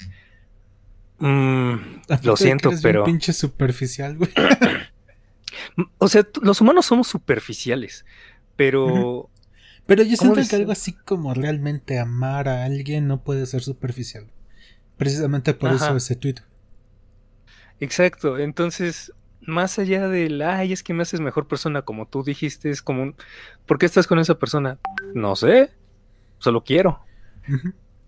Mm, 1.19 1.75
lo 2.23 2.37
siento, 2.37 2.71
pero. 2.81 3.01
Un 3.01 3.05
pinche 3.05 3.33
superficial, 3.33 4.17
güey. 4.17 4.29
o 5.97 6.07
sea, 6.07 6.27
los 6.41 6.61
humanos 6.61 6.85
somos 6.85 7.07
superficiales, 7.07 8.05
pero. 8.55 9.29
Pero 9.85 10.03
yo 10.03 10.17
siento 10.17 10.41
que 10.47 10.55
algo 10.57 10.73
así 10.73 10.91
como 10.91 11.33
realmente 11.33 11.97
amar 11.97 12.49
a 12.49 12.65
alguien 12.65 13.07
no 13.07 13.23
puede 13.23 13.45
ser 13.45 13.63
superficial. 13.63 14.27
Precisamente 14.97 15.53
por 15.53 15.71
eso 15.71 15.95
ese 15.95 16.15
tweet. 16.17 16.35
Exacto, 17.79 18.37
entonces, 18.37 19.13
más 19.41 19.79
allá 19.79 20.09
del, 20.09 20.41
ay, 20.41 20.73
es 20.73 20.83
que 20.83 20.93
me 20.93 21.03
haces 21.03 21.21
mejor 21.21 21.47
persona, 21.47 21.83
como 21.83 22.07
tú 22.07 22.23
dijiste, 22.23 22.69
es 22.69 22.81
como 22.81 23.03
un, 23.03 23.15
¿por 23.65 23.77
qué 23.77 23.85
estás 23.85 24.07
con 24.07 24.19
esa 24.19 24.37
persona? 24.39 24.79
No 25.13 25.35
sé, 25.35 25.71
solo 26.39 26.63
quiero. 26.63 26.99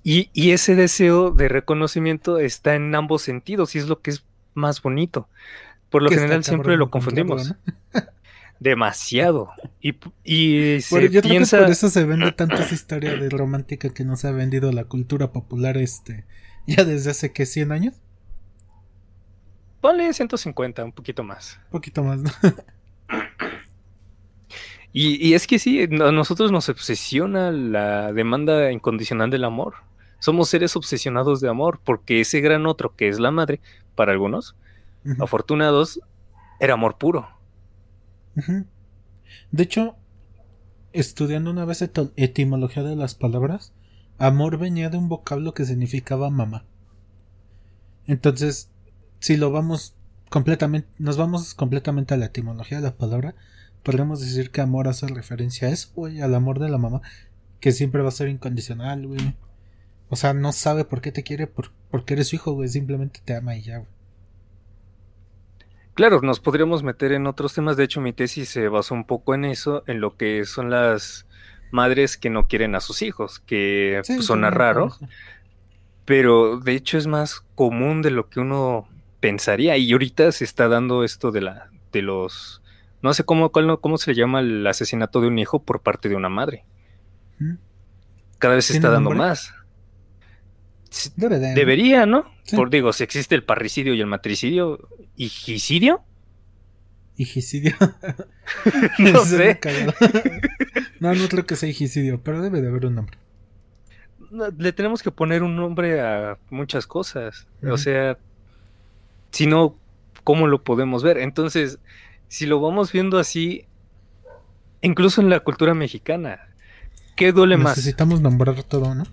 Y, 0.04 0.30
y, 0.34 0.52
ese 0.52 0.76
deseo 0.76 1.32
de 1.32 1.50
reconocimiento 1.50 2.40
está 2.40 2.76
en 2.76 2.94
ambos 2.96 3.22
sentidos 3.22 3.76
y 3.76 3.80
es 3.80 3.88
lo 3.88 4.02
que 4.02 4.12
es 4.12 4.24
más 4.54 4.82
bonito. 4.82 5.28
Por 5.90 6.04
lo 6.04 6.10
general 6.10 6.44
siempre 6.44 6.78
lo 6.78 6.90
confundimos. 6.90 7.56
demasiado. 8.60 9.52
Y, 9.82 9.96
y 10.24 10.82
se 10.82 11.10
piensa... 11.22 11.60
por 11.60 11.70
eso 11.70 11.90
se 11.90 12.06
vende 12.06 12.32
tanto 12.32 12.56
esa 12.56 12.76
historia 12.76 13.16
de 13.16 13.30
romántica 13.30 13.90
que 13.90 14.04
no 14.04 14.16
se 14.16 14.28
ha 14.28 14.32
vendido 14.32 14.72
la 14.72 14.84
cultura 14.84 15.32
popular 15.32 15.78
este 15.78 16.26
ya 16.68 16.84
desde 16.84 17.12
hace 17.12 17.32
que 17.32 17.46
100 17.46 17.72
años. 17.72 17.96
Ponle 19.82 20.14
150, 20.14 20.84
un 20.84 20.92
poquito 20.92 21.24
más. 21.24 21.60
Un 21.66 21.72
poquito 21.72 22.04
más, 22.04 22.20
¿no? 22.20 22.32
y, 24.94 25.28
y, 25.28 25.34
es 25.34 25.48
que 25.48 25.60
sí, 25.60 25.84
a 25.84 26.12
nosotros 26.12 26.52
nos 26.52 26.70
obsesiona 26.70 27.52
la 27.52 28.12
demanda 28.14 28.72
incondicional 28.72 29.30
del 29.30 29.44
amor. 29.44 29.76
Somos 30.20 30.50
seres 30.50 30.76
obsesionados 30.76 31.42
de 31.42 31.50
amor, 31.50 31.80
porque 31.84 32.22
ese 32.22 32.42
gran 32.42 32.66
otro 32.66 32.96
que 32.96 33.08
es 33.08 33.20
la 33.20 33.32
madre, 33.32 33.62
para 33.96 34.12
algunos, 34.12 34.56
afortunados, 35.20 36.02
era 36.60 36.74
amor 36.74 36.98
puro 36.98 37.40
de 39.52 39.64
hecho, 39.64 39.96
estudiando 40.94 41.52
una 41.52 41.66
vez 41.66 41.82
etimología 42.16 42.84
de 42.84 42.96
las 42.96 43.16
palabras, 43.16 43.74
amor 44.18 44.58
venía 44.58 44.90
de 44.90 44.98
un 44.98 45.10
vocablo 45.10 45.54
que 45.54 45.66
significaba 45.66 46.30
mamá. 46.30 46.66
Entonces, 48.06 48.72
si 49.20 49.38
lo 49.38 49.52
vamos 49.52 49.96
completamente, 50.30 50.88
nos 50.98 51.18
vamos 51.18 51.54
completamente 51.54 52.14
a 52.14 52.18
la 52.18 52.28
etimología 52.28 52.78
de 52.78 52.84
la 52.84 52.98
palabra, 52.98 53.36
podríamos 53.84 54.22
decir 54.22 54.52
que 54.52 54.62
amor 54.62 54.88
hace 54.88 55.08
referencia 55.08 55.68
a 55.68 55.72
eso, 55.72 55.90
güey, 55.96 56.22
al 56.22 56.36
amor 56.36 56.60
de 56.60 56.70
la 56.70 56.78
mamá, 56.78 57.02
que 57.60 57.72
siempre 57.72 58.02
va 58.02 58.10
a 58.10 58.12
ser 58.12 58.30
incondicional, 58.30 59.08
güey. 59.08 59.36
O 60.10 60.16
sea, 60.16 60.34
no 60.34 60.52
sabe 60.52 60.86
por 60.86 61.02
qué 61.02 61.12
te 61.12 61.24
quiere 61.24 61.48
por, 61.48 61.72
porque 61.92 62.14
eres 62.14 62.30
su 62.30 62.36
hijo, 62.36 62.54
güey, 62.54 62.70
simplemente 62.70 63.22
te 63.24 63.36
ama 63.36 63.56
y 63.56 63.62
ya, 63.62 63.78
güey. 63.78 63.90
Claro, 66.00 66.22
nos 66.22 66.40
podríamos 66.40 66.82
meter 66.82 67.12
en 67.12 67.28
otros 67.28 67.54
temas. 67.54 67.76
De 67.76 67.84
hecho, 67.84 68.00
mi 68.00 68.14
tesis 68.14 68.48
se 68.48 68.70
basó 68.70 68.96
un 68.96 69.04
poco 69.04 69.36
en 69.36 69.44
eso, 69.44 69.84
en 69.86 70.00
lo 70.00 70.16
que 70.16 70.46
son 70.46 70.70
las 70.70 71.26
madres 71.72 72.18
que 72.18 72.30
no 72.30 72.48
quieren 72.48 72.74
a 72.74 72.80
sus 72.80 73.02
hijos, 73.02 73.40
que 73.40 74.02
pues, 74.08 74.26
suena 74.26 74.50
raro, 74.50 74.96
pero 76.06 76.58
de 76.58 76.74
hecho 76.74 76.98
es 76.98 77.06
más 77.06 77.42
común 77.54 78.02
de 78.02 78.12
lo 78.12 78.30
que 78.30 78.40
uno 78.40 78.88
pensaría. 79.20 79.76
Y 79.76 79.92
ahorita 79.92 80.32
se 80.32 80.46
está 80.46 80.70
dando 80.70 81.04
esto 81.04 81.32
de 81.32 81.42
la, 81.42 81.70
de 81.92 82.02
los, 82.02 82.62
no 83.02 83.14
sé 83.14 83.24
cómo, 83.24 83.52
cómo 83.52 83.98
se 83.98 84.12
le 84.12 84.18
llama 84.18 84.42
el 84.42 84.66
asesinato 84.68 85.22
de 85.22 85.28
un 85.28 85.40
hijo 85.40 85.64
por 85.64 85.82
parte 85.82 86.10
de 86.10 86.16
una 86.16 86.30
madre. 86.30 86.66
Cada 88.38 88.56
vez 88.56 88.66
se 88.66 88.74
está 88.74 88.90
dando 88.90 89.12
más. 89.12 89.54
Debería, 91.16 92.06
¿no? 92.06 92.26
Por 92.56 92.70
digo, 92.70 92.92
si 92.94 93.04
existe 93.04 93.36
el 93.36 93.44
parricidio 93.44 93.94
y 93.94 94.02
el 94.02 94.08
matricidio, 94.08 94.90
¿higicidio? 95.16 96.04
¿Higicidio? 97.16 97.76
no 99.00 99.20
sé. 99.26 99.60
no, 101.00 101.14
no 101.14 101.28
creo 101.28 101.46
que 101.46 101.56
sea 101.56 101.70
higicidio, 101.70 102.22
pero 102.24 102.42
debe 102.42 102.62
de 102.62 102.70
haber 102.70 102.86
un 102.88 102.96
nombre. 102.96 103.18
Le 104.58 104.74
tenemos 104.74 105.02
que 105.04 105.12
poner 105.12 105.44
un 105.44 105.56
nombre 105.56 106.02
a 106.02 106.38
muchas 106.50 106.86
cosas. 106.88 107.48
O 107.64 107.78
sea, 107.78 108.18
si 109.32 109.48
no, 109.48 109.76
¿cómo 110.24 110.48
lo 110.48 110.64
podemos 110.64 111.04
ver? 111.04 111.18
Entonces, 111.18 111.80
si 112.30 112.46
lo 112.46 112.62
vamos 112.62 112.94
viendo 112.94 113.18
así, 113.18 113.66
incluso 114.82 115.20
en 115.20 115.30
la 115.30 115.42
cultura 115.42 115.74
mexicana, 115.74 116.40
¿qué 117.16 117.34
duele 117.34 117.58
más? 117.58 117.76
Necesitamos 117.76 118.22
nombrar 118.22 118.64
todo, 118.64 118.96
¿no? 118.96 119.04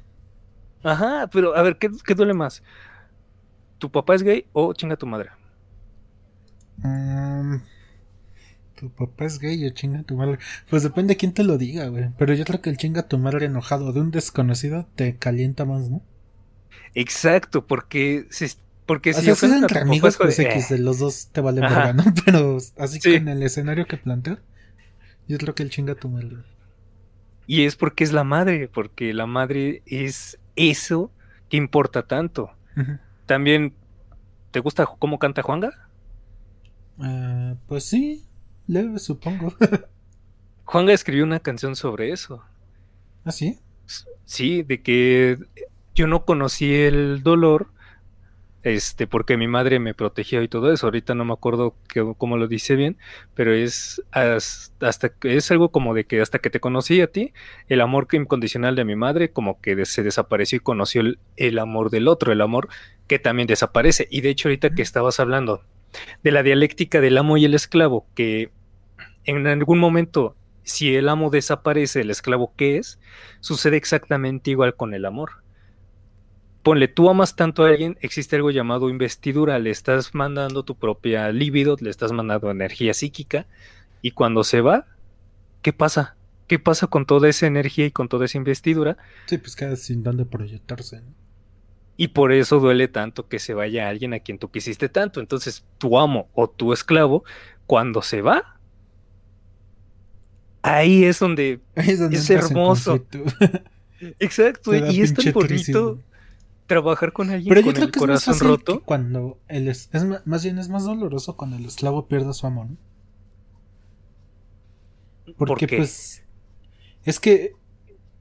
Ajá, 0.85 1.29
pero 1.33 1.57
a 1.57 1.63
ver, 1.63 1.79
¿qué, 1.79 2.15
duele 2.15 2.35
más? 2.35 2.63
¿Tu 3.79 3.91
papá 3.91 4.15
es 4.15 4.23
gay 4.23 4.47
o 4.53 4.73
chinga 4.75 4.97
tu 4.97 5.07
madre? 5.07 5.31
Mm, 6.77 7.57
tu 8.77 8.91
papá 8.91 9.25
es 9.25 9.39
gay 9.39 9.67
o 9.67 9.71
chinga 9.71 10.03
tu 10.03 10.15
madre. 10.15 10.39
Pues 10.69 10.83
depende 10.83 11.15
de 11.15 11.17
quién 11.17 11.33
te 11.33 11.43
lo 11.43 11.57
diga, 11.57 11.89
güey. 11.89 12.11
Pero 12.19 12.35
yo 12.35 12.45
creo 12.45 12.61
que 12.61 12.71
el 12.71 12.77
chinga 12.77 13.09
tu 13.09 13.19
madre 13.19 13.47
enojado 13.47 13.93
de 13.93 14.01
un 14.01 14.11
desconocido 14.11 14.87
te 14.95 15.17
calienta 15.17 15.65
más, 15.65 15.89
¿no? 15.89 16.03
Exacto, 16.95 17.67
porque 17.67 18.27
si, 18.31 18.47
porque 18.87 19.13
si 19.13 19.29
o 19.29 19.35
entre 19.53 19.81
amigos, 19.81 20.17
pues 20.17 20.39
X 20.39 20.69
de 20.69 20.79
los 20.79 21.01
dos 21.01 21.29
te 21.33 21.41
vale 21.41 21.61
verga, 21.61 21.93
¿no? 21.93 22.05
Pero 22.25 22.59
así 22.79 23.01
que 23.01 23.17
en 23.17 23.29
el 23.29 23.43
escenario 23.43 23.87
que 23.87 23.97
planteo, 23.97 24.39
yo 25.27 25.39
creo 25.39 25.55
que 25.55 25.65
el 25.65 25.71
chinga 25.71 25.97
tu 25.97 26.09
madre. 26.09 26.37
Y 27.49 27.65
es 27.65 27.77
porque 27.77 28.05
es 28.05 28.13
la 28.13 28.25
madre, 28.25 28.69
porque 28.69 29.13
la 29.13 29.27
madre 29.27 29.83
es 29.87 30.39
eso 30.55 31.11
que 31.49 31.57
importa 31.57 32.07
tanto. 32.07 32.53
También, 33.27 33.75
¿te 34.53 34.61
gusta 34.61 34.87
cómo 34.87 35.19
canta 35.19 35.43
Juanga? 35.43 35.89
Uh, 36.99 37.57
pues 37.67 37.85
sí, 37.85 38.25
leve, 38.67 38.99
supongo. 38.99 39.53
Juanga 40.65 40.93
escribió 40.93 41.25
una 41.25 41.41
canción 41.41 41.75
sobre 41.75 42.13
eso. 42.13 42.43
¿Ah, 43.25 43.33
sí? 43.33 43.59
Sí, 44.25 44.63
de 44.63 44.83
que 44.83 45.39
yo 45.95 46.07
no 46.07 46.25
conocí 46.25 46.73
el 46.73 47.23
dolor 47.23 47.73
este, 48.67 49.07
porque 49.07 49.37
mi 49.37 49.47
madre 49.47 49.79
me 49.79 49.95
protegió 49.95 50.43
y 50.43 50.49
todo 50.49 50.73
eso. 50.73 50.89
Ahorita 50.89 51.15
no 51.15 51.25
me 51.25 51.33
acuerdo 51.33 51.77
cómo 52.19 52.37
lo 52.37 52.49
dice 52.49 52.75
bien, 52.75 52.99
pero 53.37 53.55
es 53.55 54.03
hasta 54.11 55.13
es 55.23 55.51
algo 55.53 55.69
como 55.71 55.95
de 55.95 56.05
que 56.05 56.21
hasta 56.21 56.41
que 56.41 56.51
te 56.51 56.59
conocí 56.59 57.01
a 57.01 57.07
ti, 57.07 57.33
el 57.69 57.81
amor 57.81 58.09
incondicional 58.11 58.75
de 58.75 58.85
mi 58.85 58.97
madre 58.97 59.31
como 59.31 59.61
que 59.61 59.87
se 59.87 60.03
desapareció 60.03 60.57
y 60.57 60.61
conoció 60.61 61.05
el, 61.37 61.59
amor 61.61 61.91
del 61.91 62.09
otro, 62.09 62.33
el 62.33 62.41
amor 62.41 62.69
que 63.07 63.21
también 63.21 63.47
desaparece. 63.47 64.09
Y 64.11 64.21
de 64.23 64.31
hecho 64.31 64.49
ahorita 64.49 64.71
que 64.71 64.83
estabas 64.83 65.21
hablando 65.21 65.63
de 66.25 66.33
la 66.33 66.43
dialéctica 66.43 67.01
del 67.01 67.19
amo 67.19 67.37
y 67.37 67.45
el 67.45 67.55
esclavo, 67.55 68.05
que 68.17 68.51
en 69.27 69.47
algún 69.47 69.79
momento 69.79 70.35
si 70.65 70.97
el 70.97 71.09
amo 71.09 71.31
desaparece, 71.31 72.01
el 72.01 72.11
esclavo 72.11 72.53
qué 72.57 72.79
es, 72.79 72.99
sucede 73.39 73.77
exactamente 73.77 74.51
igual 74.51 74.75
con 74.75 74.93
el 74.93 75.05
amor 75.05 75.46
ponle, 76.67 76.89
tú 76.89 77.09
amas 77.09 77.37
tanto 77.37 77.65
a 77.65 77.69
alguien, 77.69 77.97
existe 78.01 78.35
algo 78.35 78.51
llamado 78.51 78.91
investidura, 78.91 79.61
le 79.61 79.71
estás 79.71 80.17
mandando 80.17 80.65
tu 80.65 80.75
propia 80.75 81.31
libido, 81.31 81.77
le 81.81 81.91
estás 81.91 82.11
mandando 82.11 82.51
energía 82.51 82.93
psíquica, 82.93 83.47
y 84.03 84.11
cuando 84.11 84.43
se 84.43 84.63
va, 84.63 84.85
¿qué 85.63 85.73
pasa? 85.73 86.17
¿Qué 86.49 86.59
pasa 86.59 86.89
con 86.89 87.07
toda 87.07 87.29
esa 87.29 87.47
energía 87.47 87.87
y 87.87 87.93
con 87.93 88.09
toda 88.09 88.25
esa 88.25 88.39
investidura? 88.39 88.97
Sí, 89.27 89.39
pues 89.39 89.55
queda 89.55 89.77
sin 89.77 90.03
dónde 90.03 90.25
proyectarse. 90.25 91.03
Y 91.97 92.09
por 92.09 92.33
eso 92.33 92.59
duele 92.59 92.89
tanto 92.89 93.29
que 93.29 93.39
se 93.39 93.55
vaya 93.55 93.89
alguien 93.89 94.13
a 94.13 94.19
quien 94.19 94.41
tú 94.41 94.51
quisiste 94.51 94.89
tanto. 94.89 95.21
Entonces, 95.21 95.65
tu 95.79 95.97
amo 96.01 96.29
o 96.35 96.51
tu 96.51 96.73
esclavo, 96.73 97.23
cuando 97.67 98.03
se 98.03 98.23
va, 98.23 98.59
ahí 100.63 101.05
es 101.05 101.21
donde, 101.21 101.61
es, 101.77 102.29
hermoso. 102.29 103.07
Exacto, 104.19 104.75
y 104.75 105.01
es 105.01 105.15
tan 105.15 105.33
bonito 105.33 106.01
trabajar 106.67 107.13
con 107.13 107.31
alguien 107.31 107.49
Pero 107.49 107.61
yo 107.67 107.73
creo 107.73 107.87
el 107.87 107.93
que 107.93 107.99
corazón 107.99 108.35
es 108.35 108.43
más 108.43 108.49
roto. 108.49 108.83
cuando 108.85 109.39
el 109.49 109.69
es, 109.69 109.91
más, 110.25 110.43
bien 110.43 110.59
es 110.59 110.69
más 110.69 110.85
doloroso 110.85 111.37
cuando 111.37 111.57
el 111.57 111.65
esclavo 111.65 112.07
pierde 112.09 112.33
su 112.35 112.47
amo, 112.47 112.65
¿no? 112.65 112.77
Porque 115.37 115.67
pues 115.67 116.23
es 117.05 117.21
que 117.21 117.55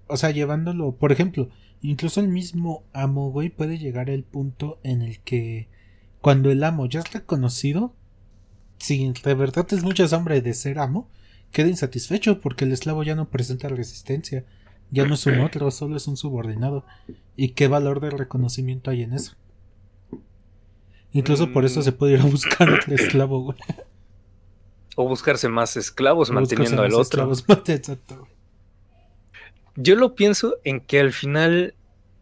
o 0.08 0.18
sea, 0.18 0.32
llevándolo, 0.32 0.96
por 0.96 1.12
ejemplo, 1.12 1.50
incluso 1.82 2.20
el 2.20 2.28
mismo 2.28 2.84
amo, 2.94 3.32
güey, 3.32 3.50
puede 3.50 3.78
llegar 3.78 4.10
al 4.10 4.24
punto 4.24 4.80
en 4.84 5.02
el 5.02 5.20
que 5.20 5.68
cuando 6.22 6.52
el 6.52 6.64
amo 6.64 6.88
ya 6.88 7.00
es 7.00 7.12
reconocido, 7.14 7.96
si 8.78 9.12
de 9.24 9.34
verdad 9.34 9.66
es 9.72 9.84
mucha 9.84 10.08
sombra 10.08 10.40
de 10.40 10.54
ser 10.54 10.80
amo, 10.80 11.10
queda 11.52 11.68
insatisfecho 11.68 12.42
porque 12.42 12.66
el 12.66 12.72
esclavo 12.72 13.04
ya 13.04 13.16
no 13.16 13.30
presenta 13.30 13.68
resistencia 13.70 14.46
Ya 14.92 15.06
no 15.06 15.16
es 15.16 15.26
un 15.26 15.40
otro, 15.40 15.70
solo 15.72 15.98
es 15.98 16.08
un 16.08 16.18
subordinado. 16.18 16.86
¿Y 17.36 17.50
qué 17.50 17.68
valor 17.68 18.00
de 18.00 18.12
reconocimiento 18.12 18.92
hay 18.92 19.04
en 19.04 19.14
eso? 19.14 19.36
Incluso 21.12 21.52
por 21.52 21.66
eso 21.66 21.82
se 21.82 21.92
puede 21.92 22.14
ir 22.14 22.22
a 22.22 22.26
buscar 22.26 22.70
otro 22.70 22.94
esclavo, 22.94 23.42
güey. 23.42 23.58
O 24.96 25.08
buscarse 25.08 25.50
más 25.50 25.76
esclavos 25.78 26.30
manteniendo 26.32 26.82
al 26.82 26.94
otro. 26.94 27.32
Exacto. 27.68 28.28
Yo 29.76 29.96
lo 29.96 30.16
pienso 30.16 30.58
en 30.64 30.80
que 30.80 31.00
al 31.00 31.12
final 31.12 31.74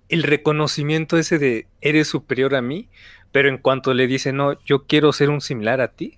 el 0.10 0.24
reconocimiento 0.24 1.18
ese 1.18 1.40
de 1.40 1.68
eres 1.82 2.08
superior 2.08 2.56
a 2.56 2.62
mí, 2.62 2.90
pero 3.32 3.50
en 3.50 3.58
cuanto 3.58 3.94
le 3.94 4.08
dice, 4.08 4.32
no, 4.32 4.62
yo 4.64 4.86
quiero 4.86 5.12
ser 5.12 5.30
un 5.30 5.42
similar 5.42 5.82
a 5.82 5.90
ti, 5.90 6.18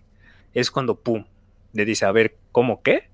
es 0.53 0.71
cuando, 0.71 0.95
¡pum!, 0.95 1.25
le 1.73 1.85
dice, 1.85 2.05
a 2.05 2.11
ver, 2.11 2.35
¿cómo 2.51 2.81
qué? 2.81 3.09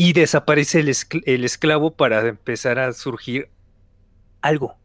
Y 0.00 0.12
desaparece 0.12 0.78
el, 0.78 0.94
el 1.24 1.44
esclavo 1.44 1.90
para 1.90 2.24
empezar 2.28 2.78
a 2.78 2.92
surgir 2.92 3.48
algo 4.42 4.76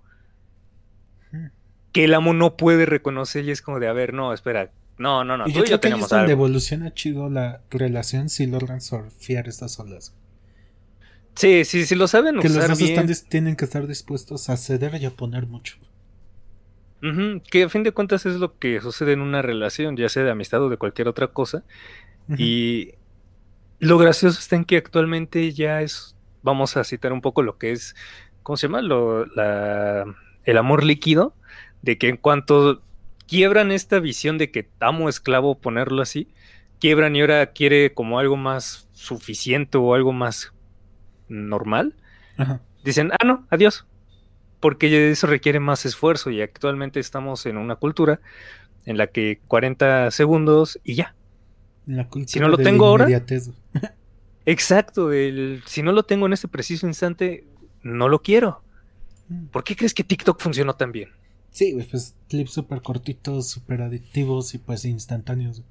hmm. 1.31 1.45
que 1.91 2.05
el 2.05 2.15
amo 2.15 2.33
no 2.33 2.57
puede 2.57 2.87
reconocer 2.87 3.45
y 3.45 3.51
es 3.51 3.61
como 3.61 3.79
de, 3.79 3.87
a 3.87 3.93
ver, 3.93 4.15
no, 4.15 4.33
espera, 4.33 4.71
no, 4.97 5.23
no, 5.23 5.37
no. 5.37 5.47
Y 5.47 5.53
yo 5.53 5.63
creo 5.63 5.79
que 5.79 5.89
es 5.89 6.09
donde 6.09 6.31
evoluciona 6.31 6.95
chido 6.95 7.29
la 7.29 7.61
relación 7.69 8.27
si 8.29 8.47
logran 8.47 8.81
surfear 8.81 9.47
estas 9.47 9.79
olas. 9.79 10.15
Sí, 11.35 11.63
sí, 11.63 11.85
sí 11.85 11.93
lo 11.93 12.07
saben 12.07 12.39
que 12.39 12.49
los 12.49 12.67
dos 12.67 13.23
tienen 13.29 13.55
que 13.55 13.65
estar 13.65 13.85
dispuestos 13.85 14.49
a 14.49 14.57
ceder 14.57 14.99
y 14.99 15.05
a 15.05 15.11
poner 15.11 15.45
mucho. 15.45 15.77
que 17.51 17.63
a 17.63 17.69
fin 17.69 17.83
de 17.83 17.91
cuentas 17.91 18.25
es 18.25 18.37
lo 18.37 18.57
que 18.57 18.81
sucede 18.81 19.13
en 19.13 19.21
una 19.21 19.43
relación, 19.43 19.95
ya 19.95 20.09
sea 20.09 20.23
de 20.23 20.31
amistad 20.31 20.63
o 20.63 20.69
de 20.69 20.77
cualquier 20.77 21.07
otra 21.07 21.27
cosa. 21.27 21.63
Y 22.35 22.93
lo 23.83 23.97
gracioso 23.97 24.39
está 24.39 24.55
en 24.55 24.65
que 24.65 24.77
actualmente 24.77 25.51
ya 25.51 25.81
es, 25.81 26.15
vamos 26.41 26.77
a 26.77 26.83
citar 26.83 27.13
un 27.13 27.21
poco 27.21 27.41
lo 27.41 27.57
que 27.57 27.71
es, 27.71 27.95
¿cómo 28.41 28.57
se 28.57 28.67
llama? 28.67 28.81
Lo, 28.81 29.25
la, 29.25 30.05
el 30.45 30.57
amor 30.57 30.83
líquido, 30.83 31.35
de 31.81 31.97
que 31.97 32.09
en 32.09 32.17
cuanto 32.17 32.81
quiebran 33.27 33.71
esta 33.71 33.99
visión 33.99 34.37
de 34.37 34.51
que 34.51 34.69
amo 34.79 35.09
esclavo, 35.09 35.59
ponerlo 35.59 36.01
así, 36.01 36.29
quiebran 36.79 37.15
y 37.15 37.21
ahora 37.21 37.47
quiere 37.47 37.93
como 37.93 38.19
algo 38.19 38.37
más 38.37 38.89
suficiente 38.93 39.77
o 39.77 39.93
algo 39.93 40.13
más 40.13 40.53
normal, 41.27 41.95
dicen, 42.83 43.11
ah, 43.13 43.25
no, 43.25 43.45
adiós, 43.49 43.85
porque 44.59 45.11
eso 45.11 45.27
requiere 45.27 45.59
más 45.59 45.85
esfuerzo 45.85 46.29
y 46.29 46.41
actualmente 46.41 46.99
estamos 46.99 47.45
en 47.45 47.57
una 47.57 47.75
cultura 47.75 48.21
en 48.85 48.97
la 48.97 49.07
que 49.07 49.41
40 49.47 50.11
segundos 50.11 50.79
y 50.83 50.95
ya. 50.95 51.15
Si 52.25 52.39
no 52.39 52.47
lo 52.47 52.57
tengo 52.57 52.85
ahora... 52.85 53.07
exacto, 54.45 55.11
el, 55.11 55.63
si 55.65 55.81
no 55.83 55.91
lo 55.91 56.03
tengo 56.03 56.25
en 56.25 56.33
este 56.33 56.47
preciso 56.47 56.87
instante, 56.87 57.45
no 57.81 58.09
lo 58.09 58.21
quiero. 58.21 58.61
Mm. 59.29 59.45
¿Por 59.47 59.63
qué 59.63 59.75
crees 59.75 59.93
que 59.93 60.03
TikTok 60.03 60.39
funcionó 60.41 60.75
tan 60.75 60.91
bien? 60.91 61.09
Sí, 61.51 61.77
pues 61.89 62.15
clips 62.29 62.51
súper 62.51 62.81
cortitos, 62.81 63.47
súper 63.47 63.83
adictivos 63.83 64.55
y 64.55 64.57
pues 64.57 64.85
instantáneos. 64.85 65.61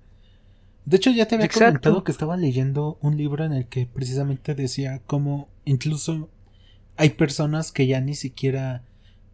De 0.84 0.96
hecho, 0.96 1.10
ya 1.10 1.26
te 1.26 1.36
había 1.36 1.48
comentado 1.48 2.04
que 2.04 2.12
estaba 2.12 2.36
leyendo 2.36 2.98
un 3.00 3.16
libro 3.16 3.44
en 3.44 3.52
el 3.52 3.66
que 3.66 3.86
precisamente 3.86 4.54
decía 4.54 5.00
cómo 5.06 5.48
incluso 5.64 6.28
hay 6.96 7.10
personas 7.10 7.72
que 7.72 7.86
ya 7.86 8.00
ni 8.00 8.14
siquiera 8.14 8.82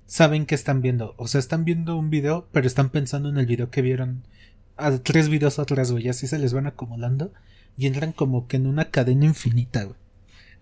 saben 0.06 0.46
que 0.46 0.54
están 0.54 0.82
viendo. 0.82 1.14
O 1.16 1.28
sea, 1.28 1.38
están 1.38 1.64
viendo 1.64 1.96
un 1.96 2.10
video, 2.10 2.48
pero 2.52 2.66
están 2.66 2.90
pensando 2.90 3.28
en 3.28 3.38
el 3.38 3.46
video 3.46 3.70
que 3.70 3.82
vieron 3.82 4.24
a 4.78 4.96
tres 4.98 5.28
videos 5.28 5.58
atrás, 5.58 5.92
güey. 5.92 6.08
Así 6.08 6.26
se 6.26 6.38
les 6.38 6.54
van 6.54 6.66
acumulando 6.66 7.32
y 7.76 7.86
entran 7.86 8.12
como 8.12 8.46
que 8.46 8.56
en 8.56 8.66
una 8.66 8.86
cadena 8.86 9.26
infinita, 9.26 9.84
güey. 9.84 9.96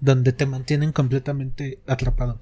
Donde 0.01 0.33
te 0.33 0.47
mantienen 0.47 0.93
completamente 0.93 1.79
atrapado. 1.87 2.41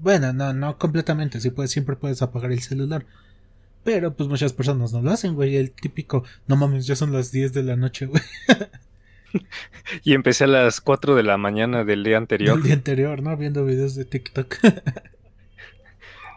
Bueno, 0.00 0.32
no, 0.32 0.52
no 0.52 0.78
completamente. 0.78 1.40
Si 1.40 1.50
puedes, 1.50 1.70
siempre 1.70 1.96
puedes 1.96 2.22
apagar 2.22 2.52
el 2.52 2.60
celular. 2.60 3.06
Pero 3.82 4.14
pues 4.14 4.28
muchas 4.28 4.52
personas 4.52 4.92
no 4.92 5.00
lo 5.00 5.10
hacen, 5.10 5.34
güey. 5.34 5.56
El 5.56 5.70
típico, 5.70 6.24
no 6.46 6.56
mames, 6.56 6.86
ya 6.86 6.96
son 6.96 7.12
las 7.12 7.32
10 7.32 7.52
de 7.52 7.62
la 7.62 7.76
noche, 7.76 8.06
güey. 8.06 8.22
y 10.04 10.12
empecé 10.14 10.44
a 10.44 10.48
las 10.48 10.80
4 10.80 11.14
de 11.14 11.22
la 11.22 11.36
mañana 11.36 11.84
del 11.84 12.04
día 12.04 12.18
anterior. 12.18 12.58
El 12.58 12.64
día 12.64 12.74
anterior, 12.74 13.22
¿no? 13.22 13.36
Viendo 13.36 13.64
videos 13.64 13.94
de 13.94 14.04
TikTok. 14.04 14.56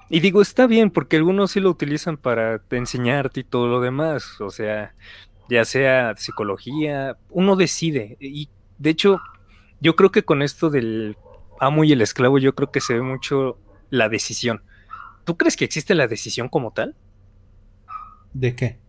y 0.10 0.19
digo, 0.19 0.41
está 0.41 0.65
bien, 0.67 0.89
porque 0.89 1.17
algunos 1.17 1.52
sí 1.52 1.60
lo 1.60 1.69
utilizan 1.69 2.17
para 2.17 2.62
enseñarte 2.72 3.41
y 3.41 3.43
todo 3.43 3.67
lo 3.67 3.80
demás. 3.80 4.41
O 4.41 4.50
sea, 4.50 4.95
ya 5.50 5.65
sea 5.65 6.15
psicología, 6.15 7.17
uno 7.30 7.56
decide. 7.56 8.17
Y 8.19 8.50
de 8.78 8.89
hecho, 8.89 9.22
yo 9.82 9.95
creo 9.95 10.12
que 10.12 10.24
con 10.24 10.41
esto 10.41 10.69
del 10.69 11.17
amo 11.60 11.84
y 11.84 11.91
el 11.91 12.02
esclavo, 12.02 12.39
yo 12.39 12.56
creo 12.56 12.72
que 12.72 12.82
se 12.82 12.95
ve 12.95 13.02
mucho 13.02 13.58
la 13.89 14.10
decisión. 14.10 14.63
¿Tú 15.26 15.38
crees 15.38 15.56
que 15.56 15.65
existe 15.65 15.93
la 15.95 16.08
decisión 16.08 16.50
como 16.50 16.72
tal? 16.72 16.95
¿De 18.34 18.56
qué? 18.56 18.80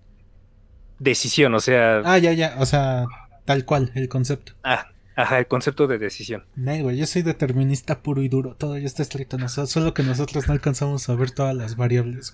Decisión, 0.98 1.54
o 1.54 1.60
sea. 1.60 2.02
Ah, 2.04 2.18
ya, 2.18 2.32
ya, 2.32 2.56
o 2.58 2.66
sea, 2.66 3.04
tal 3.44 3.64
cual, 3.64 3.92
el 3.94 4.08
concepto. 4.08 4.52
Ah, 4.62 4.89
ajá, 5.16 5.38
el 5.38 5.46
concepto 5.46 5.86
de 5.86 5.98
decisión. 5.98 6.44
No, 6.56 6.76
güey, 6.82 6.96
yo 6.96 7.06
soy 7.06 7.22
determinista 7.22 8.02
puro 8.02 8.22
y 8.22 8.28
duro, 8.28 8.54
todo 8.56 8.78
ya 8.78 8.86
está 8.86 9.02
escrito, 9.02 9.36
solo 9.48 9.94
que 9.94 10.02
nosotros 10.02 10.46
no 10.48 10.54
alcanzamos 10.54 11.08
a 11.08 11.14
ver 11.14 11.30
todas 11.30 11.54
las 11.54 11.76
variables. 11.76 12.32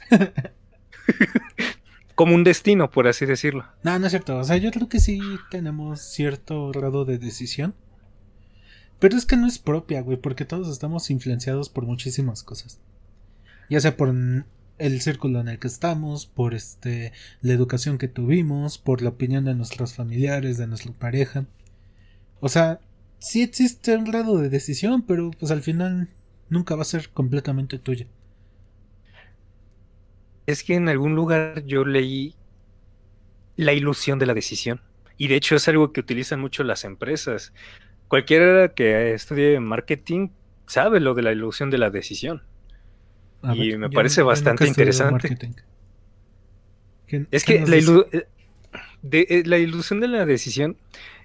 Como 2.14 2.34
un 2.34 2.44
destino, 2.44 2.90
por 2.90 3.08
así 3.08 3.26
decirlo. 3.26 3.66
No, 3.82 3.98
no 3.98 4.06
es 4.06 4.12
cierto, 4.12 4.38
o 4.38 4.44
sea, 4.44 4.56
yo 4.56 4.70
creo 4.70 4.88
que 4.88 5.00
sí 5.00 5.20
tenemos 5.50 6.00
cierto 6.00 6.70
grado 6.70 7.04
de 7.04 7.18
decisión. 7.18 7.74
Pero 8.98 9.16
es 9.16 9.26
que 9.26 9.36
no 9.36 9.46
es 9.46 9.58
propia, 9.58 10.00
güey, 10.00 10.16
porque 10.16 10.46
todos 10.46 10.68
estamos 10.68 11.10
influenciados 11.10 11.68
por 11.68 11.84
muchísimas 11.84 12.42
cosas. 12.42 12.80
Ya 13.68 13.80
sea 13.80 13.96
por 13.96 14.14
el 14.78 15.00
círculo 15.00 15.40
en 15.40 15.48
el 15.48 15.58
que 15.58 15.66
estamos, 15.66 16.26
por 16.26 16.54
este 16.54 17.12
la 17.42 17.52
educación 17.52 17.98
que 17.98 18.08
tuvimos, 18.08 18.78
por 18.78 19.02
la 19.02 19.10
opinión 19.10 19.44
de 19.44 19.54
nuestros 19.54 19.94
familiares, 19.94 20.56
de 20.56 20.66
nuestra 20.66 20.92
pareja. 20.92 21.44
O 22.40 22.48
sea, 22.48 22.80
sí 23.18 23.42
existe 23.42 23.96
un 23.96 24.04
grado 24.04 24.38
de 24.38 24.48
decisión, 24.48 25.02
pero 25.02 25.30
pues 25.38 25.50
al 25.50 25.62
final 25.62 26.08
nunca 26.48 26.74
va 26.74 26.82
a 26.82 26.86
ser 26.86 27.10
completamente 27.10 27.78
tuya. 27.78 28.06
Es 30.46 30.62
que 30.62 30.74
en 30.74 30.88
algún 30.88 31.14
lugar 31.14 31.64
yo 31.64 31.84
leí 31.84 32.34
la 33.56 33.72
ilusión 33.72 34.18
de 34.18 34.26
la 34.26 34.34
decisión. 34.34 34.80
Y 35.16 35.28
de 35.28 35.36
hecho 35.36 35.56
es 35.56 35.66
algo 35.66 35.92
que 35.92 36.00
utilizan 36.00 36.40
mucho 36.40 36.62
las 36.62 36.84
empresas. 36.84 37.52
Cualquiera 38.08 38.74
que 38.74 39.14
estudie 39.14 39.58
marketing 39.60 40.28
sabe 40.66 41.00
lo 41.00 41.14
de 41.14 41.22
la 41.22 41.32
ilusión 41.32 41.70
de 41.70 41.78
la 41.78 41.90
decisión 41.90 42.42
y 43.54 43.76
me 43.76 43.90
parece 43.90 44.22
bastante 44.22 44.66
interesante. 44.66 45.36
Es 47.30 47.44
que 47.44 47.64
la, 47.66 47.76
eh, 47.76 48.26
eh, 49.12 49.42
la, 49.46 49.58
ilusión 49.58 50.00
de 50.00 50.08
la 50.08 50.26
decisión 50.26 50.76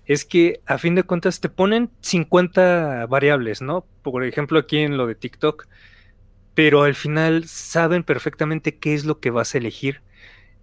es 0.05 0.25
que 0.25 0.61
a 0.65 0.77
fin 0.77 0.95
de 0.95 1.03
cuentas 1.03 1.39
te 1.39 1.49
ponen 1.49 1.89
50 2.01 3.05
variables, 3.07 3.61
¿no? 3.61 3.85
Por 4.01 4.23
ejemplo, 4.23 4.59
aquí 4.59 4.79
en 4.79 4.97
lo 4.97 5.07
de 5.07 5.15
TikTok, 5.15 5.67
pero 6.53 6.83
al 6.83 6.95
final 6.95 7.45
saben 7.47 8.03
perfectamente 8.03 8.77
qué 8.77 8.93
es 8.93 9.05
lo 9.05 9.19
que 9.19 9.31
vas 9.31 9.55
a 9.55 9.57
elegir. 9.57 10.01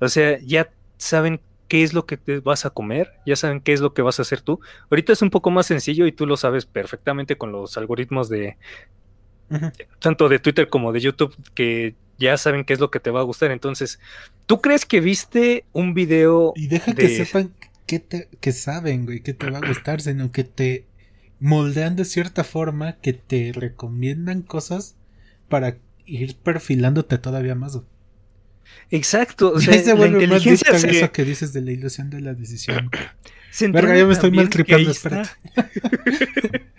O 0.00 0.08
sea, 0.08 0.38
ya 0.40 0.70
saben 0.96 1.40
qué 1.68 1.82
es 1.82 1.92
lo 1.92 2.06
que 2.06 2.16
te 2.16 2.40
vas 2.40 2.66
a 2.66 2.70
comer, 2.70 3.12
ya 3.26 3.36
saben 3.36 3.60
qué 3.60 3.72
es 3.72 3.80
lo 3.80 3.94
que 3.94 4.02
vas 4.02 4.18
a 4.18 4.22
hacer 4.22 4.40
tú. 4.40 4.60
Ahorita 4.90 5.12
es 5.12 5.22
un 5.22 5.30
poco 5.30 5.50
más 5.50 5.66
sencillo 5.66 6.06
y 6.06 6.12
tú 6.12 6.26
lo 6.26 6.36
sabes 6.36 6.66
perfectamente 6.66 7.36
con 7.36 7.52
los 7.52 7.76
algoritmos 7.76 8.28
de, 8.28 8.56
tanto 9.98 10.28
de 10.28 10.38
Twitter 10.38 10.68
como 10.68 10.92
de 10.92 11.00
YouTube, 11.00 11.34
que 11.54 11.94
ya 12.18 12.36
saben 12.36 12.64
qué 12.64 12.72
es 12.72 12.80
lo 12.80 12.90
que 12.90 13.00
te 13.00 13.10
va 13.10 13.20
a 13.20 13.24
gustar. 13.24 13.50
Entonces, 13.50 14.00
¿tú 14.46 14.60
crees 14.60 14.84
que 14.84 15.00
viste 15.00 15.64
un 15.72 15.94
video? 15.94 16.52
Y 16.56 16.66
deja 16.66 16.94
que 16.94 17.08
sepan 17.08 17.52
que, 17.88 17.98
te, 17.98 18.28
que 18.40 18.52
saben, 18.52 19.06
güey, 19.06 19.20
que 19.20 19.32
te 19.32 19.50
va 19.50 19.58
a 19.58 19.66
gustar, 19.66 20.00
sino 20.02 20.30
que 20.30 20.44
te 20.44 20.86
moldean 21.40 21.96
de 21.96 22.04
cierta 22.04 22.44
forma, 22.44 22.98
que 23.00 23.14
te 23.14 23.52
recomiendan 23.52 24.42
cosas 24.42 24.96
para 25.48 25.78
ir 26.04 26.36
perfilándote 26.36 27.16
todavía 27.18 27.54
más. 27.54 27.80
Exacto. 28.90 29.52
O 29.54 29.60
sea, 29.60 29.94
la 29.94 30.06
inteligencia 30.06 30.76
eso 30.76 31.12
que 31.12 31.24
dices 31.24 31.52
de 31.54 31.62
la 31.62 31.72
ilusión 31.72 32.10
de 32.10 32.20
la 32.20 32.34
decisión. 32.34 32.90
Verga, 33.72 33.98
yo 33.98 34.06
me 34.06 34.12
estoy 34.12 34.30
mal 34.30 34.50
tripando, 34.50 34.90
espérate. 34.90 35.30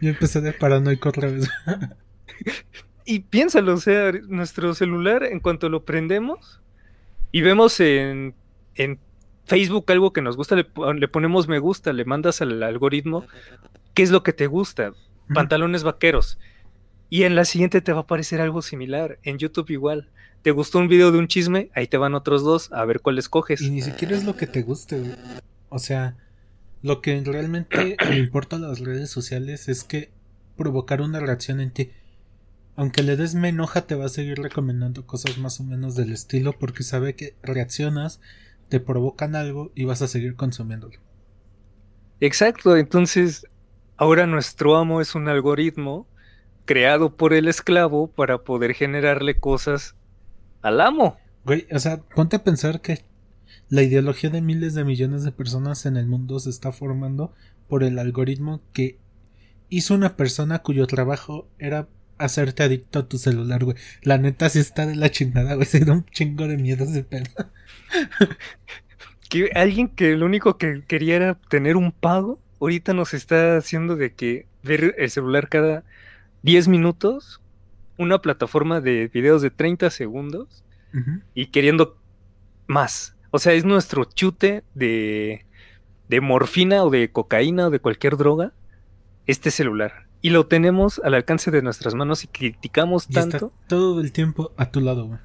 yo 0.00 0.08
empecé 0.08 0.40
de 0.40 0.54
paranoico 0.54 1.10
otra 1.10 1.30
vez. 1.30 1.48
y 3.04 3.20
piénsalo, 3.20 3.74
o 3.74 3.80
sea, 3.80 4.12
nuestro 4.26 4.74
celular, 4.74 5.22
en 5.24 5.40
cuanto 5.40 5.68
lo 5.68 5.84
prendemos 5.84 6.62
y 7.30 7.42
vemos 7.42 7.78
en, 7.80 8.34
Facebook 9.46 9.90
algo 9.90 10.12
que 10.12 10.22
nos 10.22 10.36
gusta, 10.36 10.56
le, 10.56 11.08
ponemos 11.08 11.48
me 11.48 11.58
gusta, 11.58 11.92
le 11.92 12.04
mandas 12.04 12.42
al 12.42 12.62
algoritmo 12.62 13.24
qué 13.94 14.02
es 14.02 14.10
lo 14.10 14.22
que 14.22 14.32
te 14.32 14.46
gusta, 14.46 14.92
pantalones 15.32 15.84
vaqueros. 15.84 16.38
Y 17.08 17.22
en 17.22 17.36
la 17.36 17.44
siguiente 17.44 17.80
te 17.80 17.92
va 17.92 18.00
a 18.00 18.02
aparecer 18.02 18.40
algo 18.40 18.60
similar. 18.62 19.18
En 19.22 19.38
YouTube 19.38 19.70
igual. 19.70 20.10
¿Te 20.42 20.50
gustó 20.50 20.78
un 20.78 20.88
video 20.88 21.12
de 21.12 21.18
un 21.18 21.28
chisme? 21.28 21.70
Ahí 21.74 21.86
te 21.86 21.96
van 21.96 22.14
otros 22.14 22.42
dos, 22.42 22.72
a 22.72 22.84
ver 22.84 23.00
cuál 23.00 23.18
escoges. 23.18 23.60
Y 23.60 23.70
ni 23.70 23.82
siquiera 23.82 24.16
es 24.16 24.24
lo 24.24 24.36
que 24.36 24.46
te 24.46 24.62
guste. 24.62 25.00
O 25.68 25.78
sea, 25.78 26.16
lo 26.82 27.00
que 27.00 27.20
realmente 27.24 27.96
le 28.10 28.16
importa 28.16 28.56
a 28.56 28.60
las 28.60 28.80
redes 28.80 29.10
sociales 29.10 29.68
es 29.68 29.84
que 29.84 30.10
provocar 30.56 31.00
una 31.00 31.20
reacción 31.20 31.60
en 31.60 31.70
ti. 31.70 31.90
Aunque 32.76 33.02
le 33.02 33.16
des 33.16 33.34
me 33.34 33.48
enoja, 33.48 33.86
te 33.86 33.94
va 33.94 34.06
a 34.06 34.10
seguir 34.10 34.38
recomendando 34.38 35.06
cosas 35.06 35.38
más 35.38 35.60
o 35.60 35.64
menos 35.64 35.94
del 35.96 36.12
estilo 36.12 36.52
porque 36.58 36.82
sabe 36.82 37.14
que 37.14 37.34
reaccionas, 37.42 38.20
te 38.68 38.80
provocan 38.80 39.36
algo 39.36 39.72
y 39.74 39.84
vas 39.84 40.02
a 40.02 40.08
seguir 40.08 40.36
consumiéndolo. 40.36 40.98
Exacto, 42.20 42.76
entonces 42.76 43.46
ahora 43.96 44.26
nuestro 44.26 44.76
amo 44.76 45.00
es 45.00 45.14
un 45.14 45.28
algoritmo 45.28 46.06
creado 46.64 47.14
por 47.14 47.32
el 47.32 47.48
esclavo 47.48 48.08
para 48.08 48.38
poder 48.38 48.74
generarle 48.74 49.38
cosas 49.38 49.94
al 50.62 50.80
amo. 50.80 51.16
Güey, 51.44 51.66
o 51.72 51.78
sea, 51.78 52.00
ponte 52.00 52.36
a 52.36 52.44
pensar 52.44 52.80
que 52.80 53.04
la 53.68 53.82
ideología 53.82 54.30
de 54.30 54.42
miles 54.42 54.74
de 54.74 54.84
millones 54.84 55.22
de 55.24 55.32
personas 55.32 55.86
en 55.86 55.96
el 55.96 56.06
mundo 56.06 56.38
se 56.40 56.50
está 56.50 56.72
formando 56.72 57.32
por 57.68 57.84
el 57.84 57.98
algoritmo 57.98 58.60
que 58.72 58.98
hizo 59.68 59.94
una 59.94 60.16
persona 60.16 60.60
cuyo 60.60 60.86
trabajo 60.86 61.48
era 61.58 61.88
hacerte 62.18 62.62
adicto 62.62 62.98
a 62.98 63.08
tu 63.08 63.18
celular, 63.18 63.64
güey. 63.64 63.76
La 64.02 64.18
neta 64.18 64.48
sí 64.48 64.58
está 64.58 64.86
de 64.86 64.96
la 64.96 65.10
chingada, 65.10 65.54
güey. 65.54 65.66
Se 65.66 65.84
da 65.84 65.92
un 65.92 66.06
chingo 66.06 66.48
de 66.48 66.56
miedo 66.56 66.84
ese 66.84 67.04
pedo. 67.04 67.26
que 69.28 69.50
alguien 69.54 69.88
que 69.88 70.16
lo 70.16 70.26
único 70.26 70.58
que 70.58 70.82
quería 70.86 71.16
era 71.16 71.34
tener 71.34 71.76
un 71.76 71.92
pago, 71.92 72.40
ahorita 72.60 72.94
nos 72.94 73.14
está 73.14 73.56
haciendo 73.56 73.96
de 73.96 74.14
que 74.14 74.46
ver 74.62 74.94
el 74.98 75.10
celular 75.10 75.48
cada 75.48 75.84
10 76.42 76.68
minutos, 76.68 77.40
una 77.98 78.20
plataforma 78.20 78.80
de 78.80 79.08
videos 79.08 79.42
de 79.42 79.50
30 79.50 79.90
segundos 79.90 80.64
y 81.34 81.46
queriendo 81.46 81.98
más. 82.66 83.16
O 83.30 83.38
sea, 83.38 83.52
es 83.52 83.66
nuestro 83.66 84.04
chute 84.04 84.64
de, 84.74 85.44
de 86.08 86.20
morfina 86.22 86.84
o 86.84 86.90
de 86.90 87.10
cocaína 87.10 87.66
o 87.66 87.70
de 87.70 87.80
cualquier 87.80 88.16
droga, 88.16 88.52
este 89.26 89.50
celular. 89.50 90.06
Y 90.22 90.30
lo 90.30 90.46
tenemos 90.46 91.00
al 91.04 91.14
alcance 91.14 91.50
de 91.50 91.60
nuestras 91.60 91.94
manos 91.94 92.24
y 92.24 92.28
criticamos 92.28 93.08
tanto. 93.08 93.52
todo 93.68 94.00
el 94.00 94.12
tiempo 94.12 94.52
a 94.56 94.70
tu 94.70 94.80
lado, 94.80 95.06
güey. 95.06 95.20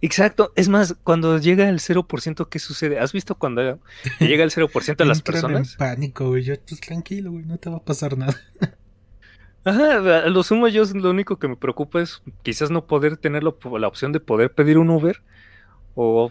Exacto. 0.00 0.52
Es 0.56 0.68
más, 0.68 0.96
cuando 1.04 1.38
llega 1.38 1.68
el 1.68 1.78
0%, 1.78 2.48
¿qué 2.48 2.58
sucede? 2.58 2.98
¿Has 2.98 3.12
visto 3.12 3.34
cuando 3.34 3.78
llega 4.20 4.44
el 4.44 4.50
0% 4.50 5.00
a 5.00 5.04
las 5.04 5.22
personas? 5.22 5.72
En 5.72 5.78
pánico, 5.78 6.28
güey. 6.28 6.44
Yo, 6.44 6.54
pues 6.68 6.80
tranquilo, 6.80 7.32
güey. 7.32 7.44
No 7.44 7.58
te 7.58 7.70
va 7.70 7.76
a 7.76 7.84
pasar 7.84 8.16
nada. 8.16 8.34
Ajá, 9.64 10.22
a 10.24 10.28
lo 10.28 10.42
sumo 10.42 10.68
yo 10.68 10.84
lo 10.94 11.10
único 11.10 11.38
que 11.38 11.46
me 11.46 11.56
preocupa 11.56 12.00
es 12.00 12.22
quizás 12.42 12.70
no 12.70 12.86
poder 12.86 13.18
tener 13.18 13.42
la, 13.44 13.50
opción 13.88 14.10
de 14.10 14.18
poder 14.18 14.52
pedir 14.54 14.78
un 14.78 14.88
Uber 14.88 15.22
o, 15.94 16.30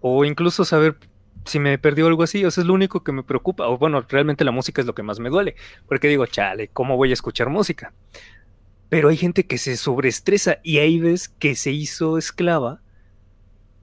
o 0.00 0.24
incluso 0.24 0.64
saber 0.64 0.96
si 1.44 1.58
me 1.58 1.76
perdió 1.78 2.06
algo 2.06 2.22
así, 2.22 2.44
o 2.44 2.50
sea, 2.52 2.62
es 2.62 2.68
lo 2.68 2.74
único 2.74 3.02
que 3.02 3.10
me 3.12 3.24
preocupa, 3.24 3.66
o 3.66 3.78
bueno, 3.78 4.00
realmente 4.08 4.44
la 4.44 4.52
música 4.52 4.80
es 4.80 4.86
lo 4.86 4.94
que 4.94 5.02
más 5.02 5.18
me 5.18 5.28
duele, 5.28 5.56
porque 5.88 6.08
digo, 6.08 6.24
chale, 6.26 6.68
¿cómo 6.68 6.96
voy 6.96 7.10
a 7.10 7.14
escuchar 7.14 7.48
música? 7.48 7.92
Pero 8.92 9.08
hay 9.08 9.16
gente 9.16 9.46
que 9.46 9.56
se 9.56 9.78
sobreestresa 9.78 10.58
y 10.62 10.76
ahí 10.76 10.98
ves 10.98 11.30
que 11.30 11.54
se 11.54 11.72
hizo 11.72 12.18
esclava 12.18 12.82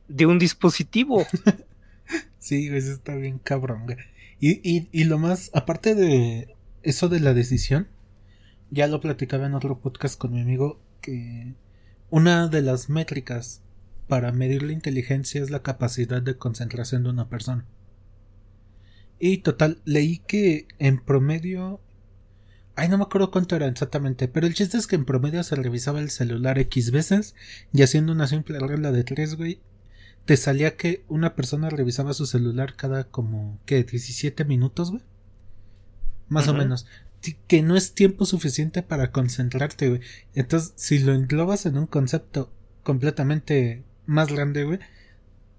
de 0.07 0.27
un 0.27 0.37
dispositivo. 0.37 1.25
sí, 2.37 2.67
eso 2.67 2.91
está 2.91 3.15
bien 3.15 3.39
cabrón, 3.39 3.87
Y, 4.39 4.61
y, 4.61 4.87
y 4.91 5.05
lo 5.05 5.17
más, 5.17 5.49
aparte 5.55 5.95
de 5.95 6.55
eso 6.83 7.09
de 7.09 7.21
la 7.21 7.33
decisión, 7.33 7.87
ya 8.69 8.85
lo 8.85 9.01
platicaba 9.01 9.47
en 9.47 9.55
otro 9.55 9.79
podcast 9.79 10.15
con 10.15 10.31
mi 10.31 10.41
amigo 10.41 10.79
que 11.01 11.55
una 12.11 12.47
de 12.47 12.61
las 12.61 12.87
métricas 12.87 13.63
para 14.07 14.31
medir 14.31 14.61
la 14.61 14.73
inteligencia 14.73 15.41
es 15.41 15.49
la 15.49 15.63
capacidad 15.63 16.21
de 16.21 16.37
concentración 16.37 17.01
de 17.01 17.09
una 17.09 17.29
persona. 17.29 17.65
Y 19.17 19.39
total, 19.39 19.81
leí 19.85 20.19
que 20.19 20.67
en 20.77 21.03
promedio... 21.03 21.81
Ay, 22.79 22.89
no 22.89 22.97
me 22.97 23.03
acuerdo 23.03 23.31
cuánto 23.31 23.55
era 23.55 23.67
exactamente, 23.67 24.27
pero 24.27 24.47
el 24.47 24.53
chiste 24.53 24.77
es 24.77 24.87
que 24.87 24.95
en 24.95 25.05
promedio 25.05 25.43
se 25.43 25.55
revisaba 25.55 25.99
el 25.99 26.09
celular 26.09 26.59
X 26.59 26.91
veces 26.91 27.35
y 27.73 27.81
haciendo 27.81 28.11
una 28.13 28.27
simple 28.27 28.59
regla 28.59 28.91
de 28.91 29.03
tres, 29.03 29.35
güey, 29.35 29.59
te 30.25 30.37
salía 30.37 30.77
que 30.77 31.03
una 31.07 31.35
persona 31.35 31.69
revisaba 31.69 32.13
su 32.13 32.25
celular 32.25 32.75
cada 32.75 33.05
como, 33.05 33.59
¿qué? 33.65 33.83
17 33.83 34.45
minutos, 34.45 34.91
güey 34.91 35.03
más 36.29 36.47
o 36.47 36.53
menos. 36.53 36.85
Que 37.47 37.61
no 37.61 37.75
es 37.75 37.93
tiempo 37.93 38.25
suficiente 38.25 38.81
para 38.81 39.11
concentrarte, 39.11 39.89
güey. 39.89 40.01
Entonces, 40.35 40.73
si 40.75 40.99
lo 40.99 41.13
englobas 41.13 41.65
en 41.65 41.77
un 41.77 41.87
concepto 41.87 42.51
completamente 42.83 43.83
más 44.05 44.31
grande, 44.31 44.63
güey, 44.63 44.79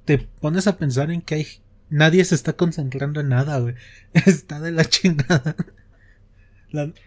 te 0.07 0.19
pones 0.19 0.67
a 0.67 0.79
pensar 0.79 1.11
en 1.11 1.21
que 1.21 1.35
hay 1.35 1.47
nadie 1.91 2.25
se 2.25 2.35
está 2.35 2.55
concentrando 2.55 3.21
en 3.21 3.29
nada, 3.29 3.59
güey. 3.59 3.75
Está 4.15 4.61
de 4.61 4.73
la 4.73 4.85
chingada. 4.85 5.55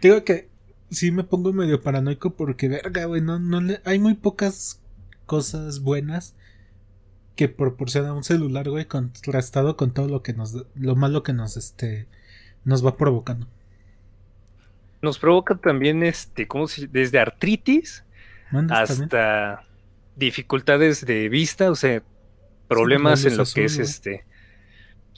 Digo 0.01 0.23
que 0.23 0.49
sí 0.89 1.11
me 1.11 1.23
pongo 1.23 1.53
medio 1.53 1.81
paranoico 1.81 2.35
porque, 2.35 2.67
verga, 2.67 3.05
güey, 3.05 3.21
no, 3.21 3.39
no 3.39 3.61
le, 3.61 3.81
hay 3.85 3.99
muy 3.99 4.13
pocas 4.13 4.81
cosas 5.25 5.81
buenas 5.81 6.35
que 7.35 7.49
proporciona 7.49 8.13
un 8.13 8.23
celular, 8.23 8.69
güey, 8.69 8.85
contrastado 8.85 9.75
con 9.75 9.91
todo 9.91 10.07
lo 10.07 10.21
que 10.21 10.33
nos, 10.33 10.65
lo 10.75 10.95
malo 10.95 11.23
que 11.23 11.33
nos, 11.33 11.57
este, 11.57 12.07
nos 12.63 12.85
va 12.85 12.95
provocando. 12.95 13.47
Nos 15.01 15.19
provoca 15.19 15.55
también, 15.55 16.03
este, 16.03 16.47
como 16.47 16.67
si, 16.67 16.87
desde 16.87 17.19
artritis 17.19 18.03
hasta 18.69 19.65
dificultades 20.15 21.05
de 21.05 21.27
vista, 21.27 21.71
o 21.71 21.75
sea, 21.75 22.03
problemas 22.67 23.25
en 23.25 23.37
lo 23.37 23.45
que 23.45 23.65
es 23.65 23.79
este, 23.79 24.25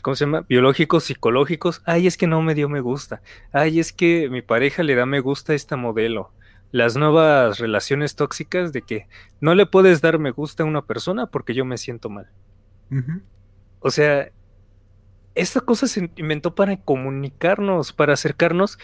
¿cómo 0.02 0.16
se 0.16 0.26
llama? 0.26 0.46
Biológicos, 0.48 1.04
psicológicos. 1.04 1.82
Ay, 1.86 2.08
es 2.08 2.18
que 2.18 2.28
no 2.28 2.42
me 2.42 2.56
dio 2.56 2.70
me 2.70 2.82
gusta. 2.82 3.22
Ay, 3.52 3.80
es 3.80 3.92
que 3.94 4.30
mi 4.30 4.42
pareja 4.42 4.84
le 4.84 4.96
da 4.96 5.06
me 5.06 5.20
gusta 5.20 5.54
a 5.54 5.56
esta 5.56 5.78
modelo. 5.78 6.32
Las 6.72 6.96
nuevas 6.96 7.60
relaciones 7.60 8.16
tóxicas 8.16 8.74
de 8.74 8.82
que 8.82 9.08
no 9.40 9.56
le 9.56 9.66
puedes 9.66 10.02
dar 10.02 10.20
me 10.20 10.32
gusta 10.32 10.64
a 10.64 10.66
una 10.66 10.86
persona 10.86 11.28
porque 11.28 11.54
yo 11.54 11.66
me 11.66 11.78
siento 11.78 12.10
mal. 12.10 12.30
O 13.80 13.92
sea, 13.92 14.30
esta 15.36 15.62
cosa 15.62 15.88
se 15.88 16.10
inventó 16.16 16.56
para 16.56 16.78
comunicarnos, 16.78 17.94
para 17.94 18.14
acercarnos. 18.14 18.80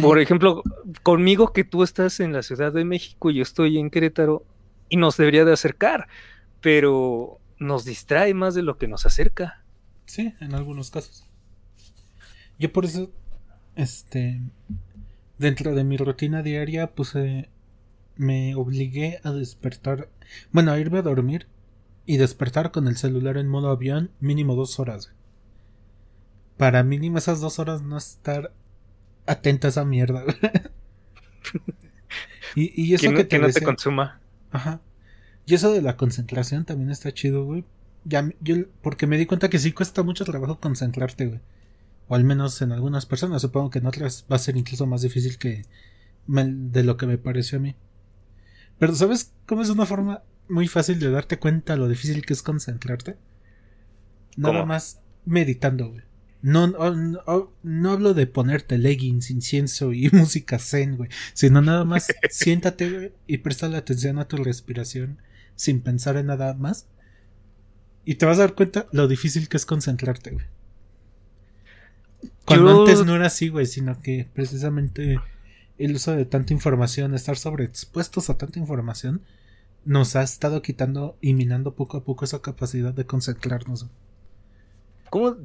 Por 0.00 0.18
ejemplo, 0.20 0.62
conmigo 1.02 1.52
que 1.52 1.64
tú 1.64 1.82
estás 1.82 2.20
en 2.20 2.32
la 2.32 2.42
Ciudad 2.42 2.72
de 2.72 2.84
México 2.84 3.30
y 3.30 3.34
yo 3.34 3.42
estoy 3.42 3.78
en 3.78 3.90
Querétaro 3.90 4.44
y 4.88 4.96
nos 4.96 5.16
debería 5.16 5.44
de 5.44 5.52
acercar, 5.52 6.08
pero 6.60 7.38
nos 7.58 7.84
distrae 7.84 8.34
más 8.34 8.54
de 8.54 8.62
lo 8.62 8.78
que 8.78 8.88
nos 8.88 9.06
acerca. 9.06 9.61
Sí, 10.06 10.34
en 10.40 10.54
algunos 10.54 10.90
casos. 10.90 11.24
Yo 12.58 12.72
por 12.72 12.84
eso, 12.84 13.10
este, 13.76 14.40
dentro 15.38 15.74
de 15.74 15.84
mi 15.84 15.96
rutina 15.96 16.42
diaria, 16.42 16.94
pues 16.94 17.14
me 18.16 18.54
obligué 18.54 19.20
a 19.24 19.32
despertar, 19.32 20.08
bueno, 20.52 20.72
a 20.72 20.78
irme 20.78 20.98
a 20.98 21.02
dormir 21.02 21.46
y 22.04 22.18
despertar 22.18 22.72
con 22.72 22.88
el 22.88 22.96
celular 22.96 23.36
en 23.36 23.48
modo 23.48 23.70
avión 23.70 24.10
mínimo 24.20 24.54
dos 24.54 24.78
horas 24.78 25.12
para 26.62 26.84
mínimo 26.84 27.18
esas 27.18 27.40
dos 27.40 27.58
horas 27.58 27.82
no 27.82 27.98
estar 27.98 28.52
atenta 29.26 29.66
a 29.66 29.70
esa 29.70 29.84
mierda. 29.84 30.22
y, 32.54 32.80
y, 32.80 32.94
eso 32.94 33.12
que, 33.12 33.38
no 33.40 33.50
te 33.50 33.62
consuma. 33.62 34.20
Ajá. 34.52 34.80
Y 35.44 35.54
eso 35.54 35.72
de 35.72 35.82
la 35.82 35.96
concentración 35.96 36.64
también 36.64 36.90
está 36.90 37.12
chido, 37.12 37.44
güey. 37.44 37.64
Ya, 38.04 38.28
yo, 38.40 38.56
porque 38.82 39.06
me 39.06 39.18
di 39.18 39.26
cuenta 39.26 39.48
que 39.48 39.58
sí 39.58 39.72
cuesta 39.72 40.02
mucho 40.02 40.24
trabajo 40.24 40.58
concentrarte, 40.58 41.26
güey. 41.26 41.40
O 42.08 42.14
al 42.14 42.24
menos 42.24 42.60
en 42.62 42.72
algunas 42.72 43.06
personas. 43.06 43.42
Supongo 43.42 43.70
que 43.70 43.78
en 43.78 43.86
otras 43.86 44.26
va 44.30 44.36
a 44.36 44.40
ser 44.40 44.56
incluso 44.56 44.86
más 44.86 45.02
difícil 45.02 45.38
que 45.38 45.64
de 46.26 46.84
lo 46.84 46.96
que 46.96 47.06
me 47.06 47.18
pareció 47.18 47.58
a 47.58 47.62
mí. 47.62 47.76
Pero 48.78 48.94
¿sabes 48.94 49.32
cómo 49.46 49.62
es 49.62 49.70
una 49.70 49.86
forma 49.86 50.22
muy 50.48 50.68
fácil 50.68 50.98
de 50.98 51.10
darte 51.10 51.38
cuenta 51.38 51.76
lo 51.76 51.88
difícil 51.88 52.24
que 52.26 52.32
es 52.32 52.42
concentrarte? 52.42 53.16
Nada 54.36 54.64
más 54.64 55.00
meditando, 55.24 55.90
güey. 55.90 56.02
No, 56.42 56.66
no, 56.66 57.52
no, 57.62 57.90
hablo 57.90 58.14
de 58.14 58.26
ponerte 58.26 58.76
leggings, 58.76 59.30
incienso 59.30 59.92
y 59.92 60.10
música 60.12 60.58
zen, 60.58 60.96
güey. 60.96 61.08
Sino 61.34 61.62
nada 61.62 61.84
más 61.84 62.08
siéntate, 62.30 62.90
güey, 62.90 63.12
y 63.28 63.38
presta 63.38 63.68
la 63.68 63.78
atención 63.78 64.18
a 64.18 64.26
tu 64.26 64.38
respiración 64.38 65.18
sin 65.54 65.80
pensar 65.80 66.16
en 66.16 66.26
nada 66.26 66.54
más. 66.54 66.88
Y 68.04 68.16
te 68.16 68.26
vas 68.26 68.38
a 68.38 68.42
dar 68.42 68.54
cuenta 68.54 68.86
lo 68.92 69.08
difícil 69.08 69.48
que 69.48 69.56
es 69.56 69.66
concentrarte, 69.66 70.30
güey. 70.30 70.46
Cuando 72.44 72.80
antes 72.80 73.04
no 73.04 73.14
era 73.14 73.26
así, 73.26 73.48
güey, 73.48 73.66
sino 73.66 74.00
que 74.00 74.28
precisamente 74.32 75.20
el 75.78 75.94
uso 75.94 76.12
de 76.12 76.24
tanta 76.24 76.52
información, 76.52 77.14
estar 77.14 77.36
sobreexpuestos 77.36 78.30
a 78.30 78.38
tanta 78.38 78.58
información, 78.58 79.22
nos 79.84 80.16
ha 80.16 80.22
estado 80.22 80.62
quitando 80.62 81.16
y 81.20 81.34
minando 81.34 81.74
poco 81.74 81.96
a 81.96 82.04
poco 82.04 82.24
esa 82.24 82.42
capacidad 82.42 82.92
de 82.92 83.06
concentrarnos. 83.06 83.86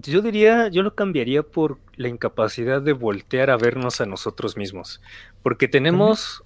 Yo 0.01 0.21
diría, 0.21 0.69
yo 0.69 0.81
lo 0.81 0.95
cambiaría 0.95 1.43
por 1.43 1.79
la 1.95 2.07
incapacidad 2.07 2.81
de 2.81 2.93
voltear 2.93 3.49
a 3.49 3.57
vernos 3.57 3.99
a 3.99 4.05
nosotros 4.05 4.55
mismos. 4.55 5.01
Porque 5.43 5.67
tenemos 5.67 6.43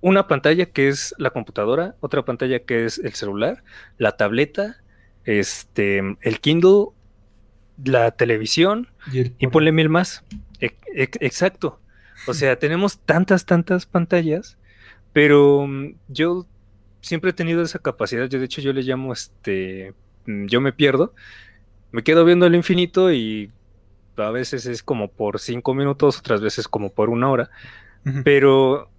una 0.00 0.28
pantalla 0.28 0.66
que 0.66 0.88
es 0.88 1.14
la 1.18 1.30
computadora, 1.30 1.96
otra 2.00 2.24
pantalla 2.24 2.60
que 2.60 2.84
es 2.84 2.98
el 2.98 3.14
celular, 3.14 3.64
la 3.98 4.16
tableta, 4.16 4.83
este, 5.24 5.98
el 6.20 6.40
Kindle, 6.40 6.88
la 7.82 8.12
televisión 8.12 8.88
y, 9.12 9.46
ponle 9.48 9.72
mil 9.72 9.88
más. 9.88 10.24
exacto. 10.60 11.80
O 12.26 12.34
sea, 12.34 12.56
tenemos 12.58 12.98
tantas, 12.98 13.44
tantas 13.44 13.86
pantallas, 13.86 14.56
pero 15.12 15.66
mm, 15.66 15.94
yo 16.08 16.46
siempre 17.00 17.30
he 17.30 17.34
tenido 17.34 17.62
esa 17.62 17.78
capacidad. 17.78 18.26
Yo, 18.28 18.38
de 18.38 18.44
hecho, 18.46 18.60
yo 18.60 18.72
le 18.72 18.82
llamo 18.82 19.12
este. 19.12 19.94
Mm, 20.26 20.46
yo 20.46 20.60
me 20.60 20.72
pierdo. 20.72 21.14
Me 21.92 22.02
quedo 22.02 22.24
viendo 22.24 22.46
el 22.46 22.54
infinito 22.54 23.12
y 23.12 23.52
a 24.16 24.30
veces 24.30 24.66
es 24.66 24.82
como 24.82 25.08
por 25.08 25.40
cinco 25.40 25.74
minutos, 25.74 26.18
otras 26.18 26.40
veces 26.40 26.68
como 26.68 26.92
por 26.92 27.10
una 27.10 27.30
hora. 27.30 27.50
Pero 28.22 28.90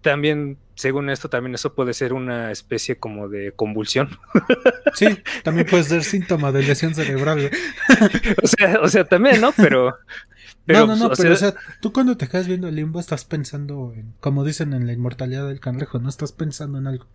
también, 0.00 0.58
según 0.78 1.10
esto, 1.10 1.28
también 1.28 1.56
eso 1.56 1.74
puede 1.74 1.92
ser 1.92 2.12
una 2.12 2.52
especie 2.52 2.98
como 2.98 3.28
de 3.28 3.50
convulsión. 3.50 4.10
Sí, 4.94 5.06
también 5.42 5.66
puede 5.66 5.82
ser 5.82 6.04
síntoma 6.04 6.52
de 6.52 6.62
lesión 6.62 6.94
cerebral. 6.94 7.50
o, 8.42 8.46
sea, 8.46 8.80
o 8.80 8.88
sea, 8.88 9.04
también, 9.04 9.40
¿no? 9.40 9.52
Pero. 9.56 9.96
no, 10.66 10.86
no, 10.86 10.94
no, 10.94 11.10
pero 11.16 11.32
o 11.32 11.36
sea, 11.36 11.54
tú 11.80 11.92
cuando 11.92 12.16
te 12.16 12.28
quedas 12.28 12.46
viendo 12.46 12.68
el 12.68 12.76
limbo 12.76 13.00
estás 13.00 13.24
pensando 13.24 13.92
en, 13.96 14.14
como 14.20 14.44
dicen 14.44 14.72
en 14.72 14.86
la 14.86 14.92
inmortalidad 14.92 15.48
del 15.48 15.58
cangrejo, 15.58 15.98
no 15.98 16.08
estás 16.08 16.30
pensando 16.30 16.78
en 16.78 16.86
algo. 16.86 17.06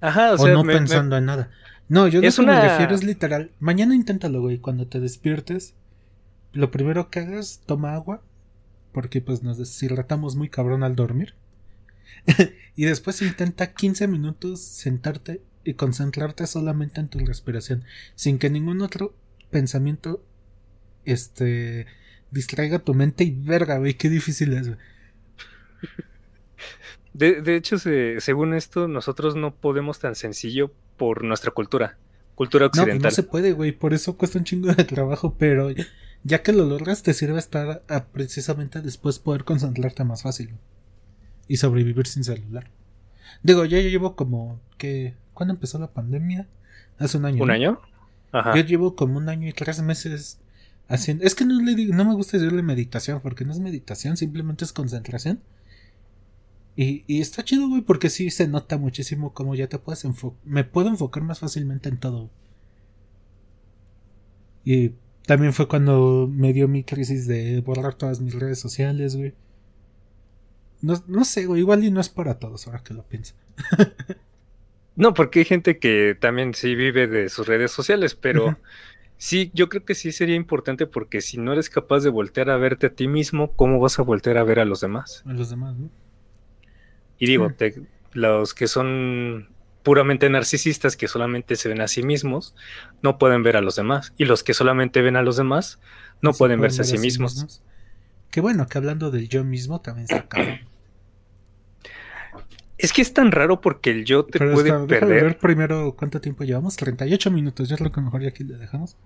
Ajá, 0.00 0.32
o, 0.32 0.38
sea, 0.38 0.52
no 0.52 0.64
pensando 0.64 1.16
en 1.16 1.26
nada. 1.26 1.50
No, 1.88 2.08
yo 2.08 2.20
lo 2.20 2.28
que 2.28 2.42
me 2.42 2.60
refiero 2.60 2.94
es 2.94 3.04
literal. 3.04 3.52
Mañana 3.60 3.94
inténtalo, 3.94 4.40
güey. 4.40 4.58
Cuando 4.58 4.88
te 4.88 4.98
despiertes, 4.98 5.74
lo 6.52 6.72
primero 6.72 7.08
que 7.08 7.20
hagas, 7.20 7.62
toma 7.66 7.94
agua. 7.94 8.20
Porque 8.92 9.20
pues 9.20 9.44
nos 9.44 9.58
deshidratamos 9.58 10.34
muy 10.34 10.48
cabrón 10.48 10.82
al 10.82 10.96
dormir. 10.96 11.34
y 12.76 12.84
después 12.84 13.22
intenta 13.22 13.72
15 13.72 14.08
minutos 14.08 14.60
sentarte 14.60 15.42
y 15.64 15.74
concentrarte 15.74 16.46
solamente 16.46 17.00
en 17.00 17.08
tu 17.08 17.18
respiración. 17.20 17.84
Sin 18.14 18.38
que 18.38 18.50
ningún 18.50 18.82
otro 18.82 19.14
pensamiento 19.50 20.24
este 21.04 21.86
distraiga 22.30 22.78
tu 22.78 22.94
mente 22.94 23.24
y 23.24 23.30
verga, 23.32 23.78
güey, 23.78 23.94
qué 23.94 24.08
difícil 24.08 24.52
es. 24.52 24.70
De, 27.12 27.42
de 27.42 27.56
hecho, 27.56 27.76
según 27.76 28.54
esto, 28.54 28.86
nosotros 28.86 29.34
no 29.34 29.52
podemos 29.56 29.98
tan 29.98 30.14
sencillo 30.14 30.72
por 30.96 31.24
nuestra 31.24 31.50
cultura, 31.50 31.98
cultura 32.36 32.66
occidental. 32.66 32.98
No, 32.98 33.04
no 33.04 33.10
se 33.10 33.24
puede, 33.24 33.52
güey, 33.52 33.72
por 33.72 33.94
eso 33.94 34.16
cuesta 34.16 34.38
un 34.38 34.44
chingo 34.44 34.72
de 34.72 34.84
trabajo, 34.84 35.34
pero 35.36 35.70
ya, 36.22 36.42
que 36.42 36.52
lo 36.52 36.64
logras, 36.66 37.02
te 37.02 37.12
sirve 37.12 37.40
estar 37.40 37.82
a, 37.88 38.04
precisamente 38.04 38.80
después 38.80 39.18
poder 39.18 39.42
concentrarte 39.42 40.04
más 40.04 40.22
fácil 40.22 40.54
y 41.50 41.56
sobrevivir 41.56 42.06
sin 42.06 42.22
celular. 42.22 42.70
Digo, 43.42 43.64
ya 43.64 43.80
yo 43.80 43.88
llevo 43.88 44.14
como 44.14 44.60
que. 44.78 45.16
¿Cuándo 45.34 45.52
empezó 45.52 45.80
la 45.80 45.90
pandemia? 45.92 46.46
Hace 46.96 47.18
un 47.18 47.24
año. 47.24 47.42
¿Un 47.42 47.50
año? 47.50 47.80
Ajá. 48.30 48.54
Yo 48.54 48.62
llevo 48.62 48.94
como 48.94 49.18
un 49.18 49.28
año 49.28 49.48
y 49.48 49.52
tres 49.52 49.82
meses 49.82 50.38
haciendo. 50.86 51.24
Es 51.24 51.34
que 51.34 51.44
no 51.44 51.60
le 51.60 51.74
digo, 51.74 51.92
no 51.92 52.04
me 52.04 52.14
gusta 52.14 52.38
decirle 52.38 52.62
meditación, 52.62 53.20
porque 53.20 53.44
no 53.44 53.50
es 53.50 53.58
meditación, 53.58 54.16
simplemente 54.16 54.64
es 54.64 54.72
concentración. 54.72 55.40
Y, 56.76 57.02
y 57.08 57.20
está 57.20 57.42
chido, 57.42 57.68
güey, 57.68 57.82
porque 57.82 58.10
sí 58.10 58.30
se 58.30 58.46
nota 58.46 58.78
muchísimo 58.78 59.34
cómo 59.34 59.56
ya 59.56 59.66
te 59.66 59.80
puedes 59.80 60.04
enfocar. 60.04 60.38
Me 60.44 60.62
puedo 60.62 60.88
enfocar 60.88 61.24
más 61.24 61.40
fácilmente 61.40 61.88
en 61.88 61.98
todo. 61.98 62.30
Y 64.64 64.92
también 65.26 65.52
fue 65.52 65.66
cuando 65.66 66.30
me 66.32 66.52
dio 66.52 66.68
mi 66.68 66.84
crisis 66.84 67.26
de 67.26 67.60
borrar 67.60 67.94
todas 67.94 68.20
mis 68.20 68.34
redes 68.34 68.60
sociales, 68.60 69.16
güey. 69.16 69.34
No, 70.82 71.02
no 71.06 71.24
sé, 71.24 71.46
güey, 71.46 71.60
igual 71.60 71.84
y 71.84 71.90
no 71.90 72.00
es 72.00 72.08
para 72.08 72.38
todos 72.38 72.66
ahora 72.66 72.82
que 72.82 72.94
lo 72.94 73.02
pienso. 73.04 73.34
no, 74.96 75.14
porque 75.14 75.40
hay 75.40 75.44
gente 75.44 75.78
que 75.78 76.16
también 76.18 76.54
sí 76.54 76.74
vive 76.74 77.06
de 77.06 77.28
sus 77.28 77.46
redes 77.46 77.70
sociales, 77.70 78.14
pero 78.14 78.58
sí, 79.16 79.50
yo 79.54 79.68
creo 79.68 79.84
que 79.84 79.94
sí 79.94 80.12
sería 80.12 80.36
importante 80.36 80.86
porque 80.86 81.20
si 81.20 81.38
no 81.38 81.52
eres 81.52 81.70
capaz 81.70 82.00
de 82.00 82.10
voltear 82.10 82.50
a 82.50 82.56
verte 82.56 82.86
a 82.86 82.94
ti 82.94 83.08
mismo, 83.08 83.52
¿cómo 83.52 83.78
vas 83.78 83.98
a 83.98 84.02
voltear 84.02 84.38
a 84.38 84.44
ver 84.44 84.60
a 84.60 84.64
los 84.64 84.80
demás? 84.80 85.22
A 85.26 85.32
los 85.32 85.50
demás, 85.50 85.76
¿no? 85.76 85.90
Y 87.18 87.26
digo, 87.26 87.52
los 88.12 88.54
que 88.54 88.66
son 88.66 89.50
puramente 89.82 90.28
narcisistas, 90.28 90.96
que 90.96 91.08
solamente 91.08 91.56
se 91.56 91.68
ven 91.68 91.80
a 91.80 91.88
sí 91.88 92.02
mismos, 92.02 92.54
no 93.02 93.18
pueden 93.18 93.42
ver 93.42 93.56
a 93.56 93.60
los 93.60 93.76
demás. 93.76 94.12
Y 94.16 94.24
los 94.24 94.42
que 94.42 94.54
solamente 94.54 95.02
ven 95.02 95.16
a 95.16 95.22
los 95.22 95.36
demás, 95.36 95.80
no 96.22 96.32
pueden, 96.32 96.60
verse 96.60 96.82
a 96.82 96.84
sí 96.84 96.98
mismos. 96.98 97.62
Qué 98.30 98.40
bueno 98.40 98.66
que 98.66 98.78
hablando 98.78 99.10
del 99.10 99.28
yo 99.28 99.44
mismo 99.44 99.80
también 99.80 100.06
se 100.06 100.14
acaba. 100.14 100.60
Es 102.82 102.94
que 102.94 103.02
es 103.02 103.12
tan 103.12 103.30
raro 103.30 103.60
porque 103.60 103.90
el 103.90 104.04
yo 104.06 104.24
te 104.24 104.38
puede 104.38 104.72
perder. 104.86 105.24
ver 105.24 105.38
primero 105.38 105.94
cuánto 105.96 106.20
tiempo 106.20 106.44
llevamos. 106.44 106.76
38 106.76 107.30
minutos, 107.30 107.68
ya 107.68 107.74
es 107.74 107.80
lo 107.80 107.92
que 107.92 108.00
mejor 108.00 108.22
ya 108.22 108.28
aquí 108.28 108.42
le 108.42 108.56
dejamos. 108.56 108.96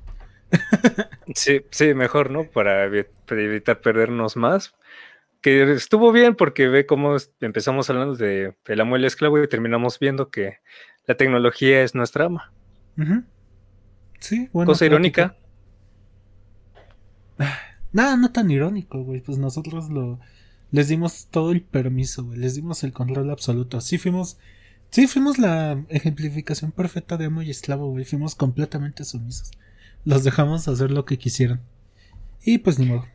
sí, 1.35 1.63
sí, 1.71 1.93
mejor, 1.93 2.31
¿no? 2.31 2.45
Para, 2.45 2.85
evitar 2.85 3.81
perdernos 3.81 4.37
más 4.37 4.75
que 5.41 5.73
estuvo 5.73 6.11
bien 6.13 6.37
porque 6.37 6.69
ve 6.69 6.87
cómo 6.87 7.17
empezamos 7.41 7.91
hablando 7.91 8.15
de 8.15 8.55
el 8.65 8.81
amo 8.81 8.97
y 8.97 9.01
el 9.01 9.05
esclavo 9.05 9.43
y 9.43 9.47
terminamos 9.47 9.99
viendo 9.99 10.31
que 10.31 10.61
la 11.07 11.17
tecnología 11.17 11.83
es 11.83 11.95
nuestra 11.95 12.27
ama. 12.27 12.53
Sí, 14.21 14.49
bueno. 14.53 14.71
Cosa 14.71 14.87
irónica. 14.87 15.37
Nada, 17.93 18.17
no 18.17 18.33
tan 18.33 18.51
irónico, 18.51 19.03
güey. 19.03 19.21
Pues 19.21 19.37
nosotros 19.37 19.91
lo 19.91 20.19
les 20.75 20.89
dimos 20.89 21.29
todo 21.31 21.53
el 21.53 21.63
permiso, 21.63 22.25
güey. 22.25 22.37
Les 22.37 22.57
dimos 22.57 22.83
el 22.83 22.93
control 22.93 23.31
absoluto. 23.31 23.81
Sí 23.81 23.97
fuimos. 23.97 24.39
Sí, 24.91 25.07
fuimos 25.07 25.39
la 25.39 25.81
ejemplificación 25.89 26.73
perfecta 26.73 27.17
de 27.17 27.27
amo 27.27 27.43
y 27.43 27.51
esclavo, 27.51 27.91
güey. 27.91 28.05
Fuimos 28.05 28.35
completamente 28.35 29.05
sumisos. 29.05 29.53
Los 30.05 30.25
dejamos 30.25 30.67
hacer 30.67 30.91
lo 30.91 31.05
que 31.05 31.17
quisieran. 31.17 31.61
Y 32.43 32.59
pues 32.59 32.81
ni 32.81 32.87
modo. 32.87 33.07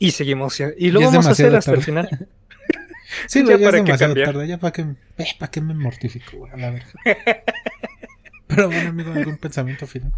Y 0.00 0.10
seguimos. 0.10 0.58
Y 0.58 0.90
lo 0.90 1.00
vamos 1.00 1.28
a 1.28 1.30
hacer 1.30 1.54
hasta 1.54 1.74
el 1.74 1.82
final. 1.82 2.08
sí, 3.28 3.44
ya, 3.46 3.56
para 3.56 3.78
es 3.78 3.84
demasiado 3.84 4.14
tarde. 4.16 4.48
Ya 4.48 4.58
para 4.58 4.72
que, 4.72 4.82
eh, 4.82 5.26
para 5.38 5.52
que 5.52 5.60
me 5.60 5.74
mortifico, 5.74 6.38
güey, 6.38 6.52
a 6.54 6.56
la 6.56 6.70
verga. 6.72 6.90
Pero 8.48 8.66
bueno, 8.66 8.88
amigo, 8.90 9.12
¿algún 9.12 9.36
pensamiento 9.36 9.86
final? 9.86 10.12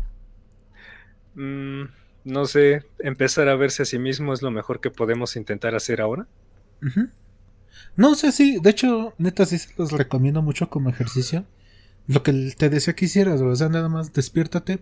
Mm, 1.34 1.82
no 2.24 2.46
sé, 2.46 2.86
empezar 2.98 3.50
a 3.50 3.56
verse 3.56 3.82
a 3.82 3.84
sí 3.84 3.98
mismo 3.98 4.32
es 4.32 4.40
lo 4.40 4.50
mejor 4.50 4.80
que 4.80 4.90
podemos 4.90 5.36
intentar 5.36 5.74
hacer 5.74 6.00
ahora. 6.00 6.26
No 7.96 8.14
sé, 8.14 8.32
sí, 8.32 8.58
de 8.62 8.70
hecho, 8.70 9.14
neta, 9.18 9.46
sí 9.46 9.58
se 9.58 9.72
los 9.76 9.92
recomiendo 9.92 10.42
mucho 10.42 10.68
como 10.68 10.90
ejercicio. 10.90 11.44
Lo 12.06 12.22
que 12.22 12.32
te 12.56 12.68
decía 12.68 12.94
que 12.94 13.06
hicieras, 13.06 13.40
o 13.40 13.56
sea, 13.56 13.68
nada 13.68 13.88
más 13.88 14.12
despiértate, 14.12 14.80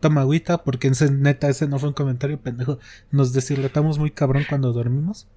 toma 0.00 0.22
agüita, 0.22 0.64
porque 0.64 0.88
ese, 0.88 1.10
neta, 1.10 1.48
ese 1.48 1.68
no 1.68 1.78
fue 1.78 1.90
un 1.90 1.94
comentario 1.94 2.40
pendejo. 2.40 2.78
Nos 3.10 3.32
deshidratamos 3.32 3.98
muy 3.98 4.10
cabrón 4.10 4.44
cuando 4.48 4.72
dormimos. 4.72 5.28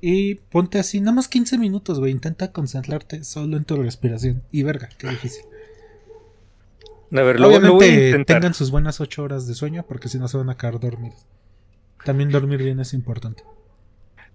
Y 0.00 0.36
ponte 0.36 0.78
así, 0.78 1.00
nada 1.00 1.12
más 1.12 1.28
15 1.28 1.58
minutos, 1.58 1.98
güey. 1.98 2.12
Intenta 2.12 2.52
concentrarte 2.52 3.24
solo 3.24 3.56
en 3.56 3.64
tu 3.64 3.76
respiración. 3.76 4.42
Y 4.52 4.62
verga, 4.62 4.88
qué 4.98 5.08
difícil. 5.08 5.44
A 7.12 7.22
ver, 7.22 7.40
Obviamente 7.40 8.24
tengan 8.24 8.52
sus 8.52 8.70
buenas 8.70 9.00
8 9.00 9.22
horas 9.22 9.46
de 9.46 9.54
sueño, 9.54 9.84
porque 9.86 10.08
si 10.08 10.18
no 10.18 10.28
se 10.28 10.36
van 10.36 10.50
a 10.50 10.56
quedar 10.56 10.80
dormidos. 10.80 11.24
También 12.04 12.30
dormir 12.30 12.62
bien 12.62 12.80
es 12.80 12.92
importante. 12.94 13.42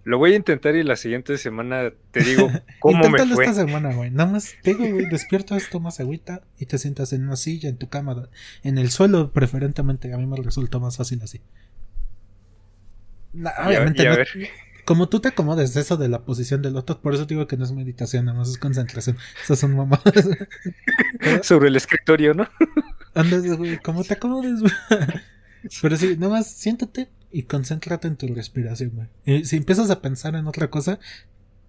Lo 0.03 0.17
voy 0.17 0.33
a 0.33 0.35
intentar 0.35 0.75
y 0.75 0.83
la 0.83 0.95
siguiente 0.95 1.37
semana 1.37 1.91
te 2.11 2.23
digo 2.23 2.49
cómo 2.79 3.09
me 3.09 3.25
fue. 3.25 3.45
esta 3.45 3.65
semana, 3.65 3.93
güey. 3.93 4.09
Nada 4.11 4.31
más 4.31 4.55
te 4.61 4.73
güey, 4.73 5.05
despierto, 5.09 5.55
tomas 5.71 5.99
agüita 5.99 6.41
y 6.57 6.65
te 6.65 6.77
sientas 6.77 7.13
en 7.13 7.23
una 7.23 7.35
silla, 7.35 7.69
en 7.69 7.77
tu 7.77 7.89
cama, 7.89 8.29
en 8.63 8.77
el 8.77 8.89
suelo 8.89 9.31
preferentemente. 9.31 10.13
A 10.13 10.17
mí 10.17 10.25
me 10.25 10.37
resulta 10.37 10.79
más 10.79 10.97
fácil 10.97 11.21
así. 11.21 11.41
obviamente 13.33 14.03
no, 14.05 14.15
como 14.85 15.09
tú 15.09 15.19
te 15.19 15.29
acomodes 15.29 15.75
eso 15.75 15.97
de 15.97 16.09
la 16.09 16.25
posición 16.25 16.61
del 16.61 16.75
otro, 16.75 17.01
por 17.01 17.13
eso 17.13 17.25
digo 17.25 17.47
que 17.47 17.57
no 17.57 17.63
es 17.63 17.71
meditación, 17.71 18.25
nada 18.25 18.37
más 18.37 18.49
es 18.49 18.57
concentración. 18.57 19.17
Esas 19.43 19.59
son 19.59 19.75
mamadas. 19.75 20.27
Sobre 21.43 21.69
el 21.69 21.75
escritorio, 21.75 22.33
¿no? 22.33 22.47
Andas, 23.13 23.45
güey, 23.45 23.77
como 23.77 24.03
te 24.03 24.15
acomodes, 24.15 24.59
güey. 24.59 24.73
Pero 25.81 25.95
sí, 25.95 26.17
nada 26.17 26.33
más 26.33 26.51
siéntate, 26.51 27.09
y 27.31 27.43
concéntrate 27.43 28.07
en 28.07 28.17
tu 28.17 28.27
respiración, 28.27 28.91
güey. 28.93 29.07
Y 29.25 29.45
si 29.45 29.57
empiezas 29.57 29.89
a 29.89 30.01
pensar 30.01 30.35
en 30.35 30.47
otra 30.47 30.69
cosa, 30.69 30.99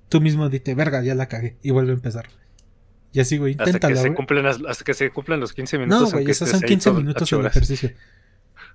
tú 0.08 0.20
mismo 0.20 0.48
dite, 0.48 0.74
verga, 0.74 1.02
ya 1.02 1.14
la 1.14 1.28
cagué, 1.28 1.56
y 1.62 1.70
vuelve 1.70 1.92
a 1.92 1.94
empezar. 1.94 2.28
Y 3.12 3.20
así, 3.20 3.36
güey, 3.36 3.52
inténtalo. 3.52 3.94
Hasta 3.94 4.02
que, 4.02 4.10
se 4.10 4.14
cumplan, 4.14 4.46
hasta 4.46 4.84
que 4.84 4.94
se 4.94 5.10
cumplan 5.10 5.40
los 5.40 5.52
15 5.52 5.78
minutos. 5.78 6.02
No, 6.02 6.10
güey, 6.10 6.30
esos 6.30 6.48
son 6.48 6.60
15 6.60 6.92
minutos 6.92 7.32
el 7.32 7.46
ejercicio. 7.46 7.92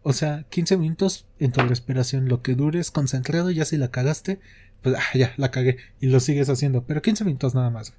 O 0.03 0.13
sea, 0.13 0.45
15 0.49 0.77
minutos 0.77 1.27
en 1.39 1.51
tu 1.51 1.61
respiración, 1.61 2.29
lo 2.29 2.41
que 2.41 2.55
dures 2.55 2.91
concentrado, 2.91 3.49
ya 3.51 3.65
si 3.65 3.77
la 3.77 3.89
cagaste, 3.89 4.39
pues 4.81 4.95
ah, 4.95 5.17
ya, 5.17 5.33
la 5.37 5.51
cagué, 5.51 5.77
y 5.99 6.07
lo 6.07 6.19
sigues 6.19 6.49
haciendo, 6.49 6.83
pero 6.85 7.01
15 7.01 7.25
minutos 7.25 7.55
nada 7.55 7.69
más. 7.71 7.93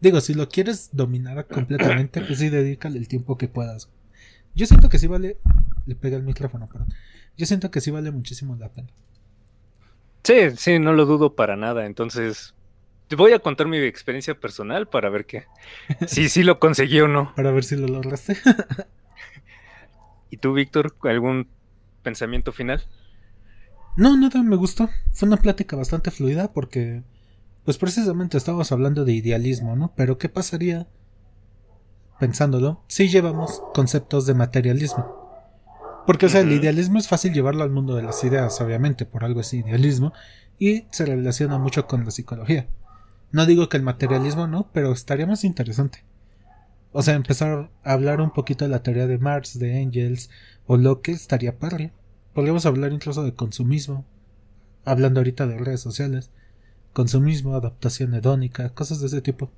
Digo, 0.00 0.20
si 0.20 0.34
lo 0.34 0.48
quieres 0.48 0.90
dominar 0.92 1.46
completamente, 1.48 2.20
pues 2.20 2.38
sí, 2.38 2.50
dedícale 2.50 2.98
el 2.98 3.08
tiempo 3.08 3.38
que 3.38 3.48
puedas. 3.48 3.88
Yo 4.54 4.66
siento 4.66 4.88
que 4.88 4.98
sí 4.98 5.06
vale. 5.06 5.38
Le 5.86 5.96
pega 5.96 6.16
el 6.16 6.22
micrófono, 6.22 6.68
perdón. 6.68 6.88
Yo 7.36 7.46
siento 7.46 7.70
que 7.70 7.80
sí 7.80 7.90
vale 7.90 8.10
muchísimo 8.10 8.56
la 8.56 8.68
pena. 8.68 8.88
Sí, 10.22 10.50
sí, 10.56 10.78
no 10.78 10.92
lo 10.92 11.04
dudo 11.04 11.34
para 11.34 11.56
nada. 11.56 11.84
Entonces, 11.86 12.54
te 13.08 13.16
voy 13.16 13.32
a 13.32 13.40
contar 13.40 13.66
mi 13.66 13.78
experiencia 13.78 14.38
personal 14.38 14.88
para 14.88 15.10
ver 15.10 15.26
qué. 15.26 15.44
Si 16.06 16.28
sí 16.28 16.42
lo 16.42 16.58
conseguí 16.58 17.00
o 17.00 17.08
no. 17.08 17.34
Para 17.34 17.50
ver 17.50 17.64
si 17.64 17.76
lo 17.76 17.86
lograste. 17.86 18.36
¿Y 20.30 20.38
tú, 20.38 20.52
Víctor, 20.52 20.96
algún 21.02 21.48
pensamiento 22.02 22.52
final? 22.52 22.82
No, 23.96 24.16
nada, 24.16 24.42
me 24.42 24.56
gustó. 24.56 24.88
Fue 25.12 25.28
una 25.28 25.36
plática 25.36 25.76
bastante 25.76 26.10
fluida 26.10 26.52
porque, 26.52 27.02
pues 27.64 27.78
precisamente 27.78 28.36
estábamos 28.36 28.72
hablando 28.72 29.04
de 29.04 29.12
idealismo, 29.12 29.76
¿no? 29.76 29.92
Pero 29.94 30.18
¿qué 30.18 30.28
pasaría, 30.28 30.88
pensándolo, 32.18 32.82
si 32.88 33.08
llevamos 33.08 33.62
conceptos 33.72 34.26
de 34.26 34.34
materialismo? 34.34 35.23
Porque, 36.06 36.26
o 36.26 36.28
sea, 36.28 36.42
el 36.42 36.52
idealismo 36.52 36.98
es 36.98 37.08
fácil 37.08 37.32
llevarlo 37.32 37.62
al 37.62 37.70
mundo 37.70 37.96
de 37.96 38.02
las 38.02 38.22
ideas, 38.24 38.60
obviamente, 38.60 39.06
por 39.06 39.24
algo 39.24 39.40
es 39.40 39.54
idealismo, 39.54 40.12
y 40.58 40.84
se 40.90 41.06
relaciona 41.06 41.58
mucho 41.58 41.86
con 41.86 42.04
la 42.04 42.10
psicología. 42.10 42.66
No 43.32 43.46
digo 43.46 43.68
que 43.68 43.76
el 43.76 43.82
materialismo 43.82 44.46
no, 44.46 44.68
pero 44.72 44.92
estaría 44.92 45.26
más 45.26 45.44
interesante. 45.44 46.04
O 46.92 47.02
sea, 47.02 47.14
empezar 47.14 47.70
a 47.82 47.92
hablar 47.92 48.20
un 48.20 48.30
poquito 48.30 48.64
de 48.64 48.70
la 48.70 48.82
teoría 48.82 49.06
de 49.06 49.18
Marx, 49.18 49.58
de 49.58 49.80
Engels, 49.80 50.30
o 50.66 50.76
lo 50.76 51.00
que 51.00 51.12
estaría 51.12 51.58
padre. 51.58 51.92
Podríamos 52.34 52.66
hablar 52.66 52.92
incluso 52.92 53.24
de 53.24 53.34
consumismo, 53.34 54.04
hablando 54.84 55.20
ahorita 55.20 55.46
de 55.46 55.58
redes 55.58 55.80
sociales, 55.80 56.30
consumismo, 56.92 57.54
adaptación 57.54 58.14
hedónica, 58.14 58.68
cosas 58.70 59.00
de 59.00 59.06
ese 59.06 59.22
tipo. 59.22 59.50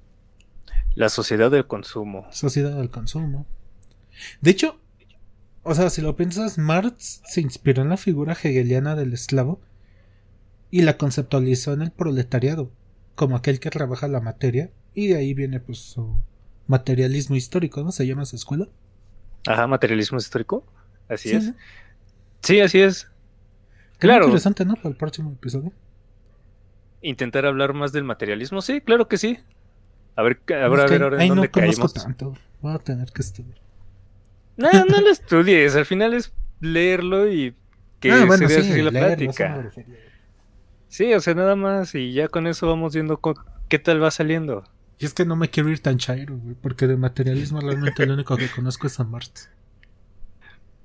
La 0.95 1.11
sociedad 1.11 1.51
del 1.51 1.67
consumo. 1.67 2.27
Sociedad 2.31 2.77
del 2.77 2.89
consumo. 2.89 3.47
De 4.41 4.53
hecho, 4.53 4.81
o 5.67 5.75
sea, 5.75 5.91
si 5.91 6.01
lo 6.01 6.15
piensas, 6.15 6.59
Marx 6.59 7.23
se 7.27 7.41
inspiró 7.41 7.83
en 7.83 7.89
la 7.89 7.97
figura 7.97 8.35
hegeliana 8.35 8.95
del 8.95 9.13
esclavo 9.13 9.61
y 10.71 10.83
la 10.83 10.97
conceptualizó 10.97 11.73
en 11.73 11.83
el 11.83 11.91
proletariado, 11.91 12.71
como 13.17 13.35
aquel 13.35 13.59
que 13.59 13.71
trabaja 13.71 14.07
la 14.07 14.21
materia, 14.21 14.71
y 14.95 15.09
de 15.09 15.17
ahí 15.17 15.35
viene 15.35 15.59
pues 15.59 15.79
su 15.79 16.23
materialismo 16.69 17.35
histórico, 17.35 17.83
¿no? 17.83 17.91
Se 17.91 18.07
llama 18.07 18.23
esa 18.23 18.37
escuela. 18.37 18.69
Ajá, 19.45 19.67
materialismo 19.67 20.19
histórico. 20.19 20.65
Así 21.09 21.33
es. 21.33 21.53
Sí, 22.43 22.61
así 22.61 22.81
es. 22.81 23.09
Claro. 23.99 24.27
interesante, 24.27 24.65
¿no? 24.65 24.77
Para 24.77 24.91
el 24.91 24.97
próximo 24.97 25.33
episodio. 25.33 25.73
Intentar 27.03 27.45
hablar 27.45 27.75
más 27.75 27.91
del 27.91 28.05
materialismo, 28.05 28.63
sí, 28.63 28.81
claro 28.81 29.09
que 29.09 29.19
sí. 29.19 29.41
A 30.15 30.23
ver, 30.23 30.41
a 30.49 30.69
ver, 30.69 30.81
a 30.81 30.87
ver, 30.87 31.03
ahora 31.03 31.21
ahí 31.21 31.31
no 31.31 31.51
conozco 31.51 31.89
tanto. 31.89 32.35
Voy 32.61 32.73
a 32.73 32.79
tener 32.79 33.11
que 33.11 33.23
estudiar. 33.23 33.66
No, 34.57 34.71
no 34.73 35.01
lo 35.01 35.11
estudies. 35.11 35.77
Al 35.77 35.87
final 35.87 36.15
es 36.15 36.33
leerlo 36.61 37.31
y 37.31 37.55
que 38.01 38.13
ah, 38.13 38.25
bueno, 38.25 38.49
se 38.49 38.63
sí, 38.63 38.83
la 38.83 38.91
plática. 38.91 39.71
Sí, 40.89 41.13
o 41.13 41.21
sea, 41.21 41.35
nada 41.35 41.57
más. 41.57 41.95
Y 41.95 42.13
ya 42.13 42.29
con 42.29 42.47
eso 42.47 42.67
vamos 42.67 42.95
viendo 42.95 43.21
qué 43.69 43.79
tal 43.79 44.03
va 44.03 44.11
saliendo. 44.11 44.65
Y 44.99 45.05
es 45.05 45.13
que 45.13 45.27
no 45.27 45.37
me 45.37 45.51
quiero 45.51 45.69
ir 45.69 45.81
tan 45.81 45.99
chairo, 45.99 46.37
güey. 46.39 46.55
Porque 46.55 46.87
de 46.87 46.97
materialismo 46.97 47.61
realmente 47.61 48.07
lo 48.07 48.15
único 48.15 48.37
que 48.37 48.49
conozco 48.49 48.87
es 48.87 48.95
San 48.95 49.11
Marx. 49.11 49.51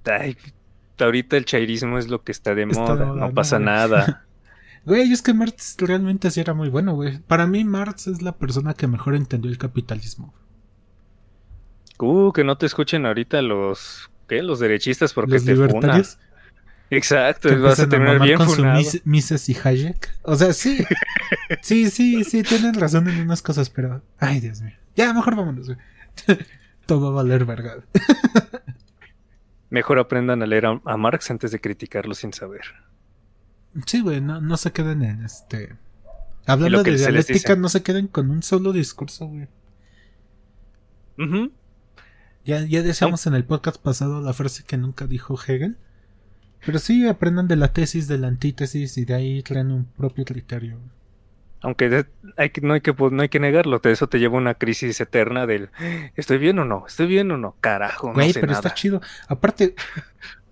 Ay, 0.06 0.36
ahorita 1.00 1.38
el 1.38 1.46
chairismo 1.46 1.98
es 1.98 2.10
lo 2.10 2.24
que 2.24 2.32
está 2.32 2.56
de 2.56 2.66
moda, 2.66 3.06
no 3.06 3.34
pasa 3.34 3.60
nada. 3.60 4.26
Güey, 4.84 5.12
es 5.12 5.22
que 5.22 5.32
Marx 5.32 5.76
realmente 5.78 6.32
sí 6.32 6.40
era 6.40 6.56
muy 6.56 6.70
bueno, 6.70 6.96
güey. 6.96 7.20
Para 7.20 7.46
mí 7.46 7.64
Marx 7.64 8.08
es 8.08 8.24
la 8.24 8.40
persona 8.40 8.74
que 8.74 8.88
mejor 8.88 9.14
entendió 9.14 9.52
el 9.52 9.60
capitalismo. 9.60 10.34
Uh, 12.02 12.32
que 12.32 12.44
no 12.44 12.58
te 12.58 12.66
escuchen 12.66 13.06
ahorita 13.06 13.42
los, 13.42 14.10
¿qué? 14.28 14.42
Los 14.42 14.60
derechistas 14.60 15.14
porque 15.14 15.34
Los 15.34 15.46
te 15.46 15.54
libertarios 15.54 16.18
Exacto, 16.90 17.48
vas 17.62 17.80
a 17.80 17.88
terminar 17.88 18.20
bien 18.22 18.38
con 18.38 18.50
su 18.50 18.56
funado. 18.58 18.78
Mis- 18.80 19.06
Mises 19.06 19.48
y 19.48 19.56
Hayek. 19.64 20.10
O 20.24 20.36
sea, 20.36 20.52
sí. 20.54 20.84
Sí, 21.62 21.90
sí, 21.90 22.24
sí, 22.26 22.44
tienen 22.44 22.74
razón 22.74 23.08
en 23.08 23.22
unas 23.22 23.42
cosas, 23.42 23.70
pero. 23.70 24.02
Ay, 24.20 24.42
Dios 24.42 24.62
mío. 24.62 24.74
Ya, 24.96 25.14
mejor 25.14 25.36
vámonos, 25.38 25.68
güey. 25.68 25.78
Todo 26.86 27.02
va 27.14 27.20
a 27.22 27.24
valer 27.24 27.46
verga. 27.46 27.78
Mejor 29.70 30.00
aprendan 30.00 30.44
a 30.44 30.46
leer 30.46 30.66
a, 30.66 30.82
a 30.84 30.98
Marx 30.98 31.32
antes 31.32 31.52
de 31.52 31.62
criticarlo 31.62 32.14
sin 32.14 32.34
saber. 32.34 32.62
Sí, 33.86 34.02
güey, 34.02 34.20
no, 34.20 34.42
no 34.42 34.58
se 34.58 34.72
queden 34.74 35.02
en 35.04 35.24
este. 35.24 35.76
Hablando 36.46 36.84
de 36.84 36.96
dialéctica, 36.98 37.56
no 37.56 37.70
se 37.70 37.84
queden 37.84 38.08
con 38.08 38.30
un 38.30 38.44
solo 38.44 38.74
discurso, 38.74 39.28
güey. 39.28 39.48
Ujú. 41.18 41.52
Ya, 42.46 42.66
ya 42.66 42.82
decíamos 42.82 43.26
en 43.28 43.36
el 43.36 43.44
podcast 43.44 43.82
pasado 43.82 44.22
la 44.22 44.34
frase 44.34 44.64
que 44.64 44.78
nunca 44.78 45.06
dijo 45.08 45.38
Hegel. 45.48 45.78
Pero 46.66 46.80
sí 46.80 47.08
aprendan 47.08 47.48
de 47.48 47.56
la 47.56 47.74
tesis, 47.74 48.08
de 48.08 48.18
la 48.18 48.28
antítesis 48.28 48.98
y 48.98 49.06
de 49.06 49.14
ahí 49.16 49.42
traen 49.44 49.72
un 49.72 49.86
propio 49.86 50.26
criterio. 50.26 50.78
Aunque 51.62 51.90
de- 51.90 52.06
hay 52.38 52.50
que, 52.52 52.62
no, 52.62 52.74
hay 52.74 52.82
que, 52.82 52.94
no 53.12 53.22
hay 53.22 53.30
que 53.30 53.40
negarlo, 53.40 53.80
de 53.80 53.92
eso 53.92 54.08
te 54.08 54.20
lleva 54.20 54.36
a 54.38 54.42
una 54.42 54.56
crisis 54.56 55.00
eterna 55.00 55.46
del 55.46 55.70
¿estoy 56.16 56.38
bien 56.40 56.58
o 56.60 56.66
no? 56.66 56.86
¿Estoy 56.88 57.08
bien 57.08 57.32
o 57.32 57.38
no? 57.38 57.56
Carajo, 57.62 58.14
Güey, 58.14 58.28
no 58.30 58.34
sé 58.34 58.40
pero 58.40 58.52
nada. 58.54 58.60
está 58.68 58.74
chido. 58.74 59.02
Aparte, 59.28 59.76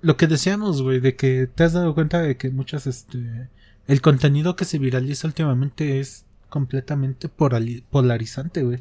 lo 0.01 0.17
que 0.17 0.27
decíamos, 0.27 0.81
güey, 0.83 0.99
de 0.99 1.15
que 1.15 1.47
te 1.47 1.63
has 1.63 1.73
dado 1.73 1.93
cuenta 1.95 2.21
de 2.21 2.37
que 2.37 2.49
muchas, 2.51 2.85
este. 2.87 3.49
El 3.87 4.01
contenido 4.01 4.55
que 4.55 4.65
se 4.65 4.77
viraliza 4.77 5.27
últimamente 5.27 5.99
es 5.99 6.25
completamente 6.49 7.27
polarizante, 7.27 8.61
güey. 8.63 8.79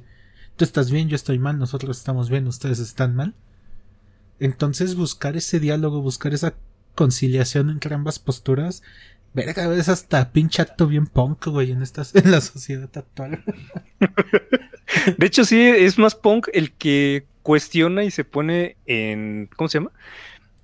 Tú 0.58 0.64
estás 0.64 0.90
bien, 0.90 1.08
yo 1.08 1.14
estoy 1.14 1.38
mal, 1.38 1.56
nosotros 1.56 1.98
estamos 1.98 2.30
bien, 2.30 2.48
ustedes 2.48 2.80
están 2.80 3.14
mal. 3.14 3.32
Entonces, 4.40 4.96
buscar 4.96 5.36
ese 5.36 5.60
diálogo, 5.60 6.02
buscar 6.02 6.34
esa 6.34 6.54
conciliación 6.96 7.70
entre 7.70 7.94
ambas 7.94 8.18
posturas. 8.18 8.82
Verga, 9.34 9.72
es 9.76 9.88
hasta 9.88 10.32
pinche 10.32 10.60
acto 10.60 10.88
bien 10.88 11.06
punk, 11.06 11.46
güey, 11.46 11.70
en, 11.70 11.80
estas, 11.80 12.12
en 12.16 12.32
la 12.32 12.40
sociedad 12.40 12.90
actual. 12.92 13.44
De 15.16 15.26
hecho, 15.26 15.44
sí, 15.44 15.60
es 15.60 15.96
más 15.96 16.16
punk 16.16 16.48
el 16.52 16.72
que 16.72 17.24
cuestiona 17.44 18.02
y 18.02 18.10
se 18.10 18.24
pone 18.24 18.74
en, 18.84 19.48
¿cómo 19.54 19.68
se 19.68 19.78
llama? 19.78 19.92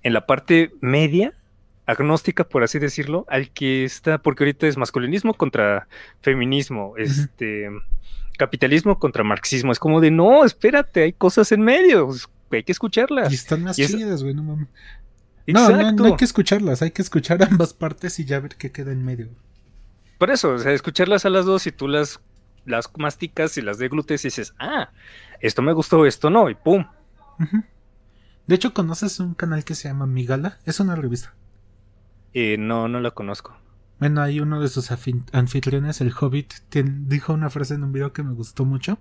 En 0.02 0.12
la 0.12 0.26
parte 0.26 0.72
media, 0.80 1.34
agnóstica, 1.86 2.42
por 2.42 2.64
así 2.64 2.80
decirlo, 2.80 3.26
al 3.28 3.50
que 3.50 3.84
está, 3.84 4.18
porque 4.18 4.42
ahorita 4.42 4.66
es 4.66 4.76
masculinismo 4.76 5.34
contra 5.34 5.86
feminismo, 6.20 6.94
este, 6.96 7.70
capitalismo 8.36 8.98
contra 8.98 9.24
marxismo. 9.24 9.72
Es 9.72 9.78
como 9.78 10.00
de, 10.00 10.10
no, 10.10 10.44
espérate, 10.44 11.02
hay 11.02 11.12
cosas 11.12 11.52
en 11.52 11.62
medio, 11.62 12.10
hay 12.50 12.62
que 12.62 12.72
escucharlas. 12.72 13.32
Y 13.32 13.34
están 13.34 13.62
más 13.62 13.78
Y 13.78 13.86
chidas, 13.86 14.22
güey, 14.22 14.34
no 14.34 14.42
mames. 14.42 14.68
No, 15.46 15.60
Exacto. 15.68 15.82
no, 15.82 15.92
no 15.92 16.04
hay 16.06 16.16
que 16.16 16.24
escucharlas, 16.24 16.82
hay 16.82 16.90
que 16.90 17.02
escuchar 17.02 17.42
ambas 17.50 17.74
partes 17.74 18.18
y 18.18 18.24
ya 18.24 18.40
ver 18.40 18.56
qué 18.56 18.72
queda 18.72 18.92
en 18.92 19.04
medio. 19.04 19.28
Por 20.18 20.30
eso, 20.30 20.50
o 20.54 20.58
sea, 20.58 20.72
escucharlas 20.72 21.24
a 21.26 21.30
las 21.30 21.44
dos 21.44 21.66
y 21.66 21.72
tú 21.72 21.88
las, 21.88 22.20
las 22.64 22.90
masticas 22.96 23.56
y 23.58 23.62
las 23.62 23.78
deglutes 23.78 24.24
y 24.24 24.28
dices, 24.28 24.54
ah, 24.58 24.90
esto 25.40 25.60
me 25.60 25.72
gustó, 25.72 26.06
esto 26.06 26.30
no, 26.30 26.48
y 26.48 26.54
pum. 26.54 26.86
De 28.46 28.54
hecho, 28.54 28.72
¿conoces 28.72 29.20
un 29.20 29.34
canal 29.34 29.64
que 29.64 29.74
se 29.74 29.88
llama 29.88 30.06
Migala? 30.06 30.58
Es 30.64 30.80
una 30.80 30.94
revista. 30.94 31.34
Eh, 32.32 32.56
no, 32.58 32.88
no 32.88 33.00
la 33.00 33.10
conozco. 33.10 33.56
Bueno, 33.98 34.22
hay 34.22 34.40
uno 34.40 34.60
de 34.60 34.68
sus 34.68 34.90
anfitriones, 34.90 36.00
el 36.00 36.12
Hobbit, 36.12 36.52
dijo 36.72 37.32
una 37.32 37.50
frase 37.50 37.74
en 37.74 37.84
un 37.84 37.92
video 37.92 38.12
que 38.12 38.22
me 38.22 38.32
gustó 38.32 38.64
mucho. 38.64 38.98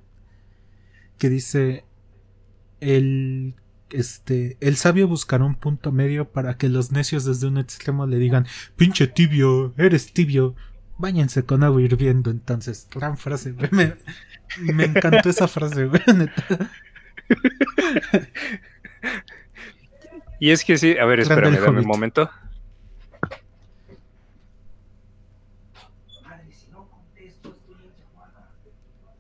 Que 1.18 1.30
dice: 1.30 1.86
El. 2.80 3.56
Este. 3.90 4.58
El 4.60 4.76
sabio 4.76 5.08
buscará 5.08 5.44
un 5.44 5.56
punto 5.56 5.92
medio 5.92 6.32
para 6.32 6.58
que 6.58 6.70
los 6.70 6.92
necios 6.92 7.26
desde 7.26 7.48
un 7.48 7.58
extremo 7.58 8.06
le 8.06 8.18
digan: 8.18 8.46
Pinche 8.76 9.08
tibio, 9.08 9.74
eres 9.78 10.14
tibio. 10.14 10.56
Báñense 10.98 11.44
con 11.44 11.64
agua 11.64 11.82
hirviendo. 11.82 12.30
Entonces, 12.30 12.88
gran 12.94 13.18
frase, 13.18 13.52
güey. 13.52 13.70
Me, 13.72 13.96
me 14.74 14.86
encantó 14.86 15.30
esa 15.30 15.48
frase, 15.48 15.86
güey. 15.86 16.02
neta. 16.16 16.72
Y 20.40 20.52
es 20.52 20.66
que 20.66 20.78
sí, 20.78 20.98
a 20.98 21.06
ver, 21.06 21.22
espérame, 21.22 21.58
dame 21.60 21.80
un 21.80 21.88
momento. 21.88 22.30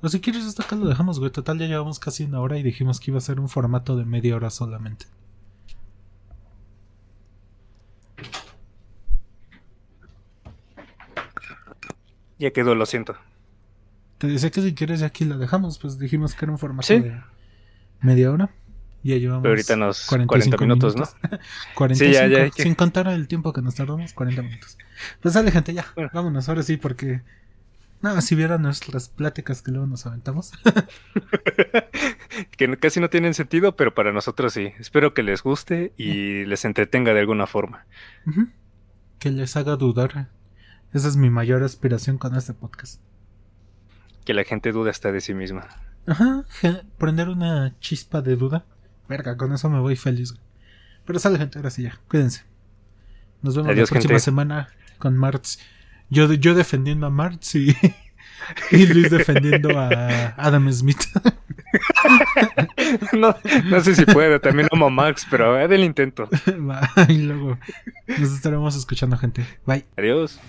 O 0.03 0.09
si 0.09 0.19
quieres, 0.19 0.45
esto 0.45 0.61
acá 0.61 0.75
lo 0.75 0.85
dejamos, 0.85 1.19
güey. 1.19 1.31
Total, 1.31 1.57
ya 1.57 1.65
llevamos 1.65 1.97
casi 1.97 2.25
una 2.25 2.41
hora 2.41 2.57
y 2.59 2.63
dijimos 2.63 2.99
que 2.99 3.09
iba 3.11 3.17
a 3.19 3.21
ser 3.21 3.39
un 3.39 3.47
formato 3.47 3.95
de 3.95 4.03
media 4.05 4.35
hora 4.35 4.49
solamente. 4.49 5.05
Ya 12.39 12.51
quedó, 12.51 12.75
lo 12.75 12.85
siento. 12.85 13.15
Te 14.17 14.27
decía 14.27 14.49
que 14.51 14.61
si 14.61 14.73
quieres, 14.73 14.99
ya 14.99 15.07
aquí 15.07 15.25
la 15.25 15.37
dejamos. 15.37 15.79
Pues 15.79 15.99
dijimos 15.99 16.33
que 16.35 16.45
era 16.45 16.51
un 16.51 16.57
formato 16.59 16.87
Sí. 16.87 16.99
de 16.99 17.21
media 18.01 18.31
hora. 18.31 18.49
Y 19.03 19.09
ya 19.11 19.17
llevamos. 19.17 19.43
Pero 19.43 19.51
ahorita 19.53 19.75
nos 19.75 20.05
45 20.07 20.57
40 20.57 20.65
minutos, 20.65 20.95
¿no? 20.95 21.05
45, 21.75 21.95
Sí, 21.95 22.11
ya, 22.13 22.27
ya 22.27 22.51
Sin 22.51 22.75
contar 22.75 23.07
el 23.07 23.27
tiempo 23.27 23.51
que 23.53 23.61
nos 23.61 23.75
tardamos, 23.75 24.13
40 24.13 24.41
minutos. 24.41 24.77
Pues 25.21 25.33
dale, 25.33 25.51
gente, 25.51 25.73
ya. 25.73 25.85
Bueno. 25.95 26.09
Vámonos, 26.13 26.47
ahora 26.49 26.63
sí, 26.63 26.77
porque. 26.77 27.21
No, 28.03 28.19
si 28.21 28.35
vieran 28.35 28.61
nuestras 28.61 29.07
pláticas 29.07 29.61
que 29.61 29.71
luego 29.71 29.87
nos 29.87 30.05
aventamos. 30.05 30.51
que 32.57 32.77
casi 32.77 32.99
no 32.99 33.09
tienen 33.09 33.33
sentido, 33.33 33.77
pero 33.77 33.95
para 33.95 34.11
nosotros 34.11 34.51
sí. 34.51 34.73
Espero 34.77 35.13
que 35.13 35.23
les 35.23 35.41
guste 35.41 35.93
y 35.95 36.43
les 36.43 36.65
entretenga 36.65 37.13
de 37.13 37.21
alguna 37.21 37.47
forma. 37.47 37.85
Que 39.19 39.31
les 39.31 39.55
haga 39.55 39.77
dudar. 39.77 40.29
Esa 40.91 41.07
es 41.07 41.15
mi 41.15 41.29
mayor 41.29 41.63
aspiración 41.63 42.17
con 42.17 42.35
este 42.35 42.53
podcast. 42.53 43.01
Que 44.25 44.33
la 44.33 44.43
gente 44.43 44.73
dude 44.73 44.89
hasta 44.89 45.13
de 45.13 45.21
sí 45.21 45.33
misma. 45.33 45.69
Ajá, 46.05 46.43
prender 46.97 47.29
una 47.29 47.79
chispa 47.79 48.21
de 48.21 48.35
duda. 48.35 48.65
Verga, 49.07 49.37
con 49.37 49.53
eso 49.53 49.69
me 49.69 49.79
voy 49.79 49.95
feliz. 49.95 50.33
Pero 51.05 51.19
sale 51.19 51.37
gente, 51.37 51.57
ahora 51.57 51.69
sí 51.69 51.83
ya. 51.83 51.97
Cuídense. 52.09 52.43
Nos 53.41 53.55
vemos 53.55 53.71
Adiós, 53.71 53.89
la 53.89 53.93
próxima 53.93 54.11
gente. 54.15 54.25
semana 54.25 54.69
con 54.99 55.15
Marx. 55.15 55.59
Yo, 56.09 56.31
yo 56.33 56.53
defendiendo 56.53 57.07
a 57.07 57.09
Marx 57.09 57.55
y, 57.55 57.75
y 58.71 58.85
Luis 58.87 59.09
defendiendo 59.09 59.79
a 59.79 60.33
Adam 60.37 60.71
Smith. 60.71 61.03
no, 63.13 63.35
no 63.65 63.81
sé 63.81 63.95
si 63.95 64.05
puede, 64.05 64.39
también 64.39 64.67
amo 64.71 64.87
a 64.87 64.89
Max, 64.89 65.25
pero 65.29 65.59
es 65.59 65.69
del 65.69 65.83
intento. 65.83 66.29
y 67.07 67.17
luego 67.17 67.57
nos 68.07 68.33
estaremos 68.33 68.75
escuchando, 68.75 69.17
gente. 69.17 69.45
Bye. 69.65 69.85
Adiós. 69.97 70.39